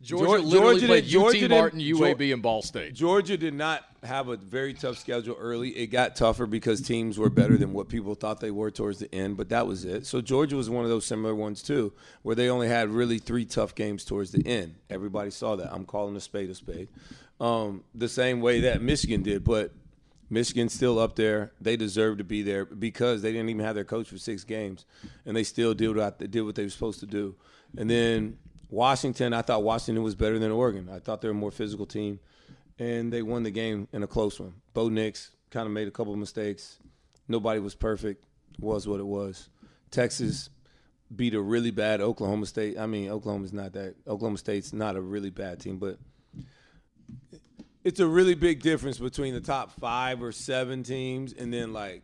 Georgia, 0.02 0.24
Georgia 0.24 0.46
literally 0.46 0.80
did- 0.80 0.86
played 0.86 1.04
Georgia 1.04 1.38
UT 1.38 1.40
did- 1.40 1.50
Martin, 1.50 1.80
UAB, 1.80 2.32
and 2.32 2.42
Ball 2.42 2.62
State. 2.62 2.94
Georgia 2.94 3.36
did 3.36 3.54
not 3.54 3.84
have 4.02 4.28
a 4.28 4.36
very 4.36 4.74
tough 4.74 4.98
schedule 4.98 5.36
early. 5.38 5.70
It 5.70 5.86
got 5.86 6.14
tougher 6.14 6.46
because 6.46 6.82
teams 6.82 7.18
were 7.18 7.30
better 7.30 7.56
than 7.56 7.72
what 7.72 7.88
people 7.88 8.14
thought 8.14 8.40
they 8.40 8.50
were 8.50 8.70
towards 8.70 8.98
the 8.98 9.12
end, 9.14 9.36
but 9.38 9.48
that 9.48 9.66
was 9.66 9.84
it. 9.84 10.06
So 10.06 10.20
Georgia 10.20 10.56
was 10.56 10.68
one 10.68 10.84
of 10.84 10.90
those 10.90 11.06
similar 11.06 11.34
ones 11.34 11.62
too, 11.62 11.92
where 12.22 12.34
they 12.34 12.50
only 12.50 12.68
had 12.68 12.90
really 12.90 13.18
three 13.18 13.46
tough 13.46 13.74
games 13.74 14.04
towards 14.04 14.30
the 14.30 14.46
end. 14.46 14.74
Everybody 14.90 15.30
saw 15.30 15.56
that. 15.56 15.72
I'm 15.72 15.86
calling 15.86 16.14
a 16.16 16.20
spade 16.20 16.50
a 16.50 16.54
spade. 16.54 16.88
Um, 17.40 17.82
the 17.94 18.08
same 18.08 18.40
way 18.40 18.60
that 18.60 18.82
Michigan 18.82 19.22
did, 19.22 19.42
but 19.42 19.72
Michigan's 20.30 20.72
still 20.72 20.98
up 20.98 21.16
there. 21.16 21.52
They 21.60 21.76
deserve 21.76 22.18
to 22.18 22.24
be 22.24 22.42
there 22.42 22.64
because 22.64 23.22
they 23.22 23.32
didn't 23.32 23.48
even 23.48 23.64
have 23.64 23.74
their 23.74 23.84
coach 23.84 24.08
for 24.08 24.18
six 24.18 24.44
games, 24.44 24.84
and 25.24 25.36
they 25.36 25.44
still 25.44 25.74
did 25.74 25.96
what 25.96 26.18
did 26.18 26.42
what 26.42 26.54
they 26.54 26.64
were 26.64 26.70
supposed 26.70 27.00
to 27.00 27.06
do. 27.06 27.34
And 27.76 27.88
then 27.90 28.38
Washington, 28.74 29.32
I 29.32 29.42
thought 29.42 29.62
Washington 29.62 30.02
was 30.02 30.14
better 30.14 30.38
than 30.38 30.50
Oregon. 30.50 30.88
I 30.92 30.98
thought 30.98 31.20
they 31.20 31.28
were 31.28 31.32
a 31.32 31.34
more 31.34 31.52
physical 31.52 31.86
team, 31.86 32.18
and 32.78 33.12
they 33.12 33.22
won 33.22 33.44
the 33.44 33.50
game 33.50 33.88
in 33.92 34.02
a 34.02 34.06
close 34.06 34.40
one. 34.40 34.54
Bo 34.72 34.88
Nix 34.88 35.30
kind 35.50 35.66
of 35.66 35.72
made 35.72 35.86
a 35.86 35.92
couple 35.92 36.12
of 36.12 36.18
mistakes. 36.18 36.78
Nobody 37.28 37.60
was 37.60 37.74
perfect. 37.74 38.24
Was 38.58 38.86
what 38.86 39.00
it 39.00 39.06
was. 39.06 39.48
Texas 39.90 40.50
beat 41.14 41.34
a 41.34 41.40
really 41.40 41.70
bad 41.70 42.00
Oklahoma 42.00 42.46
State. 42.46 42.78
I 42.78 42.86
mean, 42.86 43.10
Oklahoma's 43.10 43.52
not 43.52 43.72
that. 43.74 43.94
Oklahoma 44.06 44.38
State's 44.38 44.72
not 44.72 44.96
a 44.96 45.00
really 45.00 45.30
bad 45.30 45.60
team, 45.60 45.78
but 45.78 45.98
it's 47.84 48.00
a 48.00 48.06
really 48.06 48.34
big 48.34 48.60
difference 48.60 48.98
between 48.98 49.34
the 49.34 49.40
top 49.40 49.70
five 49.78 50.22
or 50.22 50.32
seven 50.32 50.82
teams 50.82 51.32
and 51.32 51.52
then 51.52 51.72
like 51.72 52.02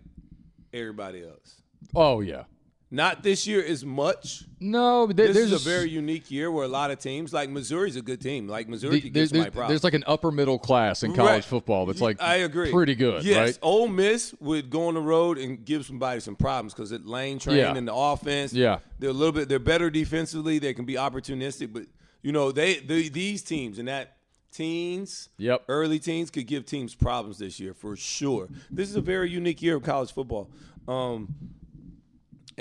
everybody 0.73 1.25
else. 1.25 1.63
Oh 1.95 2.21
yeah. 2.21 2.45
Not 2.93 3.23
this 3.23 3.47
year 3.47 3.65
as 3.65 3.85
much. 3.85 4.43
No, 4.59 5.07
but 5.07 5.17
there, 5.17 5.29
This 5.29 5.37
there's 5.37 5.53
is 5.53 5.65
a 5.65 5.69
very 5.71 5.89
unique 5.89 6.29
year 6.29 6.51
where 6.51 6.65
a 6.65 6.69
lot 6.69 6.91
of 6.91 6.99
teams, 6.99 7.33
like 7.33 7.49
Missouri's 7.49 7.95
a 7.95 8.03
good 8.03 8.21
team. 8.21 8.49
Like 8.49 8.69
Missouri 8.69 8.95
the- 8.97 9.01
could 9.03 9.15
there- 9.15 9.27
get 9.27 9.31
somebody 9.49 9.69
there's, 9.69 9.85
like 9.85 9.95
an 9.95 10.03
upper 10.09 10.33
middle 10.33 10.59
class 10.59 11.05
in 11.05 11.13
college 11.15 11.31
Right. 11.31 11.45
football 11.45 11.87
that's 11.87 12.01
like 12.01 12.21
I 12.21 12.37
agree. 12.39 12.73
pretty 12.73 12.97
good, 12.97 13.23
Yes, 13.23 13.37
right? 13.37 13.59
Ole 13.63 13.87
Miss 13.87 14.35
would 14.41 14.71
go 14.71 14.89
on 14.89 14.95
the 14.95 15.01
road 15.01 15.39
and 15.39 15.65
give 15.65 15.87
somebody 15.87 16.19
some 16.21 16.35
problems 16.35 16.75
because 16.75 16.91
it 16.91 17.07
lane 17.07 17.39
train 17.39 17.59
Yeah. 17.59 17.77
and 17.77 17.87
the 17.87 17.95
offense. 17.95 18.53
Yeah. 18.53 18.81
they're 18.99 19.11
a 19.11 19.13
little 19.13 19.33
bit. 19.33 19.49
They're 19.49 19.61
better 19.61 19.89
defensively. 19.89 20.59
They 20.59 20.75
can 20.75 20.85
be 20.85 20.95
opportunistic, 20.95 21.73
but 21.73 21.85
you 22.23 22.33
know 22.33 22.51
they, 22.51 22.81
they 22.81 23.09
these 23.09 23.43
teams 23.43 23.79
and 23.79 23.87
that 23.87 24.17
teens, 24.53 25.29
Yep. 25.39 25.63
early 25.69 26.01
teens 26.01 26.29
could 26.29 26.49
give 26.49 26.67
teams 26.67 26.95
problems 26.97 27.39
this 27.39 27.61
year 27.61 27.73
for 27.73 27.95
sure. 27.95 28.49
This 28.69 28.91
is 28.91 28.97
a 28.97 29.01
very 29.01 29.31
unique 29.31 29.63
year 29.63 29.77
of 29.77 29.85
college 29.85 30.11
football. 30.13 30.51
Um, 30.89 31.29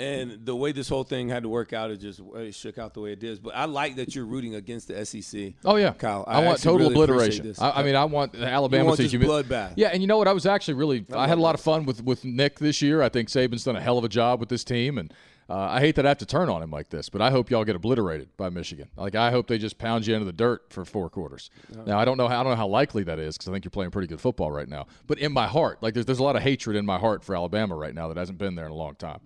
And 0.00 0.46
the 0.46 0.56
way 0.56 0.72
this 0.72 0.88
whole 0.88 1.04
thing 1.04 1.28
had 1.28 1.42
to 1.42 1.50
work 1.50 1.74
out, 1.74 1.90
it 1.90 1.98
just 1.98 2.22
it 2.36 2.54
shook 2.54 2.78
out 2.78 2.94
the 2.94 3.00
way 3.00 3.12
it 3.12 3.20
did. 3.20 3.42
But 3.42 3.54
I 3.54 3.66
like 3.66 3.96
that 3.96 4.14
you're 4.14 4.24
rooting 4.24 4.54
against 4.54 4.88
the 4.88 5.04
SEC. 5.04 5.52
Oh 5.62 5.76
yeah, 5.76 5.92
Kyle. 5.92 6.24
I, 6.26 6.42
want 6.42 6.62
total 6.62 6.88
really 6.88 6.94
obliteration. 6.94 7.46
this. 7.46 7.60
I, 7.60 7.70
I 7.70 7.82
mean, 7.82 7.94
I 7.94 8.06
want 8.06 8.34
Alabama 8.34 8.86
want 8.86 8.96
to 8.96 9.06
humi- 9.06 9.26
bloodbath. 9.26 9.74
Yeah, 9.76 9.88
and 9.88 10.00
you 10.00 10.06
know 10.06 10.16
what? 10.16 10.26
I 10.26 10.32
was 10.32 10.46
actually 10.46 10.74
really. 10.74 11.04
I, 11.12 11.28
had 11.28 11.36
a 11.36 11.42
lot 11.42 11.54
of 11.54 11.60
fun 11.60 11.84
with 11.84 12.02
with 12.02 12.24
Nick 12.24 12.58
this 12.58 12.80
year. 12.80 13.02
I 13.02 13.10
think 13.10 13.28
Saban's 13.28 13.62
done 13.62 13.76
a 13.76 13.80
hell 13.80 13.98
of 13.98 14.04
a 14.04 14.08
job 14.08 14.40
with 14.40 14.48
this 14.48 14.64
team, 14.64 14.96
and 14.96 15.12
uh, 15.50 15.68
I 15.72 15.80
hate 15.80 15.96
that 15.96 16.06
I 16.06 16.08
have 16.08 16.18
to 16.18 16.26
turn 16.26 16.48
on 16.48 16.62
him 16.62 16.70
like 16.70 16.88
this. 16.88 17.10
But 17.10 17.20
I 17.20 17.30
hope 17.30 17.50
y'all 17.50 17.64
get 17.64 17.76
obliterated 17.76 18.34
by 18.38 18.48
Michigan. 18.48 18.88
Like 18.96 19.14
I 19.14 19.30
hope 19.30 19.48
they 19.48 19.58
just 19.58 19.76
pound 19.76 20.06
you 20.06 20.14
into 20.14 20.24
the 20.24 20.32
dirt 20.32 20.62
for 20.70 20.86
four 20.86 21.10
quarters. 21.10 21.50
Now 21.84 21.98
I 21.98 22.06
don't 22.06 22.16
know. 22.16 22.26
How, 22.26 22.40
I 22.40 22.42
don't 22.42 22.52
know 22.52 22.56
how 22.56 22.68
likely 22.68 23.02
that 23.02 23.18
is 23.18 23.36
because 23.36 23.48
I 23.48 23.52
think 23.52 23.66
you're 23.66 23.70
playing 23.70 23.90
pretty 23.90 24.08
good 24.08 24.20
football 24.20 24.50
right 24.50 24.68
now. 24.68 24.86
But 25.06 25.18
in 25.18 25.32
my 25.32 25.46
heart, 25.46 25.82
like 25.82 25.92
there's 25.92 26.06
there's 26.06 26.20
a 26.20 26.24
lot 26.24 26.36
of 26.36 26.42
hatred 26.42 26.74
in 26.74 26.86
my 26.86 26.98
heart 26.98 27.22
for 27.22 27.36
Alabama 27.36 27.76
right 27.76 27.94
now 27.94 28.08
that 28.08 28.16
hasn't 28.16 28.38
been 28.38 28.54
there 28.54 28.64
in 28.64 28.72
a 28.72 28.76
long 28.76 28.94
time. 28.94 29.20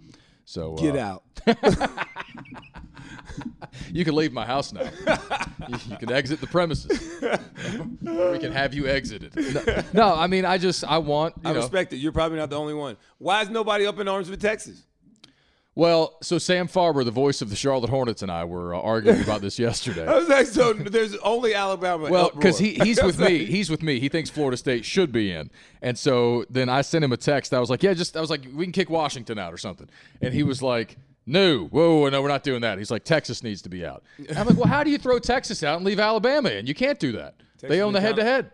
So 0.44 0.74
Get 0.74 0.96
uh, 0.96 1.18
out. 1.46 1.98
You 3.92 4.04
can 4.04 4.14
leave 4.14 4.33
my 4.33 4.44
house 4.44 4.72
now. 4.72 4.83
you, 5.68 5.76
you 5.88 5.96
can 5.96 6.12
exit 6.12 6.40
the 6.40 6.46
premises. 6.46 7.00
we 8.00 8.38
can 8.38 8.52
have 8.52 8.74
you 8.74 8.87
exited. 8.87 9.35
No, 9.92 10.09
no, 10.09 10.14
I 10.14 10.26
mean, 10.26 10.44
I 10.44 10.59
just 10.59 10.85
I 10.85 10.98
want 10.98 11.35
you 11.42 11.50
I 11.50 11.52
know. 11.52 11.61
respect 11.61 11.92
it. 11.92 11.96
You're 11.96 12.12
probably 12.12 12.38
not 12.38 12.50
the 12.50 12.59
only 12.59 12.74
one. 12.74 12.96
Why 13.18 13.42
is 13.42 13.48
nobody 13.50 13.87
up 13.87 13.98
in 13.98 14.09
arms 14.09 14.30
with 14.30 14.40
Texas? 14.40 14.85
Well, 15.76 16.16
so 16.22 16.38
Sam 16.38 16.68
Farber, 16.68 17.04
the 17.04 17.10
voice 17.10 17.42
of 17.42 17.50
the 17.50 17.56
Charlotte 17.56 17.90
Hornets, 17.90 18.22
and 18.22 18.30
I 18.30 18.44
were 18.44 18.74
uh, 18.74 18.80
arguing 18.80 19.20
about 19.22 19.40
this 19.40 19.58
yesterday. 19.58 20.06
I 20.08 20.16
was 20.16 20.28
like, 20.28 20.46
so 20.46 20.72
there's 20.72 21.16
only 21.16 21.52
Alabama. 21.52 22.08
Well, 22.08 22.30
because 22.32 22.58
he, 22.58 22.74
he's 22.82 23.02
with 23.02 23.18
me. 23.18 23.44
He's 23.44 23.70
with 23.70 23.82
me. 23.82 23.98
He 23.98 24.08
thinks 24.08 24.30
Florida 24.30 24.56
State 24.56 24.84
should 24.84 25.10
be 25.10 25.32
in. 25.32 25.50
And 25.82 25.98
so 25.98 26.44
then 26.48 26.68
I 26.68 26.82
sent 26.82 27.04
him 27.04 27.12
a 27.12 27.16
text. 27.16 27.52
I 27.52 27.58
was 27.58 27.70
like, 27.70 27.82
yeah, 27.82 27.92
just, 27.92 28.16
I 28.16 28.20
was 28.20 28.30
like, 28.30 28.46
we 28.54 28.64
can 28.64 28.72
kick 28.72 28.88
Washington 28.88 29.37
out 29.38 29.52
or 29.52 29.58
something. 29.58 29.88
And 30.20 30.32
he 30.32 30.44
was 30.44 30.62
like, 30.62 30.96
no, 31.26 31.64
whoa, 31.64 32.00
whoa, 32.02 32.08
no, 32.08 32.22
we're 32.22 32.28
not 32.28 32.44
doing 32.44 32.60
that. 32.60 32.78
He's 32.78 32.90
like, 32.92 33.04
Texas 33.04 33.42
needs 33.42 33.62
to 33.62 33.68
be 33.68 33.84
out. 33.84 34.04
And 34.18 34.38
I'm 34.38 34.46
like, 34.46 34.56
well, 34.56 34.68
how 34.68 34.84
do 34.84 34.90
you 34.90 34.98
throw 34.98 35.18
Texas 35.18 35.64
out 35.64 35.76
and 35.76 35.84
leave 35.84 35.98
Alabama 35.98 36.50
in? 36.50 36.66
You 36.66 36.74
can't 36.74 37.00
do 37.00 37.12
that. 37.12 37.34
they 37.60 37.80
own 37.80 37.94
the 37.94 38.00
head 38.00 38.16
to 38.16 38.22
head. 38.22 38.52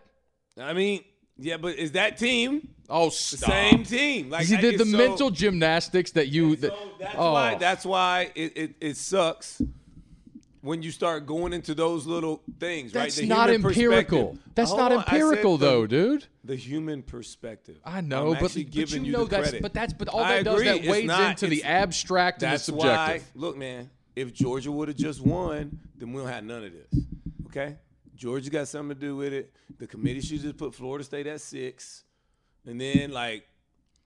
I 0.59 0.73
mean, 0.73 1.03
yeah, 1.37 1.57
but 1.57 1.75
is 1.75 1.91
that 1.93 2.17
team 2.17 2.69
Oh, 2.91 3.05
the 3.05 3.11
stop. 3.11 3.49
same 3.49 3.83
team? 3.83 4.29
Like 4.29 4.45
See, 4.45 4.57
the, 4.57 4.75
the 4.77 4.85
so- 4.85 4.97
mental 4.97 5.29
gymnastics 5.31 6.11
that 6.11 6.27
you. 6.27 6.55
That, 6.57 6.71
So 6.71 6.89
that's 6.99 7.15
oh, 7.17 7.31
why. 7.33 7.55
That's 7.55 7.85
why 7.85 8.31
it, 8.35 8.57
it, 8.57 8.75
it 8.81 8.97
sucks 8.97 9.61
when 10.61 10.83
you 10.83 10.91
start 10.91 11.25
going 11.25 11.53
into 11.53 11.73
those 11.73 12.05
little 12.05 12.43
things. 12.59 12.91
that's 12.91 13.17
right? 13.17 13.27
Not 13.27 13.49
empirical. 13.49 14.37
That's 14.53 14.69
Hold 14.69 14.79
not 14.81 14.91
on, 14.91 14.97
I 14.99 15.03
said 15.05 15.13
empirical, 15.15 15.57
the- 15.57 15.65
though, 15.65 15.87
dude. 15.87 16.27
The 16.43 16.55
human 16.55 17.01
perspective. 17.03 17.77
I 17.85 18.01
know, 18.01 18.33
but, 18.33 18.41
but 18.41 18.55
you 18.55 18.65
you 18.85 19.11
know 19.11 19.25
that's 19.25 19.49
credit. 19.49 19.61
but 19.61 19.73
that's 19.73 19.93
but 19.93 20.07
all 20.07 20.23
I 20.23 20.37
that 20.37 20.43
does 20.45 20.63
that 20.63 20.77
It's 20.77 20.87
wades 20.87 21.07
not- 21.07 21.31
into 21.31 21.47
the 21.47 21.63
abstract 21.63 22.43
and 22.43 22.53
the 22.53 22.59
subjective. 22.59 22.87
why. 22.87 23.21
Look, 23.35 23.57
man. 23.57 23.89
If 24.15 24.33
Georgia 24.33 24.71
would 24.71 24.89
have 24.89 24.97
just 24.97 25.21
won, 25.21 25.79
then 25.97 26.11
we 26.11 26.19
don't 26.21 26.29
have 26.29 26.43
none 26.43 26.65
of 26.65 26.73
this. 26.73 27.03
Okay. 27.45 27.77
Georgia 28.15 28.49
got 28.49 28.67
something 28.67 28.93
to 28.95 28.99
do 29.01 29.15
with 29.15 29.33
it. 29.33 29.53
The 29.79 29.87
committee 29.87 30.19
should 30.21 30.41
just 30.41 30.57
put 30.57 30.75
Florida 30.75 31.03
State 31.03 31.27
at 31.27 31.39
six, 31.41 32.03
and 32.65 32.79
then 32.79 33.11
like 33.11 33.47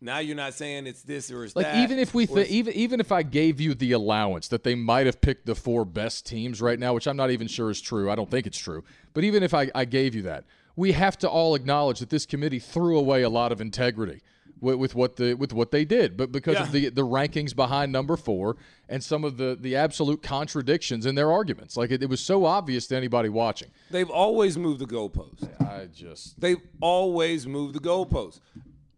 now 0.02 0.20
you're 0.20 0.36
not 0.36 0.54
saying 0.54 0.88
it's 0.88 1.02
this 1.04 1.32
or 1.32 1.46
it's 1.46 1.56
Like 1.56 1.65
that. 1.65 1.84
even 1.84 1.98
if 2.00 2.13
we 2.13 2.28
th- 2.28 2.48
even 2.48 2.74
even 2.74 3.00
if 3.00 3.12
I 3.12 3.24
gave 3.24 3.60
you 3.62 3.74
the 3.74 3.94
allowance 3.94 4.48
that 4.50 4.63
they 4.63 4.76
might 4.76 5.06
have 5.06 5.22
picked 5.22 5.46
the 5.46 5.56
four 5.56 5.86
best 5.86 6.26
teams 6.26 6.62
right 6.62 6.78
now, 6.78 6.94
which 6.94 7.08
I'm 7.08 7.18
not 7.18 7.32
even 7.32 7.48
sure 7.48 7.70
is 7.70 7.82
true. 7.82 8.12
I 8.12 8.15
don't 8.15 8.30
think 8.30 8.46
it's 8.46 8.58
true. 8.58 8.84
But 9.13 9.24
even 9.24 9.41
if 9.41 9.54
I, 9.54 9.72
I 9.74 9.86
gave 9.86 10.13
you 10.13 10.22
that, 10.24 10.44
we 10.76 10.91
have 10.91 11.18
to 11.20 11.30
all 11.30 11.56
acknowledge 11.56 12.00
that 12.00 12.10
this 12.10 12.26
committee 12.26 12.60
threw 12.60 12.98
away 12.98 13.24
a 13.24 13.30
lot 13.30 13.52
of 13.52 13.62
integrity 13.62 14.22
with, 14.62 14.76
with 14.76 14.96
what 14.96 15.15
the 15.18 15.34
with 15.36 15.54
what 15.54 15.72
they 15.72 15.86
did. 15.86 16.15
But 16.18 16.32
because 16.32 16.60
of 16.60 16.72
the 16.72 16.89
the 16.89 17.06
rankings 17.06 17.56
behind 17.56 17.91
number 17.91 18.15
four 18.18 18.58
and 18.89 19.04
some 19.04 19.24
of 19.24 19.38
the 19.38 19.58
the 19.60 19.76
absolute 19.76 20.22
contradictions 20.24 21.06
in 21.06 21.15
their 21.15 21.32
arguments, 21.32 21.76
like 21.78 21.91
it, 21.91 22.02
it 22.04 22.10
was 22.10 22.22
so 22.22 22.46
obvious 22.46 22.88
to 22.88 22.96
anybody 22.96 23.30
watching. 23.30 23.70
they've 23.91 24.10
always 24.10 24.58
moved 24.58 24.80
the 24.80 24.86
goalpost. 24.86 25.50
I 25.62 25.88
just 25.94 26.39
They've 26.39 26.62
always 26.82 27.46
moved 27.48 27.76
the 27.76 27.80
goalpost. 27.80 28.39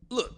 Look, 0.09 0.33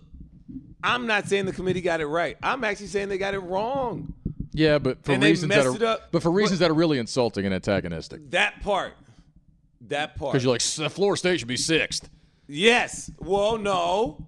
I'm 0.83 1.05
not 1.07 1.27
saying 1.27 1.45
the 1.45 1.53
committee 1.53 1.81
got 1.81 2.01
it 2.01 2.07
right. 2.07 2.37
I'm 2.41 2.63
actually 2.63 2.87
saying 2.87 3.09
they 3.09 3.17
got 3.17 3.33
it 3.33 3.39
wrong. 3.39 4.13
yeah, 4.53 4.79
but 4.79 5.03
for 5.03 5.11
And 5.11 5.23
reasons 5.23 5.53
that 5.53 5.65
are 5.65 5.85
up. 5.85 6.11
but 6.11 6.23
for 6.23 6.31
reasons 6.31 6.59
that 6.61 6.71
are 6.71 6.75
really 6.75 6.97
insulting 6.97 7.45
and 7.45 7.53
antagonistic. 7.53 8.31
That 8.31 8.61
part. 8.61 8.93
That 9.87 10.15
part. 10.15 10.33
Because 10.33 10.43
you're 10.43 10.53
like 10.53 10.61
"S- 10.61 10.93
Florida 10.93 11.17
State 11.17 11.39
should 11.39 11.47
be 11.47 11.57
sixth. 11.57 12.09
Yes. 12.47 13.11
Well, 13.19 13.57
no. 13.57 14.25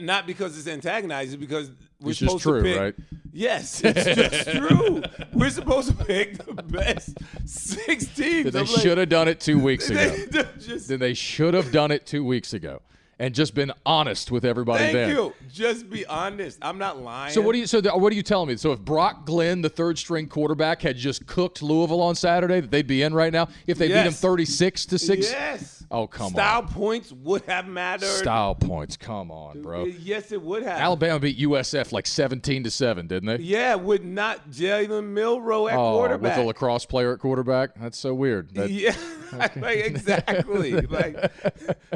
Not 0.00 0.26
because 0.26 0.58
it's 0.58 0.68
antagonizing, 0.68 1.40
because 1.40 1.70
we're 2.00 2.10
It's 2.10 2.18
supposed 2.18 2.42
true, 2.42 2.58
to 2.58 2.62
pick. 2.62 2.78
right? 2.80 2.94
Yes, 3.32 3.80
it's 3.84 4.04
just 4.04 4.50
true. 4.50 5.02
We're 5.32 5.50
supposed 5.50 5.88
to 5.88 6.04
pick 6.04 6.38
the 6.44 6.62
best 6.62 7.16
six 7.46 8.06
teams. 8.06 8.52
They 8.52 8.60
like, 8.60 8.66
should 8.68 8.98
have 8.98 9.08
done 9.08 9.28
it 9.28 9.40
two 9.40 9.58
weeks 9.58 9.88
ago. 9.90 10.10
they 10.30 10.44
just- 10.58 10.88
then 10.88 10.98
they 11.00 11.14
should 11.14 11.54
have 11.54 11.72
done 11.72 11.90
it 11.90 12.04
two 12.06 12.24
weeks 12.24 12.52
ago 12.52 12.82
and 13.20 13.34
just 13.34 13.54
been 13.54 13.72
honest 13.84 14.30
with 14.30 14.44
everybody 14.44 14.84
Thank 14.84 14.92
then. 14.94 15.10
you. 15.10 15.34
Just 15.52 15.90
be 15.90 16.06
honest. 16.06 16.58
I'm 16.62 16.78
not 16.78 17.00
lying. 17.02 17.32
So 17.32 17.40
what 17.40 17.52
do 17.52 17.58
you? 17.58 17.66
So 17.66 17.80
the, 17.80 17.90
what 17.96 18.12
are 18.12 18.16
you 18.16 18.22
telling 18.22 18.48
me? 18.48 18.56
So 18.56 18.72
if 18.72 18.80
Brock 18.80 19.26
Glenn, 19.26 19.60
the 19.62 19.68
third 19.68 19.98
string 19.98 20.28
quarterback, 20.28 20.82
had 20.82 20.96
just 20.96 21.26
cooked 21.26 21.62
Louisville 21.62 22.02
on 22.02 22.14
Saturday, 22.14 22.60
that 22.60 22.70
they'd 22.70 22.86
be 22.86 23.02
in 23.02 23.12
right 23.14 23.32
now 23.32 23.48
if 23.66 23.78
they 23.78 23.88
beat 23.88 23.94
them 23.94 24.12
thirty 24.12 24.44
six 24.44 24.86
to 24.86 24.98
six. 24.98 25.30
Yes. 25.30 25.77
Oh 25.90 26.06
come 26.06 26.30
Style 26.30 26.62
on. 26.62 26.68
Style 26.68 26.78
points 26.80 27.12
would 27.12 27.42
have 27.42 27.66
mattered. 27.66 28.06
Style 28.06 28.54
points. 28.54 28.96
Come 28.96 29.30
on, 29.30 29.62
bro. 29.62 29.84
Yes, 29.84 30.32
it 30.32 30.42
would 30.42 30.62
have. 30.62 30.78
Alabama 30.78 31.18
beat 31.18 31.38
USF 31.38 31.92
like 31.92 32.06
seventeen 32.06 32.62
to 32.64 32.70
seven, 32.70 33.06
didn't 33.06 33.26
they? 33.26 33.42
Yeah, 33.42 33.74
with 33.76 34.04
not 34.04 34.50
Jalen 34.50 35.12
Milroe 35.12 35.68
at 35.68 35.76
Oh, 35.78 35.92
quarterback. 35.96 36.36
with 36.36 36.44
a 36.44 36.46
lacrosse 36.46 36.84
player 36.84 37.12
at 37.14 37.20
quarterback. 37.20 37.70
That's 37.76 37.96
so 37.96 38.12
weird. 38.12 38.54
That- 38.54 38.70
yeah, 38.70 38.94
like 39.56 39.78
exactly. 39.78 40.72
like, 40.80 41.32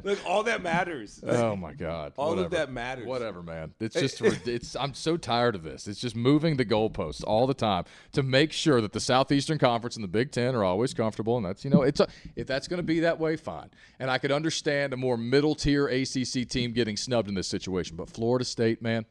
look, 0.04 0.18
all 0.26 0.42
that 0.44 0.62
matters. 0.62 1.22
Oh 1.26 1.54
my 1.54 1.74
God! 1.74 2.14
All 2.16 2.38
of 2.38 2.50
that 2.52 2.72
matters. 2.72 3.06
Whatever, 3.06 3.42
man. 3.42 3.74
It's 3.78 3.96
eh, 3.96 4.00
just 4.00 4.22
eh. 4.22 4.30
it's. 4.46 4.74
I'm 4.74 4.94
so 4.94 5.18
tired 5.18 5.54
of 5.54 5.64
this. 5.64 5.86
It's 5.86 6.00
just 6.00 6.16
moving 6.16 6.56
the 6.56 6.64
goalposts 6.64 7.22
all 7.26 7.46
the 7.46 7.54
time 7.54 7.84
to 8.12 8.22
make 8.22 8.52
sure 8.52 8.80
that 8.80 8.92
the 8.92 9.00
Southeastern 9.00 9.58
Conference 9.58 9.96
and 9.96 10.04
the 10.04 10.08
Big 10.08 10.30
Ten 10.30 10.54
are 10.54 10.64
always 10.64 10.94
comfortable, 10.94 11.36
and 11.36 11.44
that's 11.44 11.62
you 11.62 11.70
know 11.70 11.82
it's 11.82 12.00
a, 12.00 12.08
if 12.36 12.46
that's 12.46 12.68
going 12.68 12.78
to 12.78 12.82
be 12.82 13.00
that 13.00 13.20
way, 13.20 13.36
fine. 13.36 13.70
And 13.98 14.10
I 14.10 14.18
could 14.18 14.32
understand 14.32 14.92
a 14.92 14.96
more 14.96 15.16
middle 15.16 15.54
tier 15.54 15.86
ACC 15.86 16.48
team 16.48 16.72
getting 16.72 16.96
snubbed 16.96 17.28
in 17.28 17.34
this 17.34 17.48
situation, 17.48 17.96
but 17.96 18.10
Florida 18.10 18.44
State, 18.44 18.82
man. 18.82 19.04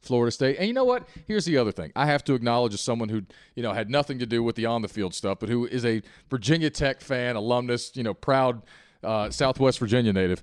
Florida 0.00 0.30
State. 0.30 0.56
And 0.58 0.68
you 0.68 0.72
know 0.72 0.84
what? 0.84 1.08
Here's 1.26 1.44
the 1.44 1.56
other 1.58 1.72
thing. 1.72 1.90
I 1.96 2.06
have 2.06 2.22
to 2.24 2.34
acknowledge 2.34 2.72
as 2.72 2.80
someone 2.80 3.08
who, 3.08 3.22
you 3.56 3.62
know, 3.62 3.72
had 3.72 3.90
nothing 3.90 4.18
to 4.20 4.26
do 4.26 4.42
with 4.42 4.54
the 4.54 4.66
on 4.66 4.82
the 4.82 4.88
field 4.88 5.12
stuff, 5.12 5.38
but 5.40 5.48
who 5.48 5.66
is 5.66 5.84
a 5.84 6.02
Virginia 6.30 6.70
Tech 6.70 7.00
fan, 7.00 7.36
alumnus, 7.36 7.92
you 7.96 8.04
know, 8.04 8.14
proud 8.14 8.62
uh, 9.02 9.30
Southwest 9.30 9.78
Virginia 9.78 10.12
native. 10.12 10.42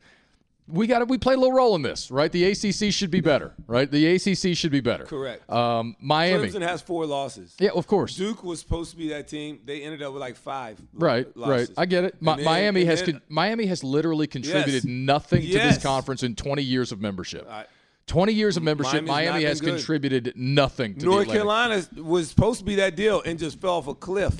We 0.67 0.88
got 0.88 1.08
we 1.08 1.19
play 1.19 1.36
a 1.36 1.38
little 1.38 1.54
role 1.54 1.75
in 1.75 1.84
this, 1.84 2.10
right? 2.10 2.32
The 2.32 2.43
ACC 2.45 2.91
should 2.91 3.12
be 3.12 3.21
better, 3.21 3.54
right? 3.67 3.89
The 3.89 4.15
ACC 4.15 4.58
should 4.58 4.71
be 4.71 4.80
better. 4.82 5.04
Correct. 5.06 5.47
Um, 5.47 5.95
Miami. 5.99 6.47
Clemson 6.49 6.63
has 6.63 6.82
four 6.82 7.06
losses. 7.06 7.56
Yeah, 7.60 7.69
of 7.75 7.86
course. 7.86 8.15
Duke 8.15 8.43
was 8.43 8.62
supposed 8.62 8.89
to 8.91 8.97
be 8.97 9.10
that 9.10 9.28
team. 9.28 9.60
They 9.63 9.84
ended 9.84 10.01
up 10.01 10.13
with 10.13 10.21
like 10.21 10.36
five. 10.36 10.82
Right, 10.93 11.28
right. 11.36 11.69
I 11.78 11.86
get 11.86 12.04
it. 12.06 12.19
Mi- 12.19 12.36
then- 12.38 12.45
Miami 12.45 12.84
has 12.86 13.04
then- 13.04 13.12
con- 13.15 13.21
Miami 13.30 13.67
has 13.67 13.84
literally 13.84 14.25
contributed 14.25 14.73
Yes. 14.73 14.86
nothing 14.86 15.43
to 15.43 15.54
this 15.54 15.78
conference 15.84 16.23
in 16.23 16.34
20 16.34 16.63
years 16.63 16.91
of 16.91 16.99
membership. 16.99 17.47
I- 17.47 17.65
20 18.08 18.34
years 18.34 18.58
of 18.58 18.63
membership, 18.63 19.04
Miami's 19.04 19.10
Miami 19.32 19.43
has 19.45 19.62
good. 19.62 19.75
contributed 19.75 20.34
nothing 20.36 20.95
to 20.95 21.06
North 21.06 21.28
Carolina 21.28 21.84
was 21.95 22.30
supposed 22.30 22.60
to 22.60 22.65
be 22.65 22.75
that 22.75 22.95
deal 22.95 23.21
and 23.23 23.38
just 23.38 23.60
fell 23.60 23.75
off 23.78 23.88
a 23.88 23.93
cliff. 23.95 24.34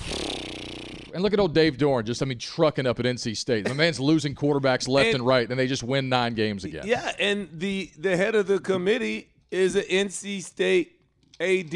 And 1.16 1.24
look 1.24 1.32
at 1.32 1.40
old 1.40 1.54
Dave 1.56 1.78
Doeren, 1.78 2.04
just 2.04 2.22
I 2.22 2.26
mean, 2.26 2.38
trucking 2.38 2.86
up 2.86 3.00
at 3.00 3.06
NC 3.06 3.38
State. 3.38 3.66
The 3.66 3.74
man's 3.74 4.02
losing 4.02 4.36
quarterbacks 4.36 4.86
left 4.86 5.08
and, 5.08 5.16
And- 5.16 5.26
right, 5.26 5.50
and 5.50 5.58
they 5.58 5.66
just 5.66 5.82
win 5.82 6.10
nine 6.10 6.34
games 6.34 6.66
again. 6.66 6.86
Yeah, 6.86 7.14
and 7.18 7.48
the 7.54 7.90
the 7.98 8.18
head 8.18 8.36
of 8.36 8.48
the 8.48 8.60
committee 8.60 9.30
is 9.50 9.78
an 9.78 9.84
NC 9.84 10.44
State 10.44 11.00
AD, 11.40 11.74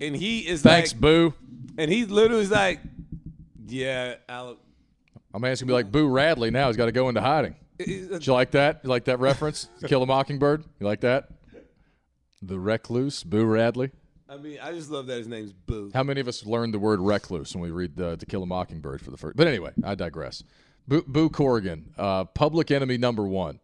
and 0.00 0.16
he 0.16 0.40
is 0.40 0.62
Thanks, 0.62 0.92
like, 0.92 1.00
Boo. 1.00 1.34
and 1.78 1.88
he 1.88 2.04
literally 2.04 2.42
is 2.42 2.50
like, 2.50 2.80
yeah, 3.68 4.16
Alec. 4.28 4.58
My 5.32 5.38
man's 5.38 5.60
gonna 5.60 5.68
be 5.68 5.74
like 5.74 5.92
Boo 5.92 6.08
Radley 6.08 6.50
now. 6.50 6.66
He's 6.66 6.76
got 6.76 6.86
to 6.86 6.92
go 6.92 7.08
into 7.08 7.20
hiding. 7.20 7.54
Did 7.78 8.26
you 8.26 8.32
like 8.32 8.50
that? 8.50 8.80
You 8.82 8.90
like 8.90 9.04
that 9.04 9.20
reference? 9.20 9.68
Kill 9.86 10.02
a 10.02 10.06
Mockingbird. 10.06 10.64
You 10.80 10.86
like 10.86 11.00
that? 11.02 11.28
The 12.42 12.58
recluse, 12.58 13.22
Boo 13.22 13.44
Radley. 13.44 13.92
I 14.30 14.36
mean, 14.36 14.58
I 14.62 14.70
just 14.72 14.90
love 14.90 15.06
that 15.08 15.18
his 15.18 15.26
name's 15.26 15.52
Boo. 15.52 15.90
How 15.92 16.04
many 16.04 16.20
of 16.20 16.28
us 16.28 16.46
learned 16.46 16.72
the 16.72 16.78
word 16.78 17.00
recluse 17.00 17.52
when 17.54 17.62
we 17.64 17.70
read 17.72 18.00
uh, 18.00 18.14
To 18.16 18.26
Kill 18.26 18.44
a 18.44 18.46
Mockingbird 18.46 19.02
for 19.02 19.10
the 19.10 19.16
first? 19.16 19.36
But 19.36 19.48
anyway, 19.48 19.72
I 19.82 19.96
digress. 19.96 20.44
Boo, 20.86 21.02
Boo 21.06 21.28
Corrigan, 21.28 21.92
uh, 21.98 22.24
public 22.24 22.70
enemy 22.70 22.96
number 22.96 23.24
one 23.24 23.58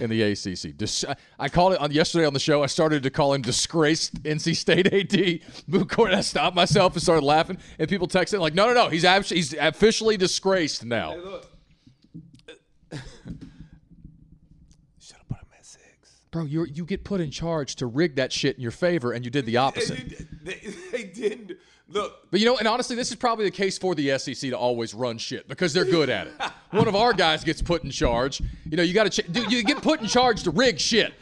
in 0.00 0.10
the 0.10 0.22
ACC. 0.22 0.76
Dis- 0.76 1.04
I 1.38 1.48
called 1.48 1.72
it 1.72 1.80
on 1.80 1.90
yesterday 1.90 2.24
on 2.24 2.34
the 2.34 2.40
show. 2.40 2.62
I 2.62 2.66
started 2.66 3.02
to 3.02 3.10
call 3.10 3.34
him 3.34 3.42
disgraced 3.42 4.22
NC 4.22 4.54
State 4.56 4.92
AD. 4.92 5.40
Boo 5.68 5.84
Corrigan. 5.84 6.18
I 6.18 6.22
stopped 6.22 6.54
myself 6.54 6.92
and 6.94 7.02
started 7.02 7.24
laughing, 7.24 7.58
and 7.78 7.88
people 7.88 8.06
texted 8.06 8.38
like, 8.40 8.54
"No, 8.54 8.66
no, 8.66 8.74
no, 8.74 8.88
he's 8.90 9.04
abs- 9.04 9.30
he's 9.30 9.54
officially 9.54 10.16
disgraced 10.16 10.84
now." 10.84 11.16
Look. 11.16 11.48
Should 15.00 15.16
have 15.16 15.28
put 15.28 15.38
him 15.38 15.46
at 15.58 15.66
six. 15.66 16.21
Bro, 16.32 16.44
you 16.46 16.64
you 16.64 16.84
get 16.86 17.04
put 17.04 17.20
in 17.20 17.30
charge 17.30 17.76
to 17.76 17.86
rig 17.86 18.16
that 18.16 18.32
shit 18.32 18.56
in 18.56 18.62
your 18.62 18.70
favor, 18.70 19.12
and 19.12 19.22
you 19.24 19.30
did 19.30 19.44
the 19.46 19.58
opposite. 19.58 20.08
Did- 20.08 20.28
They, 20.42 20.54
they 20.92 21.04
didn't 21.04 21.52
look. 21.90 22.26
But 22.30 22.40
you 22.40 22.46
know, 22.46 22.56
and 22.56 22.66
honestly, 22.66 22.96
this 22.96 23.10
is 23.10 23.16
probably 23.16 23.44
the 23.44 23.50
case 23.50 23.76
for 23.76 23.94
the 23.94 24.18
SEC 24.18 24.34
to 24.50 24.52
always 24.52 24.94
run 24.94 25.18
shit 25.18 25.46
because 25.46 25.74
they're 25.74 25.84
good 25.84 26.08
at 26.08 26.28
it. 26.28 26.32
One 26.70 26.88
of 26.88 26.96
our 26.96 27.12
guys 27.12 27.44
gets 27.44 27.60
put 27.60 27.84
in 27.84 27.90
charge. 27.90 28.40
You 28.64 28.78
know, 28.78 28.82
you 28.82 28.94
got 28.94 29.12
to 29.12 29.22
ch- 29.22 29.30
dude, 29.30 29.52
you 29.52 29.62
get 29.62 29.82
put 29.82 30.00
in 30.00 30.06
charge 30.08 30.42
to 30.44 30.50
rig 30.50 30.80
shit 30.80 31.12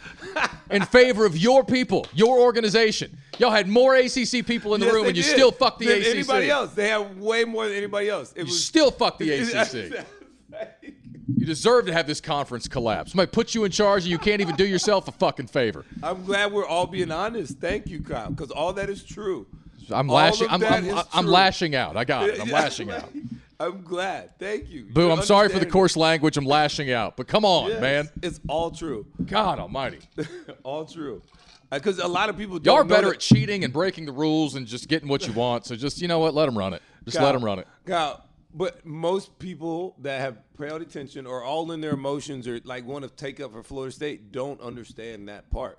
in 0.71 0.83
favor 0.85 1.27
of 1.27 1.37
your 1.37 1.65
people, 1.65 2.07
your 2.15 2.39
organization. 2.39 3.17
Y'all 3.39 3.51
had 3.51 3.67
more 3.67 3.97
ACC 3.97 4.47
people 4.47 4.75
in 4.75 4.81
the 4.81 4.87
Yes, 4.87 4.95
room, 4.95 5.07
and 5.09 5.17
you 5.17 5.25
still 5.25 5.51
fuck 5.51 5.79
the 5.81 5.87
Than 5.87 5.99
ACC. 6.03 6.07
Anybody 6.07 6.51
else? 6.51 6.73
They 6.73 6.89
have 6.89 7.17
way 7.19 7.45
more 7.45 7.67
than 7.67 7.77
anybody 7.77 8.09
else. 8.09 8.33
It 8.37 8.41
You 8.43 8.45
was 8.45 8.65
still 8.65 8.93
fuck 8.93 9.19
the 9.19 9.33
ACC. 9.33 10.07
You 11.37 11.47
deserve 11.47 11.87
to 11.87 11.93
have 11.93 12.07
this 12.07 12.21
conference 12.21 12.69
collapse. 12.69 13.13
Somebody 13.13 13.31
put 13.31 13.55
you 13.55 13.65
in 13.65 13.71
charge, 13.71 14.03
and 14.03 14.11
you 14.11 14.19
can't 14.19 14.41
even 14.41 14.57
do 14.57 14.67
yourself 14.67 15.09
a 15.09 15.13
fucking 15.13 15.47
favor. 15.47 15.85
I'm 16.03 16.25
glad 16.25 16.53
we're 16.53 16.67
all 16.67 16.87
being 16.87 17.11
honest. 17.11 17.59
Thank 17.59 17.87
you, 17.87 18.03
Kyle, 18.03 18.31
because 18.31 18.51
all 18.51 18.73
that 18.75 18.91
is 18.91 19.05
true. 19.05 19.47
I'm 19.93 20.11
All 20.11 20.17
lashing. 20.17 20.49
I'm, 20.51 20.63
I'm, 20.65 21.03
I'm 21.13 21.27
lashing 21.27 21.75
out. 21.75 21.97
I 21.97 22.05
got 22.05 22.29
it. 22.29 22.41
I'm 22.41 22.49
lashing 22.51 22.91
out. 22.91 23.11
I'm 23.59 23.83
glad. 23.83 24.39
Thank 24.39 24.71
you. 24.71 24.85
Boo, 24.85 25.07
You 25.07 25.11
I'm 25.13 25.23
sorry 25.23 25.49
for 25.51 25.59
the 25.59 25.67
coarse 25.67 25.97
language. 25.97 26.37
I'm 26.37 26.47
lashing 26.47 26.91
out. 26.93 27.17
But 27.17 27.29
come 27.29 27.45
on, 27.45 27.71
Yes, 27.71 27.81
man. 27.81 28.09
It's 28.23 28.41
all 28.49 28.71
true. 28.71 29.07
God 29.27 29.59
almighty. 29.59 29.99
all 30.63 30.87
true. 30.87 31.23
Uh, 31.71 31.77
because 31.79 31.99
a 31.99 32.09
lot 32.09 32.29
of 32.29 32.37
people 32.37 32.61
y'all 32.63 32.77
are 32.77 32.85
better 32.85 33.09
know 33.09 33.13
at 33.13 33.21
cheating 33.21 33.63
and 33.65 33.73
breaking 33.73 34.07
the 34.07 34.13
rules 34.13 34.55
and 34.55 34.67
just 34.67 34.89
getting 34.89 35.09
what 35.09 35.27
you 35.27 35.33
want. 35.33 35.67
So 35.67 35.77
just, 35.77 36.01
you 36.01 36.09
know 36.09 36.19
what? 36.19 36.35
Let 36.35 36.47
them 36.47 36.57
run 36.57 36.73
it. 36.75 36.83
Just 37.05 37.21
let 37.21 37.33
them 37.33 37.45
run 37.45 37.59
it. 37.59 37.67
Kyle, 37.87 38.25
but 38.55 38.85
most 38.85 39.39
people 39.39 39.95
that 40.01 40.21
have 40.21 40.39
paid 40.61 40.83
attention 40.83 41.27
or 41.27 41.43
all 41.43 41.73
in 41.73 41.81
their 41.81 41.93
emotions 41.93 42.47
or 42.47 42.61
like 42.65 42.85
want 42.87 43.05
to 43.05 43.11
take 43.11 43.41
up 43.41 43.53
for 43.53 43.63
Florida 43.63 43.93
State 43.93 44.31
don't 44.33 44.61
understand 44.61 45.29
that 45.29 45.51
part. 45.51 45.79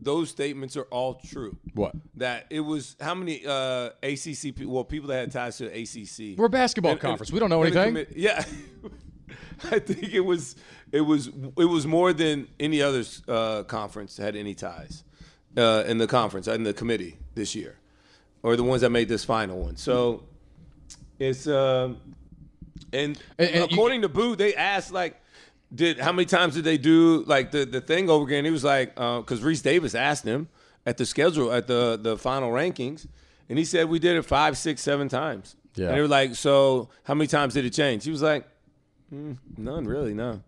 Those 0.00 0.28
statements 0.30 0.76
are 0.76 0.84
all 0.90 1.14
true. 1.14 1.56
What? 1.74 1.92
That 2.16 2.46
it 2.50 2.60
was 2.60 2.94
how 3.00 3.14
many 3.14 3.44
uh, 3.44 3.90
ACC 4.02 4.54
people? 4.54 4.72
Well, 4.74 4.84
people 4.84 5.08
that 5.08 5.16
had 5.18 5.32
ties 5.32 5.58
to 5.58 5.66
ACC. 5.66 6.38
We're 6.38 6.46
a 6.46 6.48
basketball 6.48 6.92
And- 6.92 7.00
and- 7.00 7.08
conference. 7.08 7.32
We 7.32 7.40
don't 7.40 7.50
know 7.50 7.62
anything. 7.62 8.06
yeah, 8.14 8.44
I 9.72 9.78
think 9.80 10.12
it 10.12 10.20
was 10.20 10.54
it 10.92 11.00
was 11.00 11.28
it 11.56 11.64
was 11.64 11.86
more 11.86 12.12
than 12.12 12.46
any 12.60 12.80
other 12.80 13.02
uh, 13.26 13.64
conference 13.64 14.16
had 14.16 14.36
any 14.36 14.54
ties 14.54 15.02
uh, 15.56 15.82
in 15.86 15.98
the 15.98 16.06
conference 16.06 16.46
in 16.46 16.62
the 16.62 16.72
committee 16.74 17.18
this 17.34 17.56
year, 17.56 17.76
or 18.44 18.54
the 18.54 18.62
ones 18.62 18.82
that 18.82 18.90
made 18.90 19.08
this 19.08 19.24
final 19.24 19.58
one. 19.58 19.76
So 19.76 20.22
it's 21.18 21.48
um, 21.48 21.98
and, 22.92 23.18
And- 23.38 23.50
and 23.50 23.70
you- 23.70 23.76
according 23.76 24.02
to 24.02 24.08
Boo, 24.08 24.36
they 24.36 24.54
asked 24.54 24.92
like. 24.92 25.20
Did 25.74 25.98
how 25.98 26.12
many 26.12 26.24
times 26.24 26.54
did 26.54 26.64
they 26.64 26.78
do 26.78 27.24
like 27.26 27.50
the, 27.50 27.66
the 27.66 27.82
thing 27.82 28.08
over 28.08 28.24
again? 28.24 28.46
He 28.46 28.50
was 28.50 28.64
like, 28.64 28.94
because 28.94 29.40
Rece 29.40 29.62
Davis 29.62 29.94
asked 29.94 30.24
him 30.24 30.48
at 30.86 30.96
the 30.96 31.04
schedule 31.04 31.52
at 31.52 31.66
the 31.66 31.98
the 32.02 32.16
final 32.16 32.50
rankings, 32.50 33.06
and 33.50 33.58
he 33.58 33.66
said 33.66 33.86
we 33.90 33.98
did 33.98 34.16
it 34.16 34.22
five, 34.24 34.56
six, 34.56 34.80
seven 34.80 35.10
times. 35.10 35.56
Yeah. 35.74 35.88
And 35.88 35.96
they 35.96 36.00
were 36.00 36.08
like, 36.08 36.36
so 36.36 36.88
how 37.04 37.12
many 37.12 37.28
times 37.28 37.52
did 37.52 37.66
it 37.66 37.74
change? 37.74 38.02
He 38.04 38.10
was 38.10 38.22
like, 38.22 38.48
"Mm, 39.14 39.36
none 39.58 39.84
really, 39.86 40.14
no. 40.14 40.40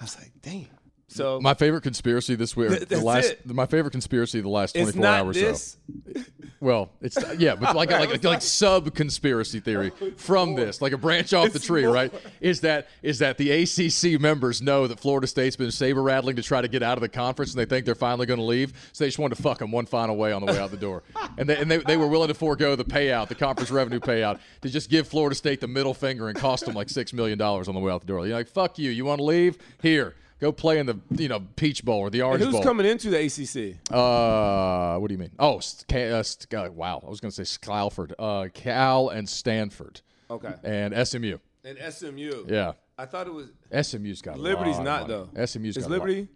I 0.00 0.04
was 0.04 0.16
like, 0.16 0.30
damn. 0.40 0.64
So 1.12 1.40
My 1.40 1.54
favorite 1.54 1.82
conspiracy 1.82 2.36
this 2.36 2.56
week, 2.56 2.68
Th- 2.70 2.88
the 2.88 3.00
last, 3.00 3.30
it. 3.30 3.46
my 3.46 3.66
favorite 3.66 3.90
conspiracy 3.90 4.38
of 4.38 4.44
the 4.44 4.50
last 4.50 4.76
24 4.76 5.04
hours. 5.06 5.36
this. 5.36 5.76
So. 6.14 6.22
Well, 6.60 6.90
it's 7.00 7.16
yeah, 7.38 7.54
but 7.56 7.74
like 7.76 7.90
like 7.90 8.22
like 8.22 8.42
sub 8.42 8.94
conspiracy 8.94 9.60
theory 9.60 9.90
from 10.16 10.54
this, 10.54 10.80
like 10.82 10.92
a 10.92 10.98
branch 10.98 11.32
off 11.32 11.52
the 11.52 11.58
tree, 11.58 11.84
more. 11.84 11.92
right? 11.94 12.12
Is 12.40 12.60
that 12.60 12.88
is 13.02 13.18
that 13.20 13.38
the 13.38 13.50
ACC 13.50 14.20
members 14.20 14.60
know 14.62 14.86
that 14.86 15.00
Florida 15.00 15.26
State's 15.26 15.56
been 15.56 15.70
saber 15.70 16.02
rattling 16.02 16.36
to 16.36 16.42
try 16.42 16.60
to 16.60 16.68
get 16.68 16.82
out 16.82 16.98
of 16.98 17.00
the 17.02 17.08
conference, 17.08 17.52
and 17.54 17.58
they 17.60 17.64
think 17.64 17.86
they're 17.86 17.94
finally 17.94 18.26
going 18.26 18.38
to 18.38 18.44
leave, 18.44 18.72
so 18.92 19.02
they 19.04 19.08
just 19.08 19.18
wanted 19.18 19.36
to 19.36 19.42
fuck 19.42 19.58
them 19.58 19.72
one 19.72 19.86
final 19.86 20.16
way 20.16 20.32
on 20.32 20.44
the 20.44 20.52
way 20.52 20.58
out 20.58 20.70
the 20.70 20.76
door, 20.76 21.02
and 21.38 21.48
they 21.48 21.56
and 21.56 21.70
they, 21.70 21.78
they 21.78 21.96
were 21.96 22.08
willing 22.08 22.28
to 22.28 22.34
forego 22.34 22.76
the 22.76 22.84
payout, 22.84 23.28
the 23.28 23.34
conference 23.34 23.70
revenue 23.70 23.98
payout, 23.98 24.38
to 24.60 24.68
just 24.68 24.90
give 24.90 25.08
Florida 25.08 25.34
State 25.34 25.60
the 25.62 25.66
middle 25.68 25.94
finger 25.94 26.28
and 26.28 26.38
cost 26.38 26.66
them 26.66 26.74
like 26.74 26.90
six 26.90 27.12
million 27.14 27.38
dollars 27.38 27.68
on 27.68 27.74
the 27.74 27.80
way 27.80 27.90
out 27.90 28.02
the 28.02 28.06
door. 28.06 28.26
You're 28.26 28.36
like, 28.36 28.48
fuck 28.48 28.78
you, 28.78 28.90
you 28.90 29.04
want 29.06 29.18
to 29.18 29.24
leave? 29.24 29.56
Here. 29.82 30.14
Go 30.40 30.52
play 30.52 30.78
in 30.78 30.86
the 30.86 30.98
you 31.10 31.28
know 31.28 31.40
Peach 31.56 31.84
Bowl 31.84 32.00
or 32.00 32.08
the 32.10 32.22
Orange 32.22 32.42
Who's 32.42 32.54
Bowl. 32.54 32.62
coming 32.62 32.86
into 32.86 33.10
the 33.10 33.18
ACC? 33.18 33.76
Uh, 33.94 34.98
what 34.98 35.08
do 35.08 35.14
you 35.14 35.18
mean? 35.18 35.32
Oh, 35.38 35.60
uh, 35.92 36.22
uh, 36.56 36.70
wow. 36.72 37.02
I 37.04 37.10
was 37.10 37.20
going 37.20 37.30
to 37.30 37.44
say 37.44 37.44
Scalford. 37.44 38.14
Uh, 38.18 38.48
Cal 38.54 39.10
and 39.10 39.28
Stanford 39.28 40.00
Okay. 40.30 40.54
and 40.64 41.06
SMU. 41.06 41.36
And 41.62 41.78
SMU. 41.92 42.46
Yeah, 42.48 42.72
I 42.96 43.04
thought 43.04 43.26
it 43.26 43.34
was 43.34 43.48
SMU's 43.82 44.22
got 44.22 44.38
Liberty's 44.38 44.78
not 44.78 45.08
though. 45.08 45.28
SMU's 45.44 45.76
Is 45.76 45.84
got. 45.84 45.90
Liberty? 45.90 46.28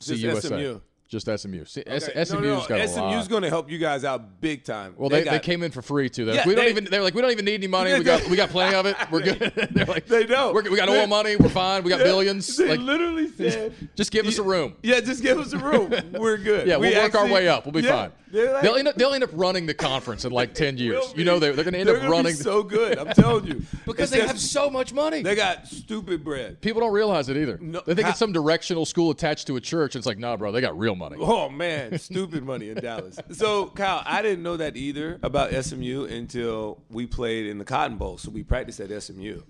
CUSA. 0.00 0.42
SMU. 0.42 0.80
Just 1.08 1.24
SMU. 1.26 1.64
See, 1.64 1.82
S- 1.86 2.04
SMU's 2.04 2.32
no, 2.32 2.40
no, 2.40 2.66
got 2.68 2.80
a 2.80 2.86
SMU's 2.86 2.96
lot. 2.98 3.28
going 3.30 3.42
to 3.42 3.48
help 3.48 3.70
you 3.70 3.78
guys 3.78 4.04
out 4.04 4.42
big 4.42 4.62
time. 4.62 4.94
well, 4.98 5.08
they, 5.08 5.20
they, 5.20 5.24
got- 5.30 5.42
came 5.42 5.62
in 5.62 5.70
for 5.70 5.80
free 5.80 6.10
too. 6.10 6.26
They're 6.26 6.34
Yeah, 6.34 6.40
like, 6.40 6.46
we 6.48 6.54
don't 6.54 6.64
they- 6.66 6.70
even. 6.70 6.84
They're 6.84 7.02
like, 7.02 7.14
we 7.14 7.22
don't 7.22 7.30
even 7.30 7.46
need 7.46 7.54
any 7.54 7.66
money. 7.66 7.92
We 7.98 8.04
got 8.04 8.28
we 8.28 8.36
got 8.36 8.50
plenty 8.50 8.74
of 8.76 8.84
it. 8.84 8.94
We're 9.10 9.20
good. 9.22 9.38
they're 9.72 9.86
like, 9.86 10.06
They 10.06 10.26
don't. 10.26 10.52
We're, 10.54 10.62
we 10.70 10.76
got 10.76 10.90
oil 10.90 11.06
money. 11.06 11.36
We're 11.36 11.48
fine. 11.48 11.82
We 11.82 11.88
got 11.88 12.00
billions. 12.04 12.54
They 12.56 12.68
Like, 12.68 12.80
literally 12.80 13.28
said, 13.30 13.72
just 13.96 14.10
give 14.10 14.26
us 14.26 14.36
a 14.38 14.42
room. 14.42 14.74
"Yeah, 14.82 15.00
just 15.00 15.22
give 15.22 15.38
us 15.38 15.52
a 15.54 15.58
room. 15.58 15.92
We're 16.12 16.36
good. 16.36 16.68
Yeah, 16.68 16.76
We 16.76 16.90
we'll 16.90 17.02
work 17.04 17.14
our 17.14 17.26
way 17.26 17.48
up. 17.48 17.64
We'll 17.64 17.72
be 17.72 17.80
Yeah, 17.80 17.90
fine. 17.90 18.12
like- 18.32 18.62
they'll 18.62 18.74
end 18.76 18.88
up 18.88 18.94
they'll 18.96 19.14
end 19.14 19.24
up 19.24 19.30
running 19.32 19.64
the 19.64 19.72
conference 19.72 20.26
in 20.26 20.32
like 20.32 20.52
ten 20.52 20.76
years. 20.76 21.00
will 21.08 21.18
You 21.18 21.24
know 21.24 21.38
they're 21.38 21.54
they're 21.54 21.64
going 21.64 21.72
to 21.72 21.80
end 21.80 21.88
up 21.88 22.02
be 22.02 22.06
running 22.06 22.34
so 22.34 22.62
good. 22.62 22.98
I'm 22.98 23.14
telling 23.14 23.46
you, 23.46 23.62
because 23.86 24.10
they 24.10 24.20
have 24.20 24.38
so 24.38 24.68
much 24.68 24.92
money. 24.92 25.22
They 25.22 25.34
got 25.34 25.66
stupid 25.66 26.22
bread. 26.22 26.60
People 26.60 26.82
don't 26.82 26.92
realize 26.92 27.30
it 27.30 27.38
either. 27.38 27.56
They 27.86 27.94
think 27.94 28.08
it's 28.08 28.18
some 28.18 28.32
directional 28.32 28.84
school 28.84 29.10
attached 29.10 29.46
to 29.46 29.56
a 29.56 29.60
church. 29.62 29.96
It's 29.96 30.04
like, 30.04 30.18
nah, 30.18 30.36
bro, 30.36 30.52
they 30.52 30.60
got 30.60 30.78
real 30.78 30.94
money. 30.98 31.16
Oh 31.20 31.48
man, 31.48 31.98
stupid 31.98 32.42
money 32.44 32.68
in 32.70 32.76
Dallas. 32.78 33.18
So 33.32 33.66
Kyle, 33.66 34.02
I 34.04 34.22
didn't 34.22 34.42
know 34.42 34.56
that 34.56 34.76
either 34.76 35.18
about 35.22 35.52
SMU 35.52 36.04
until 36.04 36.82
we 36.90 37.06
played 37.06 37.46
in 37.46 37.58
the 37.58 37.64
Cotton 37.64 37.96
Bowl. 37.96 38.18
So 38.18 38.30
we 38.30 38.42
practiced 38.42 38.80
at 38.80 39.02
SMU, 39.02 39.40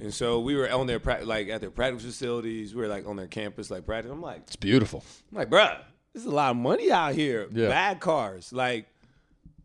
and 0.00 0.12
so 0.12 0.40
we 0.40 0.56
were 0.56 0.70
on 0.70 0.86
their 0.86 1.00
like 1.24 1.48
at 1.48 1.60
their 1.60 1.70
practice 1.70 2.04
facilities. 2.04 2.74
We 2.74 2.82
were 2.82 2.88
like 2.88 3.06
on 3.06 3.16
their 3.16 3.26
campus, 3.28 3.70
like 3.70 3.86
practice. 3.86 4.10
I'm 4.10 4.22
like, 4.22 4.42
It's 4.46 4.56
beautiful. 4.56 5.04
I'm 5.30 5.38
like, 5.38 5.50
bruh, 5.50 5.78
there's 6.12 6.26
a 6.26 6.30
lot 6.30 6.50
of 6.50 6.56
money 6.56 6.90
out 6.90 7.14
here. 7.14 7.48
Yeah. 7.52 7.68
Bad 7.68 8.00
cars, 8.00 8.52
like, 8.52 8.86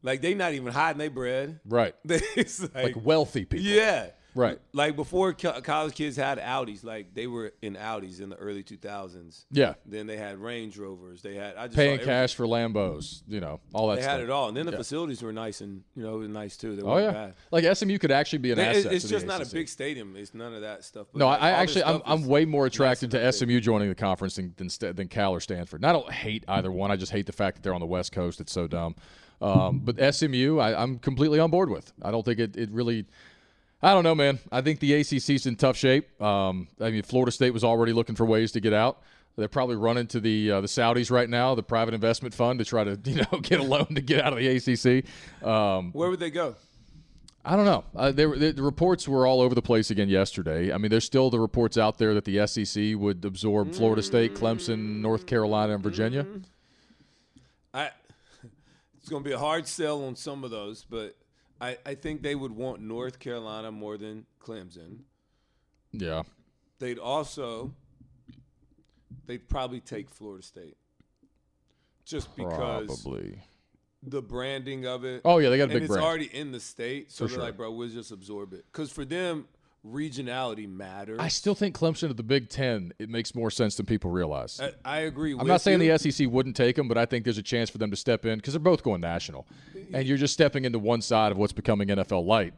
like 0.04 0.22
they 0.22 0.34
not 0.34 0.54
even 0.54 0.74
hiding 0.74 1.00
their 1.00 1.10
bread. 1.10 1.60
Right. 1.66 1.96
like, 2.06 2.74
Like 2.74 2.96
wealthy 3.04 3.46
people. 3.46 3.66
yeah. 3.66 4.08
Right. 4.36 4.60
Like 4.74 4.96
before 4.96 5.34
co- 5.34 5.60
college 5.62 5.96
kids 5.96 6.16
had 6.16 6.38
Audis, 6.38 6.84
like 6.84 7.14
they 7.16 7.26
were 7.28 7.52
in 7.62 7.76
Audis 7.76 8.22
in 8.22 8.30
the 8.30 8.36
early 8.36 8.64
2000s. 8.64 9.46
Yeah. 9.52 9.74
Then 9.86 10.06
they 10.08 10.18
had 10.18 10.38
Range 10.38 10.78
Rovers. 10.78 11.22
They 11.24 11.34
had 11.36 11.56
I 11.58 11.66
just 11.66 11.76
Paying 11.76 12.00
cash 12.00 12.36
for 12.36 12.46
Lambos, 12.46 13.24
you 13.28 13.40
know, 13.40 13.60
all 13.74 13.88
that 13.90 13.96
They 13.96 14.02
stuff. 14.04 14.12
had 14.14 14.22
it 14.22 14.30
all, 14.30 14.48
and 14.48 14.56
then 14.56 14.66
the 14.68 14.72
Yeah. 14.72 14.78
facilities 14.78 15.22
were 15.24 15.34
nice 15.34 15.62
and 15.62 15.84
you 15.96 16.04
know 16.04 16.20
nice 16.20 16.58
too. 16.58 16.76
They 16.76 16.84
Oh 16.84 16.98
yeah. 16.98 17.12
bad. 17.12 17.34
Like 17.52 17.64
SMU 17.66 17.98
could 17.98 18.12
actually 18.12 18.40
be 18.40 18.52
an 18.52 18.58
They- 18.58 18.66
asset. 18.68 18.94
it's 18.94 19.04
to 19.06 19.08
the 19.10 19.16
just 19.16 19.26
not 19.26 19.42
a 19.42 19.52
big 19.52 19.68
stadium. 19.68 20.16
It's 20.16 20.34
none 20.34 20.54
of 20.54 20.62
that 20.62 20.84
stuff. 20.84 21.08
But 21.12 21.20
No, 21.20 21.28
like, 21.28 21.42
I 21.42 21.50
actually 21.52 21.84
I'm, 21.84 22.02
I'm 22.06 22.26
way 22.28 22.46
more 22.46 22.68
attracted 22.68 23.12
nice 23.12 23.40
to 23.40 23.46
big. 23.48 23.50
SMU 23.50 23.60
joining 23.62 23.90
the 23.90 23.96
conference 23.96 24.36
than 24.36 24.54
than, 24.58 24.70
than 24.96 25.08
Cal 25.08 25.32
or 25.34 25.40
Stanford. 25.40 25.82
And 25.82 25.88
I 25.88 25.92
don't 25.94 26.12
hate 26.12 26.46
either 26.48 26.72
one. 26.72 26.92
I 26.92 26.96
just 26.98 27.12
hate 27.12 27.26
the 27.26 27.32
fact 27.34 27.56
that 27.58 27.64
they're 27.64 27.74
on 27.74 27.82
the 27.82 27.88
West 27.88 28.12
Coast. 28.12 28.40
It's 28.40 28.52
so 28.54 28.68
dumb. 28.68 28.96
Um, 29.42 29.80
but 29.80 29.96
SMU, 30.14 30.60
I, 30.60 30.80
I'm 30.82 31.00
completely 31.00 31.40
on 31.40 31.50
board 31.50 31.70
with. 31.70 31.94
I 32.02 32.12
don't 32.12 32.24
think 32.24 32.40
it, 32.40 32.56
it 32.58 32.70
really. 32.72 33.06
I 33.82 33.94
don't 33.94 34.04
know, 34.04 34.16
man. 34.16 34.40
I 34.52 34.62
think 34.62 34.80
the 34.80 34.94
ACC's 34.94 35.46
in 35.46 35.56
tough 35.56 35.78
shape. 35.78 36.22
Um, 36.22 36.68
I 36.82 36.92
mean, 36.92 37.04
Florida 37.04 37.32
State 37.32 37.54
was 37.54 37.64
already 37.64 37.94
looking 37.94 38.16
for 38.16 38.26
ways 38.26 38.52
to 38.54 38.60
get 38.60 38.74
out. 38.74 39.02
They're 39.38 39.48
probably 39.48 39.78
running 39.78 40.08
to 40.08 40.20
the 40.20 40.52
uh, 40.52 40.62
the 40.62 40.68
Saudis 40.68 41.10
right 41.10 41.30
now, 41.30 41.56
the 41.56 41.64
private 41.64 41.94
investment 41.94 42.36
fund, 42.36 42.60
to 42.60 42.66
try 42.66 42.84
to 42.84 43.00
you 43.06 43.16
know 43.16 43.40
get 43.42 43.60
a 43.60 43.64
loan 43.64 43.88
to 43.96 44.02
get 44.02 44.24
out 44.24 44.34
of 44.34 44.40
the 44.40 44.48
ACC. 44.48 45.48
Um, 45.48 45.92
Where 45.94 46.10
would 46.10 46.20
they 46.20 46.30
go? 46.30 46.56
I 47.46 47.56
don't 47.56 47.66
know. 47.66 47.86
Uh, 47.96 48.12
there, 48.12 48.36
the, 48.36 48.52
the 48.52 48.62
reports 48.62 49.08
were 49.08 49.26
all 49.26 49.40
over 49.40 49.56
the 49.56 49.62
place 49.62 49.92
again 49.92 50.10
yesterday. 50.10 50.74
I 50.74 50.78
mean, 50.78 50.92
there's 50.92 51.06
still 51.06 51.30
the 51.30 51.40
reports 51.40 51.78
out 51.78 51.98
there 51.98 52.14
that 52.14 52.26
the 52.26 52.46
SEC 52.46 53.00
would 53.00 53.24
absorb 53.24 53.74
Florida 53.74 54.04
State, 54.04 54.36
Clemson, 54.36 55.00
North 55.00 55.26
Carolina, 55.26 55.76
and 55.76 55.84
Virginia. 55.84 56.28
I 57.74 57.92
it's 58.98 59.08
going 59.08 59.24
to 59.24 59.28
be 59.28 59.34
a 59.34 59.40
hard 59.40 59.68
sell 59.68 60.04
on 60.04 60.18
some 60.18 60.44
of 60.44 60.52
those, 60.52 60.84
but 60.84 61.16
I, 61.62 61.78
I 61.86 61.96
think 61.96 62.22
they 62.22 62.36
would 62.36 62.52
want 62.52 62.82
North 62.82 63.20
Carolina 63.20 63.72
more 63.72 63.98
than 63.98 64.26
Clemson. 64.42 65.00
Yeah. 65.92 66.24
They'd 66.80 67.00
also 67.00 67.74
they'd 69.26 69.48
probably 69.50 69.80
take 69.80 70.10
Florida 70.10 70.44
State. 70.44 70.78
Just 72.06 72.36
because 72.36 72.88
Probably. 73.04 73.40
the 74.02 74.22
branding 74.22 74.88
of 74.88 75.06
it. 75.06 75.22
Oh, 75.24 75.38
yeah, 75.38 75.50
they 75.50 75.58
got 75.58 75.64
a 75.64 75.66
and 75.66 75.74
big 75.74 75.84
it's 75.84 75.92
brand. 75.92 76.04
already 76.04 76.26
in 76.26 76.52
the 76.52 76.60
state, 76.60 77.12
so 77.12 77.26
For 77.26 77.28
they're 77.28 77.36
sure. 77.36 77.44
like, 77.44 77.58
bro, 77.58 77.72
we'll 77.72 77.90
just 77.90 78.12
absorb 78.12 78.54
it. 78.54 78.66
Because 78.72 78.92
for 78.92 79.06
them, 79.06 79.48
regionality 79.92 80.70
matters. 80.70 81.20
I 81.20 81.28
still 81.28 81.56
think 81.56 81.78
Clemson 81.78 82.10
at 82.10 82.18
the 82.18 82.24
Big 82.24 82.50
Ten, 82.50 82.94
it 83.00 83.10
makes 83.10 83.36
more 83.36 83.52
sense 83.52 83.76
than 83.76 83.86
people 83.86 84.12
realize. 84.12 84.60
I, 84.60 84.72
I 84.86 85.00
agree. 85.02 85.36
I'm 85.38 85.48
not 85.48 85.62
saying 85.62 85.80
the 85.80 85.98
SEC 85.98 86.28
wouldn't 86.28 86.56
take 86.56 86.76
them, 86.76 86.88
but 86.88 86.98
I 86.98 87.06
think 87.06 87.24
there's 87.24 87.38
a 87.38 87.44
chance 87.44 87.70
for 87.70 87.78
them 87.78 87.92
to 87.92 87.98
step 87.98 88.26
in 88.26 88.38
because 88.38 88.54
they're 88.54 88.60
both 88.60 88.84
going 88.84 89.02
national. 89.02 89.48
And 89.94 90.08
you're 90.08 90.18
just 90.18 90.34
stepping 90.34 90.66
into 90.66 90.80
one 90.80 91.02
side 91.02 91.32
of 91.32 91.38
what's 91.38 91.54
becoming 91.54 91.88
NFL 91.88 92.26
light. 92.26 92.54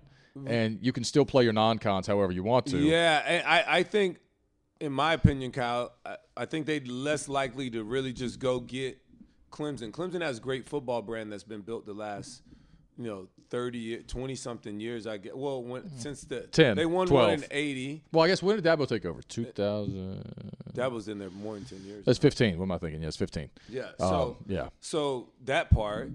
And 0.45 0.79
you 0.81 0.93
can 0.93 1.03
still 1.03 1.25
play 1.25 1.43
your 1.43 1.53
non 1.53 1.77
cons 1.77 2.07
however 2.07 2.31
you 2.31 2.43
want 2.43 2.65
to. 2.67 2.77
Yeah, 2.77 3.21
and 3.25 3.45
I, 3.45 3.79
I 3.79 3.83
think, 3.83 4.19
in 4.79 4.93
my 4.93 5.13
opinion, 5.13 5.51
Kyle, 5.51 5.93
I, 6.05 6.15
I 6.37 6.45
think 6.45 6.65
they'd 6.65 6.87
less 6.87 7.27
likely 7.27 7.69
to 7.71 7.83
really 7.83 8.13
just 8.13 8.39
go 8.39 8.61
get 8.61 8.97
Clemson. 9.51 9.91
Clemson 9.91 10.21
has 10.21 10.37
a 10.37 10.41
great 10.41 10.67
football 10.67 11.01
brand 11.01 11.31
that's 11.31 11.43
been 11.43 11.61
built 11.61 11.85
the 11.85 11.93
last, 11.93 12.43
you 12.97 13.05
know, 13.05 13.27
30, 13.49 14.03
20 14.03 14.35
something 14.35 14.79
years. 14.79 15.07
I 15.07 15.17
get. 15.17 15.37
Well, 15.37 15.63
when, 15.63 15.89
since 15.97 16.23
the 16.23 16.41
10, 16.41 16.77
they 16.77 16.85
won 16.85 17.07
12. 17.07 17.25
one 17.27 17.33
in 17.33 17.45
eighty. 17.51 18.03
Well, 18.11 18.23
I 18.23 18.27
guess 18.27 18.41
when 18.41 18.55
did 18.55 18.65
Dabo 18.65 18.87
take 18.87 19.05
over? 19.05 19.21
2000. 19.21 20.53
That 20.75 20.91
was 20.91 21.07
in 21.09 21.19
there 21.19 21.29
more 21.29 21.55
than 21.55 21.65
ten 21.65 21.83
years. 21.85 22.05
That's 22.05 22.19
15. 22.19 22.57
What 22.57 22.63
am 22.65 22.71
I 22.71 22.77
thinking? 22.77 23.01
Yes, 23.03 23.15
15. 23.17 23.49
Yeah. 23.69 23.81
Um, 23.81 23.89
So 23.99 24.37
yeah. 24.47 24.69
So 24.79 25.29
that 25.45 25.69
part, 25.69 26.11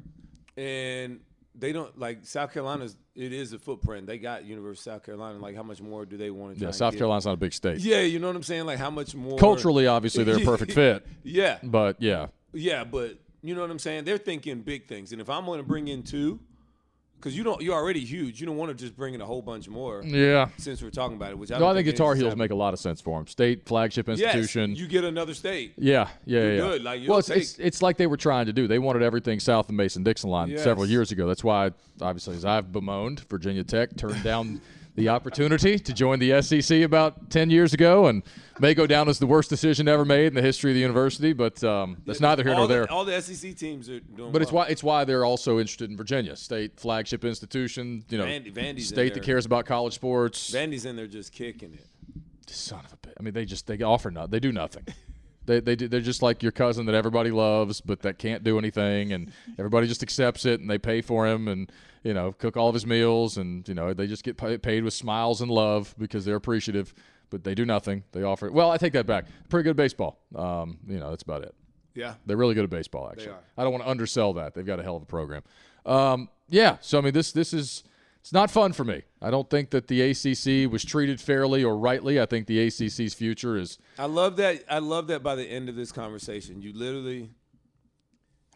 and 0.56 1.20
they 1.54 1.72
don't 1.72 1.98
like 1.98 2.20
South 2.24 2.52
Carolina's. 2.52 2.96
It 3.14 3.32
is 3.32 3.52
a 3.52 3.58
footprint. 3.58 4.06
They 4.06 4.18
got 4.18 4.44
University 4.44 4.90
of 4.90 4.94
South 4.94 5.02
Carolina. 5.04 5.38
Like, 5.38 5.56
how 5.56 5.62
much 5.62 5.80
more 5.80 6.04
do 6.04 6.16
they 6.16 6.30
want 6.30 6.58
to? 6.58 6.64
Yeah, 6.64 6.70
South 6.70 6.96
Carolina's 6.96 7.24
not 7.24 7.32
a 7.32 7.36
big 7.38 7.52
state. 7.54 7.78
Yeah, 7.78 8.00
you 8.00 8.18
know 8.18 8.26
what 8.26 8.36
I'm 8.36 8.42
saying. 8.42 8.66
Like, 8.66 8.78
how 8.78 8.90
much 8.90 9.14
more 9.14 9.38
Culturally, 9.38 9.86
obviously, 9.86 10.24
they're 10.24 10.36
a 10.36 10.44
perfect 10.44 10.72
fit. 10.74 11.06
Yeah, 11.22 11.58
But 11.62 12.00
yeah, 12.00 12.26
yeah, 12.52 12.84
but 12.84 13.18
you 13.42 13.54
know 13.54 13.62
what 13.62 13.70
I'm 13.70 13.78
saying. 13.78 14.04
They're 14.04 14.18
thinking 14.18 14.60
big 14.60 14.86
things, 14.86 15.12
and 15.12 15.20
if 15.20 15.30
I'm 15.30 15.46
going 15.46 15.58
to 15.60 15.66
bring 15.66 15.88
in 15.88 16.02
two, 16.02 16.40
because 17.16 17.36
you 17.36 17.42
don't, 17.44 17.60
you're 17.62 17.74
already 17.74 18.04
huge. 18.04 18.40
You 18.40 18.46
don't 18.46 18.56
want 18.56 18.70
to 18.70 18.74
just 18.84 18.96
bring 18.96 19.14
in 19.14 19.20
a 19.20 19.26
whole 19.26 19.42
bunch 19.42 19.68
more. 19.68 20.02
yeah. 20.04 20.48
Since 20.58 20.82
we're 20.82 20.90
talking 20.90 21.16
about 21.16 21.30
it, 21.30 21.38
which 21.38 21.50
I 21.50 21.54
No, 21.54 21.60
don't 21.60 21.70
I 21.70 21.74
think 21.74 21.86
think 21.86 21.96
Tar 21.96 22.14
NC 22.14 22.18
Heels 22.18 22.36
make 22.36 22.50
a 22.50 22.54
lot 22.54 22.72
of 22.74 22.80
sense 22.80 23.00
for 23.00 23.18
them. 23.18 23.26
State 23.26 23.66
flagship 23.66 24.08
institution. 24.08 24.70
Yes, 24.70 24.78
you 24.80 24.86
get 24.86 25.04
another 25.04 25.34
state. 25.34 25.74
yeah, 25.78 26.08
yeah, 26.24 26.40
You're 26.40 26.52
yeah. 26.52 26.58
good. 26.60 26.82
Like, 26.82 27.00
well, 27.08 27.18
it's, 27.18 27.30
it's 27.30 27.58
it's 27.58 27.82
like 27.82 27.96
they 27.96 28.06
were 28.06 28.16
trying 28.16 28.46
to 28.46 28.52
do. 28.52 28.68
They 28.68 28.78
wanted 28.78 29.02
everything 29.02 29.40
south 29.40 29.68
of 29.68 29.74
Mason 29.74 30.02
Dixon 30.02 30.30
line 30.30 30.48
Yes. 30.50 30.62
several 30.62 30.86
years 30.86 31.10
ago. 31.12 31.26
That's 31.26 31.42
why, 31.44 31.70
obviously, 32.00 32.36
as 32.36 32.44
I've 32.44 32.70
bemoaned, 32.72 33.20
Virginia 33.28 33.64
Tech 33.64 33.96
turned 33.96 34.22
down 34.22 34.60
the 34.96 35.10
opportunity 35.10 35.78
to 35.78 35.92
join 35.92 36.18
the 36.18 36.42
SEC 36.42 36.82
about 36.82 37.30
ten 37.30 37.50
years 37.50 37.72
ago, 37.72 38.06
and 38.06 38.22
may 38.58 38.74
go 38.74 38.86
down 38.86 39.08
as 39.08 39.18
the 39.18 39.26
worst 39.26 39.50
decision 39.50 39.86
ever 39.86 40.04
made 40.04 40.26
in 40.28 40.34
the 40.34 40.42
history 40.42 40.70
of 40.72 40.74
the 40.74 40.80
university. 40.80 41.32
But 41.32 41.62
um, 41.62 41.98
that's 42.06 42.20
neither 42.20 42.42
here 42.42 42.54
nor 42.54 42.66
the, 42.66 42.74
there. 42.74 42.90
All 42.90 43.04
the 43.04 43.20
SEC 43.20 43.54
teams 43.54 43.88
are 43.88 44.00
doing. 44.00 44.32
But 44.32 44.42
it's 44.42 44.50
why 44.50 44.66
it's 44.66 44.82
why 44.82 45.04
they're 45.04 45.24
also 45.24 45.58
interested 45.58 45.90
in 45.90 45.96
Virginia, 45.96 46.34
state 46.34 46.80
flagship 46.80 47.24
institution. 47.24 48.04
You 48.08 48.18
know, 48.18 48.24
Vandy- 48.24 48.52
Vandy's 48.52 48.88
state 48.88 49.14
that 49.14 49.22
cares 49.22 49.46
about 49.46 49.66
college 49.66 49.94
sports. 49.94 50.50
Vandy's 50.50 50.86
in 50.86 50.96
there 50.96 51.06
just 51.06 51.32
kicking 51.32 51.74
it. 51.74 51.86
Son 52.48 52.84
of 52.84 52.92
a 52.92 52.96
bitch. 52.96 53.12
I 53.20 53.22
mean, 53.22 53.34
they 53.34 53.44
just 53.44 53.66
they 53.66 53.80
offer 53.82 54.10
nothing. 54.10 54.30
They 54.30 54.40
do 54.40 54.52
nothing. 54.52 54.84
They 55.46 55.60
they 55.60 55.74
they're 55.74 56.00
just 56.00 56.22
like 56.22 56.42
your 56.42 56.52
cousin 56.52 56.86
that 56.86 56.94
everybody 56.94 57.30
loves, 57.30 57.80
but 57.80 58.02
that 58.02 58.18
can't 58.18 58.44
do 58.44 58.58
anything, 58.58 59.12
and 59.12 59.32
everybody 59.58 59.86
just 59.86 60.02
accepts 60.02 60.44
it, 60.44 60.60
and 60.60 60.68
they 60.68 60.78
pay 60.78 61.00
for 61.00 61.26
him, 61.26 61.48
and 61.48 61.70
you 62.02 62.14
know 62.14 62.32
cook 62.32 62.56
all 62.56 62.68
of 62.68 62.74
his 62.74 62.86
meals, 62.86 63.36
and 63.36 63.66
you 63.68 63.74
know 63.74 63.94
they 63.94 64.06
just 64.06 64.24
get 64.24 64.36
pa- 64.36 64.58
paid 64.58 64.84
with 64.84 64.94
smiles 64.94 65.40
and 65.40 65.50
love 65.50 65.94
because 65.98 66.24
they're 66.24 66.36
appreciative, 66.36 66.92
but 67.30 67.44
they 67.44 67.54
do 67.54 67.64
nothing. 67.64 68.04
They 68.12 68.22
offer. 68.22 68.50
Well, 68.50 68.70
I 68.70 68.76
take 68.76 68.92
that 68.92 69.06
back. 69.06 69.26
Pretty 69.48 69.64
good 69.64 69.76
baseball. 69.76 70.18
Um, 70.34 70.78
you 70.86 70.98
know 70.98 71.10
that's 71.10 71.22
about 71.22 71.42
it. 71.42 71.54
Yeah. 71.96 72.14
They're 72.26 72.36
really 72.36 72.54
good 72.54 72.64
at 72.64 72.70
baseball, 72.70 73.08
actually. 73.10 73.28
I 73.56 73.62
don't 73.62 73.72
want 73.72 73.84
to 73.84 73.90
undersell 73.90 74.34
that. 74.34 74.54
They've 74.54 74.66
got 74.66 74.78
a 74.78 74.82
hell 74.82 74.96
of 74.96 75.02
a 75.02 75.06
program. 75.06 75.42
Um, 75.86 76.28
yeah, 76.48 76.76
so 76.80 76.98
I 76.98 77.00
mean, 77.00 77.14
this 77.14 77.32
this 77.32 77.52
is 77.52 77.84
it's 78.26 78.32
not 78.32 78.50
fun 78.50 78.72
for 78.72 78.82
me. 78.82 79.02
I 79.22 79.30
don't 79.30 79.48
think 79.48 79.70
that 79.70 79.86
the 79.86 80.02
ACC 80.02 80.68
was 80.68 80.84
treated 80.84 81.20
fairly 81.20 81.62
or 81.62 81.78
rightly. 81.78 82.20
I 82.20 82.26
think 82.26 82.48
the 82.48 82.58
ACC's 82.66 83.14
future 83.14 83.56
is 83.56 83.78
I 84.00 84.06
love 84.06 84.34
that. 84.38 84.64
I 84.68 84.80
love 84.80 85.06
that 85.06 85.22
by 85.22 85.36
the 85.36 85.44
end 85.44 85.68
of 85.68 85.76
this 85.76 85.92
conversation, 85.92 86.60
you 86.60 86.72
literally 86.72 87.30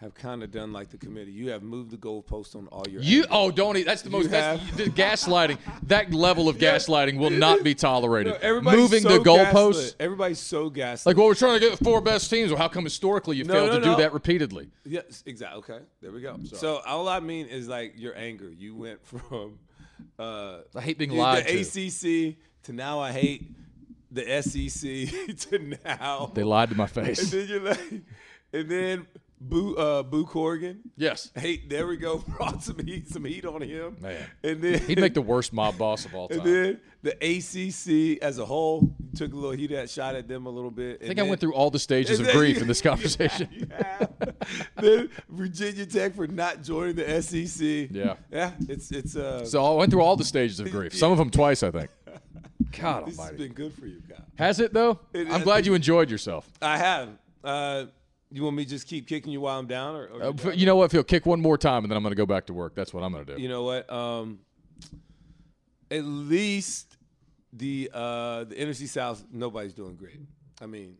have 0.01 0.14
kind 0.14 0.42
of 0.42 0.51
done 0.51 0.72
like 0.72 0.88
the 0.88 0.96
committee. 0.96 1.30
You 1.30 1.51
have 1.51 1.62
moved 1.62 1.90
the 1.90 1.98
goalpost 1.98 2.57
on 2.57 2.68
all 2.68 2.86
your. 2.88 3.03
you. 3.03 3.26
Oh, 3.30 3.51
don't 3.51 3.76
eat. 3.76 3.84
That's 3.84 4.01
the 4.01 4.09
most. 4.09 4.30
That's, 4.30 4.62
the 4.76 4.84
gaslighting. 4.84 5.59
That 5.84 6.12
level 6.14 6.48
of 6.48 6.57
gaslighting 6.57 7.18
will 7.18 7.30
not 7.30 7.64
be 7.64 7.74
tolerated. 7.74 8.32
No, 8.34 8.38
everybody's 8.40 8.80
Moving 8.80 9.03
so 9.03 9.09
the 9.18 9.18
goalposts. 9.18 9.94
Everybody's 9.98 10.38
so 10.38 10.70
gaslit. 10.70 11.07
Like, 11.07 11.16
well, 11.18 11.26
we're 11.26 11.34
trying 11.34 11.55
to 11.55 11.61
get 11.61 11.76
the 11.78 11.84
four 11.84 12.01
best 12.01 12.30
teams. 12.30 12.51
Well, 12.51 12.59
how 12.59 12.68
come 12.68 12.84
historically 12.84 13.36
you 13.36 13.44
No, 13.44 13.55
failed 13.55 13.70
no, 13.72 13.78
to 13.80 13.84
do 13.84 13.96
that 13.96 14.12
repeatedly? 14.12 14.70
yes, 14.84 15.22
exactly. 15.26 15.59
Okay, 15.59 15.84
there 16.01 16.12
we 16.12 16.20
go. 16.20 16.38
So 16.55 16.80
all 16.86 17.09
I 17.09 17.20
mean 17.20 17.46
is 17.46 17.68
like 17.68 17.94
your 17.96 18.16
anger. 18.16 18.51
You 18.51 18.74
went 18.76 19.05
from 19.07 19.59
uh, 20.18 20.59
I 20.74 20.80
hate 20.80 20.96
being 20.98 21.11
lied 21.11 21.44
the 21.46 21.62
to. 21.64 22.28
ACC 22.30 22.36
to 22.64 22.72
now 22.72 23.01
I 23.01 23.12
hate 23.12 23.51
the 24.11 24.42
SEC 24.42 25.36
to 25.51 25.76
now. 25.84 26.30
They 26.34 26.44
lied 26.44 26.70
to 26.70 26.74
my 26.76 26.86
face. 26.86 27.20
and 27.20 27.30
then 27.42 27.48
you're 27.48 27.61
like, 27.61 27.80
and 28.53 28.68
then 28.70 29.07
Boo 29.43 29.74
uh, 29.76 30.03
Boo 30.03 30.26
Corrigan. 30.26 30.80
yes. 30.99 31.30
Hey, 31.34 31.62
there 31.66 31.86
we 31.86 31.97
go. 31.97 32.18
Brought 32.36 32.62
some 32.62 32.78
heat, 32.78 33.09
some 33.09 33.24
heat 33.24 33.47
on 33.47 33.62
him. 33.62 33.97
Man. 34.01 34.22
and 34.45 34.61
then 34.61 34.80
He'd 34.80 35.01
make 35.01 35.14
the 35.14 35.22
worst 35.22 35.53
mob 35.55 35.78
boss 35.78 36.05
of 36.05 36.14
all 36.14 36.28
time. 36.28 36.41
And 36.41 36.47
then 36.47 36.80
the 37.03 37.12
ACC 38.16 38.22
as 38.22 38.38
a 38.38 38.45
whole 38.45 38.95
took 39.16 39.32
a 39.32 39.34
little 39.34 39.53
heat 39.53 39.72
at 39.72 39.88
shot 39.88 40.14
at 40.14 40.28
them 40.28 40.45
a 40.45 40.51
little 40.51 40.70
bit. 40.70 41.01
I 41.03 41.07
think 41.07 41.18
I 41.18 41.22
went 41.22 41.41
through 41.41 41.55
all 41.55 41.70
the 41.70 41.78
stages 41.78 42.20
of 42.20 42.28
grief 42.32 42.61
in 42.61 42.68
this 42.68 42.82
conversation. 42.82 43.72
then 44.76 45.09
Virginia 45.30 45.86
Tech 45.86 46.14
for 46.14 46.26
not 46.26 46.62
joining 46.62 46.97
the 46.97 47.22
SEC. 47.22 47.88
Yeah. 47.91 48.16
yeah. 48.30 48.53
It's 48.68 48.91
it's 48.91 49.16
uh. 49.16 49.45
So 49.47 49.64
I 49.64 49.74
went 49.74 49.91
through 49.91 50.03
all 50.03 50.16
the 50.16 50.24
stages 50.24 50.61
of 50.61 50.70
grief. 50.70 50.95
Some 50.95 51.12
of 51.12 51.18
them 51.18 51.30
twice, 51.30 51.62
I 51.62 51.70
think. 51.70 51.91
God 52.78 53.07
this 53.07 53.16
has 53.16 53.18
Almighty. 53.18 53.36
been 53.38 53.53
good 53.55 53.72
for 53.72 53.86
you, 53.86 54.03
Kyle. 54.09 54.24
Has 54.36 54.61
it 54.61 54.72
though? 54.74 55.01
It- 55.14 55.28
I'm 55.28 55.41
I 55.41 55.45
glad 55.45 55.55
think- 55.57 55.66
you 55.66 55.74
enjoyed 55.74 56.11
yourself. 56.11 56.47
I 56.61 56.76
have. 56.76 57.09
Uh, 57.43 57.86
you 58.33 58.43
want 58.45 58.57
me 58.57 58.64
to 58.64 58.70
just 58.70 58.87
keep 58.87 59.07
kicking 59.09 59.33
you 59.33 59.41
while 59.41 59.59
I'm 59.59 59.66
down, 59.66 59.97
or, 59.97 60.07
or 60.07 60.22
Uh, 60.22 60.51
you 60.53 60.66
know 60.66 60.76
what? 60.76 60.91
Phil, 60.91 61.03
kick 61.05 61.26
one 61.26 61.41
more 61.41 61.59
time, 61.59 61.85
and 61.85 61.91
then 61.91 61.97
I'm 61.97 62.03
going 62.03 62.12
to 62.12 62.16
go 62.16 62.26
back 62.26 62.47
to 62.47 62.55
work. 62.55 62.74
That's 62.74 62.95
what 62.95 63.03
I'm 63.03 63.12
going 63.12 63.24
to 63.26 63.37
do. 63.37 63.43
you 63.43 63.49
know 63.49 63.64
what? 63.64 63.91
Um, 63.93 64.41
at 65.91 66.05
least 66.05 66.97
the 67.53 67.91
uh, 67.93 68.45
the 68.45 68.55
NFC 68.55 68.87
South, 68.89 69.24
nobody's 69.33 69.74
doing 69.74 69.97
great. 69.97 70.20
I 70.62 70.66
mean, 70.66 70.97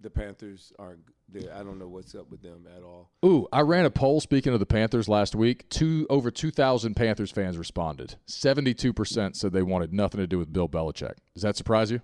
the 0.00 0.10
Panthers 0.10 0.72
aren't. 0.78 1.00
there. 1.28 1.54
I 1.54 1.62
don't 1.62 1.78
know 1.78 1.86
what's 1.88 2.14
up 2.14 2.30
with 2.30 2.42
them 2.42 2.66
at 2.76 2.82
all. 2.82 3.10
Ooh, 3.24 3.46
I 3.52 3.60
ran 3.60 3.84
a 3.84 3.90
poll. 3.90 4.20
Speaking 4.20 4.52
of 4.52 4.58
the 4.60 4.66
Panthers 4.66 5.08
last 5.08 5.34
week, 5.34 5.68
two 5.68 6.06
over 6.10 6.30
2,000 6.30 6.94
Panthers 6.94 7.30
fans 7.30 7.56
responded. 7.56 8.16
72 8.26 8.92
percent 8.92 9.36
said 9.36 9.52
they 9.52 9.62
wanted 9.62 9.92
nothing 9.92 10.18
to 10.20 10.26
do 10.26 10.38
with 10.38 10.52
Bill 10.52 10.68
Belichick. 10.68 11.14
Does 11.34 11.42
that 11.42 11.56
surprise 11.56 11.90
you? 11.92 12.00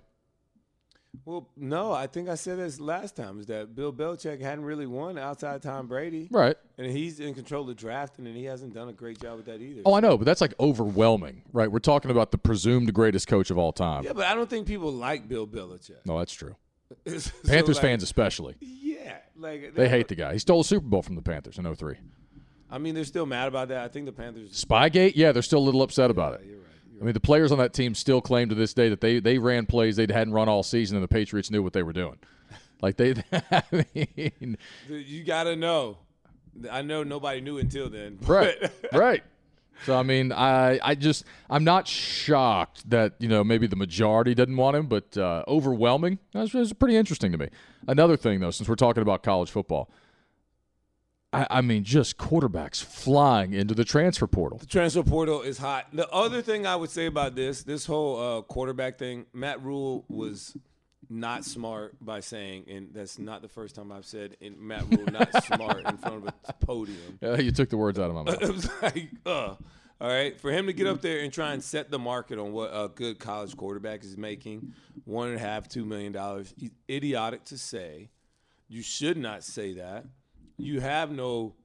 Well, 1.25 1.49
no, 1.57 1.91
I 1.91 2.07
think 2.07 2.29
I 2.29 2.35
said 2.35 2.59
this 2.59 2.79
last 2.79 3.15
time 3.15 3.39
is 3.39 3.47
that 3.47 3.75
Bill 3.75 3.91
Belichick 3.91 4.39
hadn't 4.41 4.63
really 4.63 4.85
won 4.85 5.17
outside 5.17 5.61
Tom 5.61 5.87
Brady, 5.87 6.27
Right. 6.31 6.55
and 6.77 6.87
he's 6.91 7.19
in 7.19 7.33
control 7.33 7.67
of 7.69 7.75
drafting, 7.77 8.27
and 8.27 8.35
he 8.37 8.45
hasn't 8.45 8.73
done 8.73 8.89
a 8.89 8.93
great 8.93 9.19
job 9.19 9.37
with 9.37 9.45
that 9.47 9.59
either. 9.59 9.81
Oh, 9.85 9.93
I 9.95 9.99
know, 10.01 10.17
but 10.17 10.25
that's 10.25 10.39
like 10.41 10.53
overwhelming, 10.59 11.41
right? 11.51 11.71
We're 11.71 11.79
talking 11.79 12.11
about 12.11 12.31
the 12.31 12.37
presumed 12.37 12.93
greatest 12.93 13.27
coach 13.27 13.49
of 13.49 13.57
all 13.57 13.71
time. 13.73 14.03
yeah, 14.03 14.13
but 14.13 14.25
I 14.25 14.35
don't 14.35 14.49
think 14.49 14.67
people 14.67 14.91
like 14.91 15.27
Bill 15.27 15.47
Belichick. 15.47 16.05
No, 16.05 16.19
that's 16.19 16.33
true. 16.33 16.55
So, 17.05 17.31
Panthers 17.45 17.75
like, 17.77 17.81
fans 17.83 18.03
especially. 18.03 18.55
yeah, 18.59 19.17
like 19.35 19.75
They 19.75 19.87
hate 19.89 20.07
the 20.07 20.15
guy. 20.15 20.33
He 20.33 20.39
stole 20.39 20.61
a 20.61 20.63
Super 20.63 20.87
Bowl 20.87 21.01
from 21.03 21.15
the 21.15 21.21
Panthers 21.21 21.57
in 21.59 21.75
03. 21.75 21.95
I 22.71 22.77
mean, 22.79 22.93
they're 22.95 23.03
still 23.03 23.25
mad 23.27 23.47
about 23.47 23.67
that. 23.69 23.83
I 23.83 23.87
think 23.89 24.05
the 24.07 24.11
Panthers. 24.11 24.63
Spygate? 24.65 25.13
Yeah, 25.15 25.31
they're 25.31 25.41
still 25.43 25.59
a 25.59 25.61
little 25.67 25.81
upset 25.83 26.09
about 26.11 26.33
it. 26.35 26.41
Right. 26.47 26.55
I 26.99 27.03
mean, 27.03 27.13
the 27.13 27.19
players 27.19 27.51
on 27.51 27.57
that 27.59 27.73
team 27.73 27.95
still 27.95 28.21
claim 28.21 28.49
to 28.49 28.55
this 28.55 28.73
day 28.73 28.89
that 28.89 29.01
they, 29.01 29.19
they 29.19 29.37
ran 29.37 29.65
plays 29.65 29.95
they 29.95 30.07
hadn't 30.09 30.33
run 30.33 30.49
all 30.49 30.63
season, 30.63 30.97
and 30.97 31.03
the 31.03 31.07
Patriots 31.07 31.49
knew 31.49 31.63
what 31.63 31.73
they 31.73 31.83
were 31.83 31.93
doing. 31.93 32.17
Like 32.81 32.97
they, 32.97 33.15
I 33.51 33.63
mean, 33.95 34.57
You 34.87 35.23
gotta 35.23 35.55
know. 35.55 35.97
I 36.69 36.81
know 36.81 37.03
nobody 37.03 37.41
knew 37.41 37.57
until 37.57 37.89
then. 37.89 38.17
right, 38.25 38.57
right. 38.93 39.23
So 39.85 39.97
I 39.97 40.03
mean, 40.03 40.33
I, 40.33 40.77
I 40.83 40.95
just, 40.95 41.23
I'm 41.49 41.63
not 41.63 41.87
shocked 41.87 42.89
that 42.89 43.13
you 43.19 43.29
know 43.29 43.43
maybe 43.45 43.65
the 43.67 43.77
majority 43.77 44.35
didn't 44.35 44.57
want 44.57 44.75
him, 44.75 44.87
but 44.87 45.17
uh, 45.17 45.43
overwhelming. 45.47 46.19
That's, 46.33 46.51
that's 46.51 46.73
pretty 46.73 46.97
interesting 46.97 47.31
to 47.31 47.37
me. 47.37 47.47
Another 47.87 48.17
thing 48.17 48.41
though, 48.41 48.51
since 48.51 48.67
we're 48.67 48.75
talking 48.75 49.01
about 49.01 49.23
college 49.23 49.49
football, 49.49 49.89
I, 51.31 51.47
I 51.49 51.61
mean, 51.61 51.83
just 51.83 52.17
quarterbacks 52.17 52.83
flying 52.83 53.53
into 53.53 53.75
the 53.75 53.85
transfer 53.85 54.25
portal. 54.27 54.57
The 54.57 54.65
transfer 54.65 55.03
portal 55.03 55.41
is 55.41 55.57
hot. 55.59 55.87
The 55.93 56.09
other 56.09 56.41
thing 56.41 56.65
I 56.65 56.75
would 56.75 56.89
say 56.89 57.05
about 57.05 57.35
this, 57.35 57.63
this 57.63 57.85
whole 57.85 58.19
uh, 58.39 58.41
quarterback 58.41 58.97
thing, 58.97 59.27
Matt 59.33 59.61
Rhule 59.63 60.05
was 60.07 60.57
not 61.09 61.45
smart 61.45 61.95
by 62.01 62.19
saying, 62.19 62.65
and 62.69 62.89
that's 62.93 63.19
not 63.19 63.41
the 63.41 63.47
first 63.47 63.75
time 63.75 63.91
I've 63.91 64.05
said 64.05 64.37
in 64.41 64.55
Matt 64.59 64.85
Rhule 64.89 65.05
not 65.11 65.43
smart 65.43 65.85
in 65.85 65.97
front 65.97 66.27
of 66.27 66.33
a 66.47 66.53
podium. 66.65 67.19
Yeah, 67.21 67.37
you 67.37 67.51
took 67.51 67.69
the 67.69 67.77
words 67.77 67.99
out 67.99 68.09
of 68.09 68.15
my 68.15 68.23
mouth. 68.23 68.41
It 68.41 68.51
was 68.51 68.69
like, 68.81 69.09
uh, 69.25 69.55
all 70.01 70.07
right, 70.07 70.39
for 70.39 70.51
him 70.51 70.67
to 70.67 70.73
get 70.73 70.87
up 70.87 71.01
there 71.01 71.19
and 71.19 71.33
try 71.33 71.53
and 71.53 71.63
set 71.63 71.91
the 71.91 71.99
market 71.99 72.39
on 72.39 72.53
what 72.53 72.71
a 72.73 72.89
good 72.89 73.19
college 73.19 73.55
quarterback 73.57 74.03
is 74.03 74.17
making, 74.17 74.73
one 75.05 75.29
and 75.29 75.37
a 75.37 75.39
half, 75.39 75.67
two 75.67 75.85
million 75.85 76.11
dollars, 76.11 76.53
idiotic 76.89 77.43
to 77.45 77.57
say. 77.57 78.09
You 78.67 78.81
should 78.83 79.17
not 79.17 79.43
say 79.43 79.73
that. 79.73 80.05
You 80.59 80.81
have 80.81 81.11
no, 81.11 81.55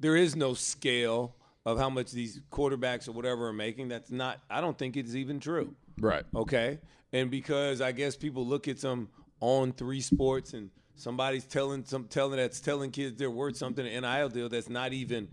there 0.00 0.16
is 0.16 0.34
no 0.36 0.54
scale 0.54 1.34
of 1.64 1.78
how 1.78 1.90
much 1.90 2.10
these 2.10 2.40
quarterbacks 2.50 3.08
or 3.08 3.12
whatever 3.12 3.48
are 3.48 3.52
making. 3.52 3.88
That's 3.88 4.10
not. 4.10 4.40
I 4.50 4.60
don't 4.60 4.76
think 4.76 4.96
it's 4.96 5.14
even 5.14 5.40
true. 5.40 5.74
Right. 6.00 6.24
Okay. 6.34 6.78
And 7.12 7.30
because 7.30 7.80
I 7.80 7.92
guess 7.92 8.16
people 8.16 8.46
look 8.46 8.68
at 8.68 8.78
some 8.78 9.08
on 9.40 9.72
three 9.72 10.00
sports 10.00 10.54
and 10.54 10.70
somebody's 10.94 11.44
telling 11.44 11.84
some 11.84 12.04
telling 12.04 12.36
that's 12.36 12.60
telling 12.60 12.90
kids 12.90 13.16
they're 13.18 13.30
worth 13.30 13.56
something 13.56 13.86
an 13.86 14.02
NIL 14.02 14.28
deal 14.28 14.48
that's 14.48 14.68
not 14.68 14.92
even 14.92 15.28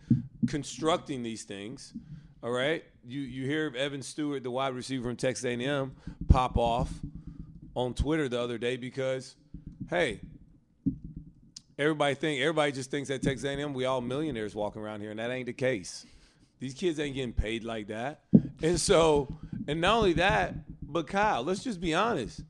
constructing 0.47 1.23
these 1.23 1.43
things. 1.43 1.93
All 2.43 2.51
right. 2.51 2.83
You 3.05 3.21
you 3.21 3.45
hear 3.45 3.73
Evan 3.75 4.01
Stewart, 4.01 4.43
the 4.43 4.51
wide 4.51 4.73
receiver 4.73 5.03
from 5.03 5.15
Texas 5.15 5.45
A&M, 5.45 5.95
pop 6.27 6.57
off 6.57 6.91
on 7.75 7.93
Twitter 7.93 8.27
the 8.27 8.39
other 8.39 8.57
day 8.57 8.77
because, 8.77 9.35
hey, 9.89 10.19
everybody 11.79 12.13
think 12.13 12.41
everybody 12.41 12.71
just 12.71 12.91
thinks 12.91 13.09
at 13.09 13.21
Texas 13.23 13.45
A&M 13.45 13.73
we 13.73 13.85
all 13.85 14.01
millionaires 14.01 14.53
walking 14.53 14.81
around 14.81 15.01
here, 15.01 15.11
and 15.11 15.19
that 15.19 15.31
ain't 15.31 15.47
the 15.47 15.53
case. 15.53 16.05
These 16.59 16.73
kids 16.73 16.99
ain't 16.99 17.15
getting 17.15 17.33
paid 17.33 17.63
like 17.63 17.87
that, 17.87 18.21
and 18.61 18.79
so, 18.79 19.39
and 19.67 19.79
not 19.79 19.97
only 19.97 20.13
that, 20.13 20.53
but 20.83 21.07
Kyle, 21.07 21.41
let's 21.41 21.63
just 21.63 21.79
be 21.79 21.93
honest. 21.93 22.41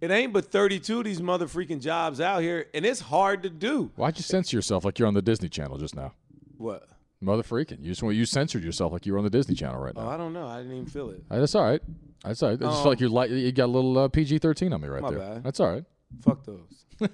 It 0.00 0.10
ain't 0.10 0.32
but 0.32 0.46
32 0.50 0.98
of 0.98 1.04
these 1.04 1.20
mother 1.20 1.46
freaking 1.46 1.80
jobs 1.80 2.20
out 2.20 2.42
here, 2.42 2.66
and 2.74 2.84
it's 2.86 3.00
hard 3.00 3.42
to 3.42 3.50
do. 3.50 3.90
Why'd 3.96 4.16
you 4.16 4.22
censor 4.22 4.56
yourself 4.56 4.84
like 4.84 4.98
you're 4.98 5.08
on 5.08 5.14
the 5.14 5.22
Disney 5.22 5.48
Channel 5.48 5.78
just 5.78 5.94
now? 5.94 6.12
What? 6.56 6.86
Mother 7.22 7.42
freaking. 7.42 7.82
You 7.82 7.90
just 7.90 8.02
want 8.02 8.16
you 8.16 8.24
censored 8.24 8.64
yourself 8.64 8.92
like 8.92 9.04
you 9.04 9.12
were 9.12 9.18
on 9.18 9.24
the 9.24 9.30
Disney 9.30 9.54
Channel 9.54 9.78
right 9.78 9.94
now. 9.94 10.06
Oh. 10.06 10.08
I 10.08 10.16
don't 10.16 10.32
know. 10.32 10.46
I 10.46 10.58
didn't 10.58 10.72
even 10.72 10.86
feel 10.86 11.10
it. 11.10 11.22
That's 11.28 11.54
all 11.54 11.64
right. 11.64 11.82
That's 12.24 12.42
all 12.42 12.50
right. 12.50 12.62
I 12.62 12.64
just 12.64 12.82
feel 12.82 12.92
like 12.92 13.00
you're 13.00 13.10
like 13.10 13.30
you 13.30 13.52
got 13.52 13.66
a 13.66 13.66
little 13.66 13.98
uh, 13.98 14.08
PG 14.08 14.38
thirteen 14.38 14.72
on 14.72 14.80
me 14.80 14.88
right 14.88 15.02
there. 15.06 15.18
bad. 15.18 15.44
That's 15.44 15.60
all 15.60 15.70
right. 15.70 15.84
Fuck 16.22 16.44
those. 16.44 16.84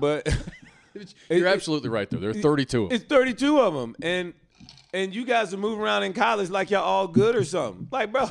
but 0.00 0.26
You're 1.30 1.46
it- 1.46 1.52
absolutely 1.52 1.88
right 1.88 2.08
though. 2.10 2.18
There 2.18 2.30
are 2.30 2.34
32 2.34 2.84
of 2.84 2.88
them. 2.90 2.96
It's 2.96 3.04
32 3.04 3.60
of 3.60 3.74
them, 3.74 3.96
and 4.02 4.34
and 4.94 5.14
you 5.14 5.24
guys 5.24 5.54
are 5.54 5.58
moving 5.58 5.80
around 5.80 6.02
in 6.02 6.12
college 6.12 6.50
like 6.50 6.70
y'all 6.70 6.82
all 6.84 7.08
good 7.08 7.34
or 7.34 7.44
something. 7.44 7.88
Like, 7.90 8.12
bro, 8.12 8.28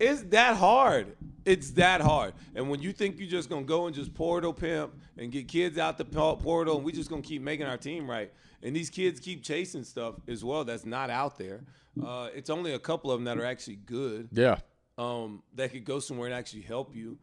it's 0.00 0.22
that 0.24 0.56
hard. 0.56 1.16
It's 1.44 1.70
that 1.72 2.00
hard. 2.00 2.34
And 2.54 2.68
when 2.70 2.80
you 2.82 2.92
think 2.92 3.18
you're 3.18 3.28
just 3.28 3.48
gonna 3.50 3.62
go 3.62 3.86
and 3.86 3.94
just 3.94 4.14
portal 4.14 4.52
pimp 4.52 4.92
and 5.18 5.30
get 5.30 5.46
kids 5.48 5.78
out 5.78 5.98
the 5.98 6.04
portal, 6.04 6.76
and 6.76 6.84
we 6.84 6.92
just 6.92 7.10
gonna 7.10 7.22
keep 7.22 7.42
making 7.42 7.66
our 7.66 7.76
team 7.76 8.08
right, 8.10 8.32
and 8.62 8.74
these 8.74 8.90
kids 8.90 9.20
keep 9.20 9.42
chasing 9.44 9.84
stuff 9.84 10.14
as 10.28 10.44
well 10.44 10.64
that's 10.64 10.84
not 10.86 11.10
out 11.10 11.38
there. 11.38 11.64
Uh, 12.04 12.28
it's 12.34 12.48
only 12.50 12.72
a 12.72 12.78
couple 12.78 13.10
of 13.10 13.18
them 13.18 13.24
that 13.24 13.38
are 13.38 13.44
actually 13.44 13.76
good 13.76 14.28
Yeah. 14.32 14.56
um, 14.96 15.42
that 15.56 15.72
could 15.72 15.84
go 15.84 15.98
somewhere 15.98 16.26
and 16.26 16.34
actually 16.34 16.62
help 16.62 16.94
you. 16.96 17.18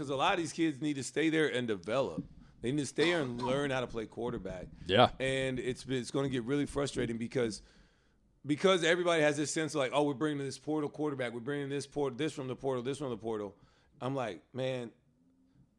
Because 0.00 0.08
a 0.08 0.16
lot 0.16 0.32
of 0.32 0.38
these 0.38 0.54
kids 0.54 0.80
need 0.80 0.96
to 0.96 1.02
stay 1.02 1.28
there 1.28 1.48
and 1.48 1.68
develop. 1.68 2.24
They 2.62 2.72
need 2.72 2.80
to 2.80 2.86
stay 2.86 3.10
there 3.10 3.20
and 3.20 3.38
learn 3.42 3.70
how 3.70 3.80
to 3.80 3.86
play 3.86 4.06
quarterback. 4.06 4.64
Yeah. 4.86 5.10
And 5.20 5.58
it's 5.58 5.84
it's 5.86 6.10
going 6.10 6.24
to 6.24 6.30
get 6.30 6.44
really 6.44 6.64
frustrating 6.64 7.18
because 7.18 7.60
because 8.46 8.82
everybody 8.82 9.20
has 9.20 9.36
this 9.36 9.50
sense 9.50 9.74
of 9.74 9.80
like, 9.80 9.90
oh, 9.92 10.04
we're 10.04 10.14
bringing 10.14 10.42
this 10.42 10.56
portal 10.56 10.88
quarterback, 10.88 11.34
we're 11.34 11.40
bringing 11.40 11.68
this 11.68 11.86
port 11.86 12.16
this 12.16 12.32
from 12.32 12.48
the 12.48 12.56
portal, 12.56 12.82
this 12.82 12.96
from 12.96 13.10
the 13.10 13.16
portal. 13.18 13.54
I'm 14.00 14.14
like, 14.14 14.40
man, 14.54 14.90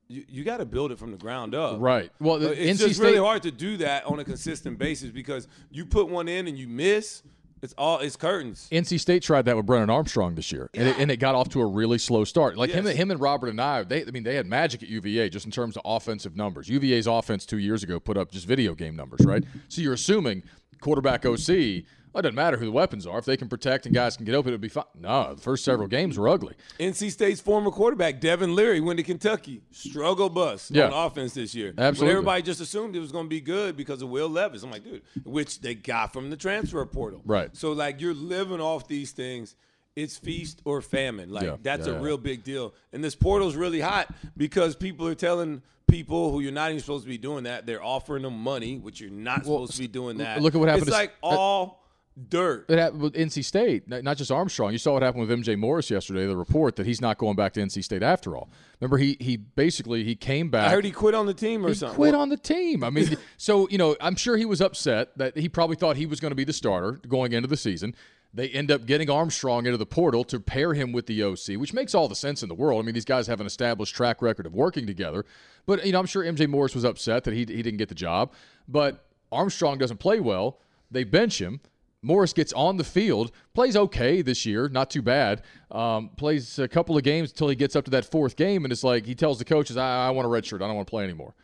you, 0.08 0.24
you 0.30 0.44
got 0.44 0.58
to 0.58 0.66
build 0.66 0.92
it 0.92 1.00
from 1.00 1.10
the 1.10 1.18
ground 1.18 1.56
up. 1.56 1.78
Right. 1.80 2.12
Well, 2.20 2.44
it's 2.44 2.60
NC 2.60 2.78
just 2.78 2.96
State 2.98 3.04
really 3.04 3.18
hard 3.18 3.42
to 3.42 3.52
do 3.52 3.78
that 3.78 4.06
on 4.06 4.20
a 4.20 4.24
consistent 4.24 4.78
basis 4.78 5.10
because 5.10 5.48
you 5.72 5.84
put 5.84 6.10
one 6.10 6.28
in 6.28 6.48
and 6.48 6.60
you 6.60 6.68
miss, 6.68 7.24
it's 7.62 7.74
all 7.78 8.00
it's 8.00 8.16
curtains. 8.16 8.68
NC 8.72 9.00
State 9.00 9.24
tried 9.24 9.46
that 9.46 9.56
with 9.56 9.66
Brennan 9.66 9.90
Armstrong 9.90 10.36
this 10.36 10.52
year, 10.52 10.70
and, 10.74 10.88
it, 10.88 10.98
and 10.98 11.12
it 11.12 11.18
got 11.18 11.36
off 11.36 11.50
to 11.50 11.62
a 11.62 11.66
really 11.66 11.98
slow 11.98 12.24
start. 12.24 12.58
Like 12.58 12.72
him, 12.72 12.86
him 12.86 13.12
and 13.12 13.20
Robert 13.20 13.54
Anae, 13.54 13.88
they, 13.88 14.02
I 14.02 14.12
mean, 14.12 14.24
they 14.24 14.36
had 14.36 14.48
magic 14.48 14.84
at 14.84 14.90
UVA 14.90 15.30
just 15.30 15.46
in 15.46 15.52
terms 15.52 15.78
of 15.78 15.84
offensive 15.86 16.36
numbers. 16.36 16.70
UVA's 16.70 17.08
offense 17.08 17.46
two 17.46 17.60
years 17.60 17.84
ago 17.84 18.00
put 18.00 18.18
up 18.18 18.32
just 18.32 18.48
video 18.48 18.74
game 18.74 18.96
numbers, 18.96 19.26
right? 19.26 19.44
So 19.68 19.82
you're 19.82 19.94
assuming 19.94 20.44
quarterback 20.80 21.26
OC. 21.26 21.84
Well, 22.14 22.20
it 22.20 22.24
doesn't 22.24 22.36
matter 22.36 22.58
who 22.58 22.66
the 22.66 22.72
weapons 22.72 23.08
are. 23.08 23.18
If 23.20 23.26
they 23.26 23.38
can 23.38 23.48
protect 23.48 23.86
and 23.86 23.96
guys 23.96 24.18
can 24.18 24.26
get 24.26 24.36
open, 24.36 24.54
it'll 24.54 24.62
be 24.62 24.68
fine. 24.68 24.84
No, 25.00 25.34
the 25.34 25.42
first 25.42 25.64
several 25.64 25.88
games 25.88 26.18
were 26.18 26.28
ugly. 26.28 26.56
NC 26.80 27.10
State's 27.12 27.40
former 27.40 27.72
quarterback 27.72 28.20
Devin 28.20 28.54
Leary 28.56 28.82
went 28.82 28.98
to 28.98 29.04
Kentucky, 29.04 29.62
struggle 29.72 30.30
bus 30.30 30.70
Yeah. 30.72 30.88
on 30.90 30.94
offense 31.08 31.34
this 31.34 31.56
year. 31.56 31.74
Absolutely. 31.78 32.12
Everybody 32.12 32.42
just 32.44 32.60
assumed 32.60 32.96
it 32.96 33.00
was 33.00 33.12
going 33.14 33.26
to 33.26 33.30
be 33.30 33.40
good 33.42 33.78
because 33.78 34.02
of 34.02 34.10
Will 34.10 34.30
Levis. 34.30 34.64
I'm 34.64 34.72
like, 34.72 34.84
dude, 34.84 35.02
which 35.24 35.62
they 35.62 35.74
got 35.76 36.12
from 36.12 36.30
the 36.30 36.38
transfer 36.38 36.86
portal. 36.86 37.22
Right. 37.26 37.56
So 37.56 37.72
like 37.72 38.02
you're 38.02 38.14
living 38.14 38.60
off 38.60 38.88
these 38.88 39.12
things. 39.12 39.56
It's 39.94 40.16
feast 40.18 40.62
or 40.64 40.82
famine. 40.82 41.32
Like 41.32 41.44
Yeah. 41.44 41.58
that's 41.62 41.86
Yeah, 41.88 41.94
a 41.96 42.00
real 42.02 42.18
big 42.18 42.44
deal. 42.46 42.74
And 42.94 43.04
this 43.04 43.14
portal's 43.16 43.56
really 43.58 43.82
hot 43.82 44.08
because 44.38 44.74
people 44.76 45.06
are 45.08 45.16
telling 45.16 45.62
people 45.90 46.32
who 46.32 46.40
you're 46.40 46.54
not 46.54 46.70
even 46.70 46.80
supposed 46.80 47.04
to 47.04 47.10
be 47.10 47.18
doing 47.18 47.44
that. 47.44 47.66
They're 47.66 47.84
offering 47.84 48.24
them 48.24 48.42
money, 48.42 48.78
which 48.78 49.02
you're 49.02 49.10
not 49.12 49.44
supposed 49.44 49.74
to 49.74 49.80
be 49.80 49.88
doing 49.90 50.18
that. 50.20 50.42
look 50.42 50.56
at 50.56 50.60
what 50.60 50.70
happened 50.70 50.84
It's 50.88 50.92
to- 50.92 50.98
like 50.98 51.12
uh, 51.22 51.28
all 51.28 51.81
dirt. 52.30 52.66
It 52.70 52.78
happened 52.78 53.02
with 53.02 53.14
NC 53.14 53.44
State, 53.44 53.88
not 53.88 54.18
just 54.18 54.32
Armstrong. 54.32 54.72
You 54.72 54.78
saw 54.78 54.94
what 54.94 55.02
happened 55.04 55.28
with 55.28 55.40
MJ 55.40 55.58
Morris 55.58 55.90
yesterday. 55.90 56.26
The 56.28 56.36
report 56.36 56.76
that 56.76 56.86
he's 56.86 57.02
not 57.02 57.18
going 57.18 57.36
back 57.36 57.54
to 57.54 57.62
NC 57.62 57.84
State 57.84 58.04
after 58.04 58.36
all. 58.36 58.50
Remember, 58.80 58.98
he 58.98 59.18
he 59.20 59.38
basically 59.38 60.04
he 60.04 60.16
came 60.16 60.50
back. 60.50 60.68
I 60.68 60.72
heard 60.72 60.86
he 60.86 60.92
quit 60.92 61.14
on 61.16 61.26
the 61.26 61.34
team 61.34 61.66
or 61.66 61.70
He 61.70 61.76
something. 61.76 61.96
quit 61.96 62.14
on 62.16 62.30
the 62.30 62.38
team. 62.38 62.84
I 62.84 62.90
mean, 62.90 63.18
so 63.38 63.68
you 63.70 63.78
know, 63.78 63.96
I'm 64.02 64.16
sure 64.16 64.38
he 64.38 64.46
was 64.46 64.62
upset 64.62 65.18
that 65.18 65.38
he 65.38 65.48
probably 65.50 65.76
thought 65.76 65.98
he 65.98 66.06
was 66.06 66.20
going 66.20 66.32
to 66.32 66.36
be 66.36 66.44
the 66.44 66.54
starter 66.54 66.94
going 67.08 67.34
into 67.34 67.48
the 67.48 67.58
season. 67.58 67.96
They 68.34 68.48
end 68.48 68.72
up 68.72 68.86
getting 68.86 69.10
Armstrong 69.10 69.66
into 69.66 69.78
the 69.78 69.86
portal 69.86 70.24
to 70.26 70.40
pair 70.40 70.74
him 70.74 70.94
with 70.94 71.06
the 71.06 71.22
OC, 71.22 71.60
which 71.60 71.74
makes 71.74 71.94
all 71.94 72.08
the 72.08 72.16
sense 72.16 72.42
in 72.44 72.48
the 72.48 72.56
world. 72.56 72.82
I 72.82 72.86
mean, 72.86 72.94
these 72.96 73.04
guys 73.04 73.28
have 73.28 73.42
an 73.42 73.46
established 73.46 73.94
track 73.94 74.22
record 74.22 74.46
of 74.46 74.54
working 74.54 74.88
together. 74.88 75.26
But 75.66 75.86
you 75.86 75.92
know, 75.92 76.00
I'm 76.00 76.06
sure 76.06 76.24
MJ 76.24 76.48
Morris 76.48 76.74
was 76.74 76.86
upset 76.86 77.26
that 77.26 77.34
he 77.34 77.40
he 77.40 77.62
didn't 77.62 77.78
get 77.78 77.90
the 77.90 77.96
job. 77.96 78.32
But 78.68 79.06
Armstrong 79.32 79.78
doesn't 79.78 79.98
play 79.98 80.20
well. 80.20 80.60
They 80.90 81.04
bench 81.04 81.42
him. 81.42 81.60
Morris 82.04 82.34
gets 82.34 82.52
on 82.54 82.78
the 82.78 82.84
field, 82.84 83.32
plays 83.54 83.76
okay 83.76 84.22
this 84.22 84.46
year, 84.46 84.68
not 84.70 84.90
too 84.90 85.02
bad. 85.02 85.44
Um, 85.70 86.10
plays 86.18 86.58
a 86.58 86.68
couple 86.68 86.98
of 86.98 87.04
games 87.04 87.30
until 87.32 87.48
he 87.48 87.56
gets 87.56 87.76
up 87.76 87.86
to 87.86 87.92
that 87.92 88.06
fourth 88.06 88.36
game, 88.36 88.66
and 88.66 88.72
it's 88.72 88.84
like 88.84 89.06
he 89.06 89.14
tells 89.14 89.38
the 89.38 89.46
coaches, 89.46 89.78
"I, 89.78 90.08
I 90.08 90.10
want 90.10 90.26
a 90.26 90.30
red 90.30 90.46
shirt. 90.46 90.62
I 90.62 90.68
don't 90.68 90.76
want 90.76 90.88
to 90.88 90.92
play 90.92 91.04
anymore." 91.04 91.36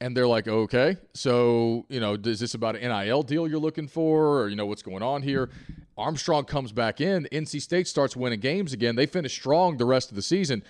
And 0.00 0.16
they're 0.16 0.26
like, 0.26 0.48
okay, 0.48 0.96
so, 1.14 1.86
you 1.88 2.00
know, 2.00 2.14
is 2.14 2.40
this 2.40 2.54
about 2.54 2.76
an 2.76 2.82
NIL 2.82 3.22
deal 3.22 3.48
you're 3.48 3.58
looking 3.58 3.86
for? 3.86 4.40
Or, 4.40 4.48
you 4.48 4.56
know, 4.56 4.66
what's 4.66 4.82
going 4.82 5.02
on 5.02 5.22
here? 5.22 5.48
Armstrong 5.96 6.44
comes 6.44 6.72
back 6.72 7.00
in. 7.00 7.28
NC 7.32 7.62
State 7.62 7.86
starts 7.86 8.16
winning 8.16 8.40
games 8.40 8.72
again. 8.72 8.96
They 8.96 9.06
finish 9.06 9.32
strong 9.32 9.76
the 9.76 9.84
rest 9.84 10.10
of 10.10 10.16
the 10.16 10.22
season. 10.22 10.62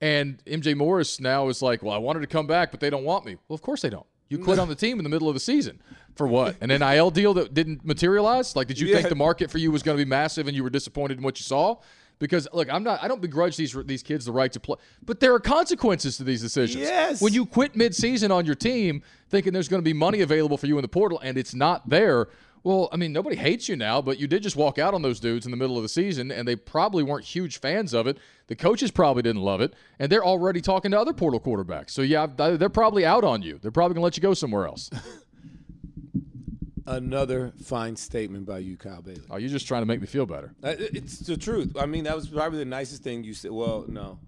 And 0.00 0.44
MJ 0.44 0.76
Morris 0.76 1.20
now 1.20 1.48
is 1.48 1.62
like, 1.62 1.82
well, 1.82 1.94
I 1.94 1.98
wanted 1.98 2.20
to 2.20 2.26
come 2.26 2.46
back, 2.46 2.70
but 2.70 2.80
they 2.80 2.90
don't 2.90 3.04
want 3.04 3.24
me. 3.24 3.36
Well, 3.48 3.54
of 3.54 3.62
course 3.62 3.82
they 3.82 3.88
don't. 3.88 4.06
You 4.32 4.38
quit 4.38 4.58
on 4.58 4.68
the 4.68 4.74
team 4.74 4.98
in 4.98 5.04
the 5.04 5.10
middle 5.10 5.28
of 5.28 5.34
the 5.34 5.40
season. 5.40 5.80
For 6.14 6.26
what? 6.26 6.56
An 6.60 6.68
NIL 6.68 7.10
deal 7.10 7.34
that 7.34 7.54
didn't 7.54 7.84
materialize? 7.84 8.56
Like, 8.56 8.66
did 8.66 8.78
you 8.78 8.92
think 8.92 9.08
the 9.08 9.14
market 9.14 9.50
for 9.50 9.58
you 9.58 9.70
was 9.70 9.82
going 9.82 9.96
to 9.96 10.04
be 10.04 10.08
massive 10.08 10.46
and 10.46 10.56
you 10.56 10.62
were 10.62 10.70
disappointed 10.70 11.18
in 11.18 11.24
what 11.24 11.38
you 11.38 11.44
saw? 11.44 11.76
Because 12.18 12.46
look, 12.52 12.72
I'm 12.72 12.84
not. 12.84 13.02
I 13.02 13.08
don't 13.08 13.20
begrudge 13.20 13.56
these 13.56 13.76
these 13.84 14.02
kids 14.02 14.24
the 14.26 14.32
right 14.32 14.52
to 14.52 14.60
play, 14.60 14.76
but 15.04 15.18
there 15.18 15.34
are 15.34 15.40
consequences 15.40 16.16
to 16.18 16.24
these 16.24 16.40
decisions. 16.40 16.84
Yes. 16.84 17.20
When 17.20 17.32
you 17.32 17.44
quit 17.44 17.74
mid-season 17.74 18.30
on 18.30 18.46
your 18.46 18.54
team, 18.54 19.02
thinking 19.28 19.52
there's 19.52 19.68
going 19.68 19.82
to 19.82 19.84
be 19.84 19.92
money 19.92 20.20
available 20.20 20.56
for 20.56 20.66
you 20.66 20.78
in 20.78 20.82
the 20.82 20.88
portal, 20.88 21.18
and 21.18 21.36
it's 21.36 21.52
not 21.52 21.88
there. 21.88 22.28
Well, 22.64 22.88
I 22.92 22.96
mean, 22.96 23.12
nobody 23.12 23.34
hates 23.34 23.68
you 23.68 23.74
now, 23.74 24.00
but 24.00 24.20
you 24.20 24.28
did 24.28 24.42
just 24.42 24.54
walk 24.54 24.78
out 24.78 24.94
on 24.94 25.02
those 25.02 25.18
dudes 25.18 25.44
in 25.46 25.50
the 25.50 25.56
middle 25.56 25.76
of 25.76 25.82
the 25.82 25.88
season, 25.88 26.30
and 26.30 26.46
they 26.46 26.54
probably 26.54 27.02
weren't 27.02 27.24
huge 27.24 27.58
fans 27.58 27.92
of 27.92 28.06
it. 28.06 28.18
The 28.46 28.54
coaches 28.54 28.92
probably 28.92 29.22
didn't 29.22 29.42
love 29.42 29.60
it, 29.60 29.74
and 29.98 30.12
they're 30.12 30.24
already 30.24 30.60
talking 30.60 30.92
to 30.92 31.00
other 31.00 31.12
portal 31.12 31.40
quarterbacks. 31.40 31.90
So 31.90 32.02
yeah, 32.02 32.26
they're 32.26 32.68
probably 32.68 33.04
out 33.04 33.24
on 33.24 33.42
you. 33.42 33.58
They're 33.60 33.72
probably 33.72 33.94
going 33.94 34.02
to 34.02 34.04
let 34.04 34.16
you 34.16 34.22
go 34.22 34.34
somewhere 34.34 34.66
else. 34.66 34.90
Another 36.86 37.52
fine 37.62 37.94
statement 37.96 38.44
by 38.44 38.58
you, 38.58 38.76
Kyle 38.76 39.02
Bailey. 39.02 39.22
oh, 39.30 39.36
you're 39.36 39.50
just 39.50 39.68
trying 39.68 39.82
to 39.82 39.86
make 39.86 40.00
me 40.00 40.06
feel 40.06 40.26
better. 40.26 40.52
It's 40.62 41.20
the 41.20 41.36
truth. 41.36 41.76
I 41.78 41.86
mean, 41.86 42.04
that 42.04 42.16
was 42.16 42.28
probably 42.28 42.58
the 42.58 42.64
nicest 42.64 43.02
thing 43.04 43.22
you 43.22 43.34
said. 43.34 43.52
Well, 43.52 43.84
no, 43.88 44.18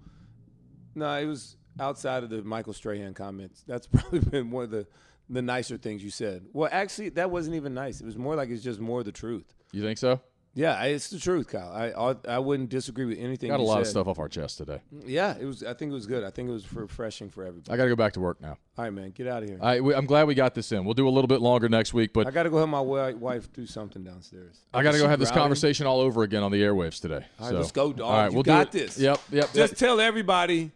no, 0.94 1.12
it 1.14 1.26
was 1.26 1.56
outside 1.80 2.22
of 2.22 2.30
the 2.30 2.42
Michael 2.42 2.72
Strahan 2.72 3.12
comments. 3.14 3.64
That's 3.66 3.86
probably 3.92 4.20
been 4.20 4.50
one 4.50 4.64
of 4.64 4.70
the 4.70 4.86
the 5.28 5.42
nicer 5.42 5.76
things 5.78 6.02
you 6.04 6.10
said. 6.10 6.44
Well, 6.52 6.68
actually, 6.72 7.10
that 7.10 7.30
wasn't 7.30 7.56
even 7.56 7.74
nice. 7.74 8.00
It 8.00 8.06
was 8.06 8.16
more 8.16 8.34
like 8.36 8.50
it's 8.50 8.62
just 8.62 8.80
more 8.80 9.02
the 9.02 9.12
truth. 9.12 9.54
You 9.72 9.82
think 9.82 9.98
so? 9.98 10.20
Yeah, 10.56 10.80
it's 10.84 11.08
the 11.10 11.18
truth, 11.18 11.48
Kyle. 11.48 11.68
I 11.72 11.90
I, 11.90 12.36
I 12.36 12.38
wouldn't 12.38 12.68
disagree 12.68 13.06
with 13.06 13.18
anything. 13.18 13.48
Got 13.50 13.58
a 13.58 13.62
lot 13.64 13.80
of 13.80 13.88
stuff 13.88 14.06
off 14.06 14.20
our 14.20 14.28
chest 14.28 14.58
today. 14.58 14.80
Yeah, 15.04 15.34
it 15.36 15.44
was. 15.46 15.64
I 15.64 15.74
think 15.74 15.90
it 15.90 15.94
was 15.94 16.06
good. 16.06 16.22
I 16.22 16.30
think 16.30 16.48
it 16.48 16.52
was 16.52 16.72
refreshing 16.72 17.28
for 17.28 17.42
everybody. 17.44 17.72
I 17.72 17.76
got 17.76 17.84
to 17.84 17.88
go 17.88 17.96
back 17.96 18.12
to 18.12 18.20
work 18.20 18.40
now. 18.40 18.56
All 18.78 18.84
right, 18.84 18.92
man, 18.92 19.10
get 19.10 19.26
out 19.26 19.42
of 19.42 19.48
here. 19.48 19.58
I, 19.60 19.80
we, 19.80 19.92
I'm 19.96 20.06
glad 20.06 20.28
we 20.28 20.34
got 20.36 20.54
this 20.54 20.70
in. 20.70 20.84
We'll 20.84 20.94
do 20.94 21.08
a 21.08 21.10
little 21.10 21.26
bit 21.26 21.40
longer 21.40 21.68
next 21.68 21.92
week, 21.92 22.12
but 22.12 22.28
I 22.28 22.30
got 22.30 22.44
to 22.44 22.50
go 22.50 22.58
help 22.58 22.70
my 22.70 22.78
wi- 22.78 23.14
wife 23.14 23.52
do 23.52 23.66
something 23.66 24.04
downstairs. 24.04 24.60
I 24.72 24.84
got 24.84 24.92
to 24.92 24.98
go 24.98 25.08
have 25.08 25.18
this 25.18 25.32
conversation 25.32 25.88
all 25.88 25.98
over 25.98 26.22
again 26.22 26.44
on 26.44 26.52
the 26.52 26.62
airwaves 26.62 27.00
today. 27.00 27.26
All 27.40 27.46
right, 27.46 27.50
So- 27.50 27.58
let's 27.58 27.72
go, 27.72 27.92
dog. 27.92 28.06
All 28.06 28.12
right, 28.12 28.30
you 28.30 28.34
we'll 28.34 28.42
got 28.44 28.70
this. 28.70 28.96
Yep, 28.96 29.20
yep. 29.32 29.52
Just 29.52 29.76
tell 29.76 29.98
everybody. 30.00 30.70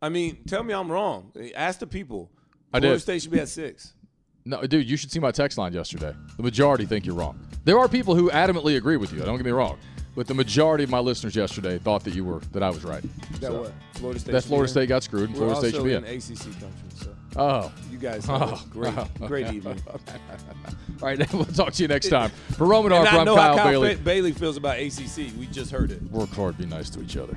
I 0.00 0.08
mean, 0.08 0.38
tell 0.46 0.62
me 0.62 0.72
I'm 0.72 0.90
wrong. 0.90 1.32
Ask 1.54 1.80
the 1.80 1.86
people. 1.86 2.30
I 2.72 2.80
Florida 2.80 2.96
did. 2.98 3.02
State 3.02 3.22
should 3.22 3.30
be 3.30 3.40
at 3.40 3.48
six. 3.48 3.94
no, 4.44 4.62
dude, 4.62 4.88
you 4.88 4.96
should 4.96 5.10
see 5.10 5.20
my 5.20 5.30
text 5.30 5.58
line 5.58 5.72
yesterday. 5.72 6.14
The 6.36 6.42
majority 6.42 6.84
think 6.86 7.06
you're 7.06 7.14
wrong. 7.14 7.38
There 7.64 7.78
are 7.78 7.88
people 7.88 8.14
who 8.14 8.30
adamantly 8.30 8.76
agree 8.76 8.96
with 8.96 9.12
you. 9.12 9.20
Don't 9.20 9.36
get 9.36 9.44
me 9.46 9.52
wrong, 9.52 9.78
but 10.16 10.26
the 10.26 10.34
majority 10.34 10.84
of 10.84 10.90
my 10.90 10.98
listeners 11.00 11.34
yesterday 11.36 11.78
thought 11.78 12.04
that 12.04 12.14
you 12.14 12.24
were 12.24 12.40
that 12.52 12.62
I 12.62 12.70
was 12.70 12.84
right. 12.84 13.02
That 13.40 13.40
So, 13.42 13.62
what? 13.62 13.72
Florida 13.94 14.20
State. 14.20 14.32
That 14.32 14.44
Florida? 14.44 14.68
State 14.70 14.88
got 14.88 15.02
screwed, 15.02 15.30
and 15.30 15.38
We're 15.38 15.48
Florida 15.50 15.60
State 15.68 15.74
should 15.74 15.84
be 15.84 15.94
in 15.94 16.04
in. 16.04 16.16
ACC 16.16 16.60
country, 16.60 16.70
so 16.94 17.14
Oh, 17.36 17.72
you 17.90 17.98
guys 17.98 18.26
a 18.28 18.32
oh. 18.32 18.64
great, 18.70 18.94
great 19.28 19.52
evening. 19.52 19.80
all 19.88 20.00
right. 21.02 21.32
We'll 21.32 21.44
talk 21.44 21.72
to 21.74 21.82
you 21.82 21.88
next 21.88 22.08
time. 22.08 22.30
For 22.56 22.66
Roman 22.66 22.90
Harper, 22.90 23.08
I 23.14 23.18
I'm 23.18 23.26
know 23.26 23.36
how 23.36 23.54
Kyle 23.54 23.56
Kyle 23.58 23.70
Bailey. 23.70 23.94
Ba- 23.96 24.00
Bailey 24.02 24.32
feels 24.32 24.56
about 24.56 24.78
ACC. 24.78 25.30
We 25.38 25.46
just 25.52 25.70
heard 25.70 25.90
it. 25.90 26.02
Work 26.10 26.30
hard, 26.30 26.56
be 26.58 26.66
nice 26.66 26.90
to 26.90 27.02
each 27.02 27.16
other. 27.16 27.36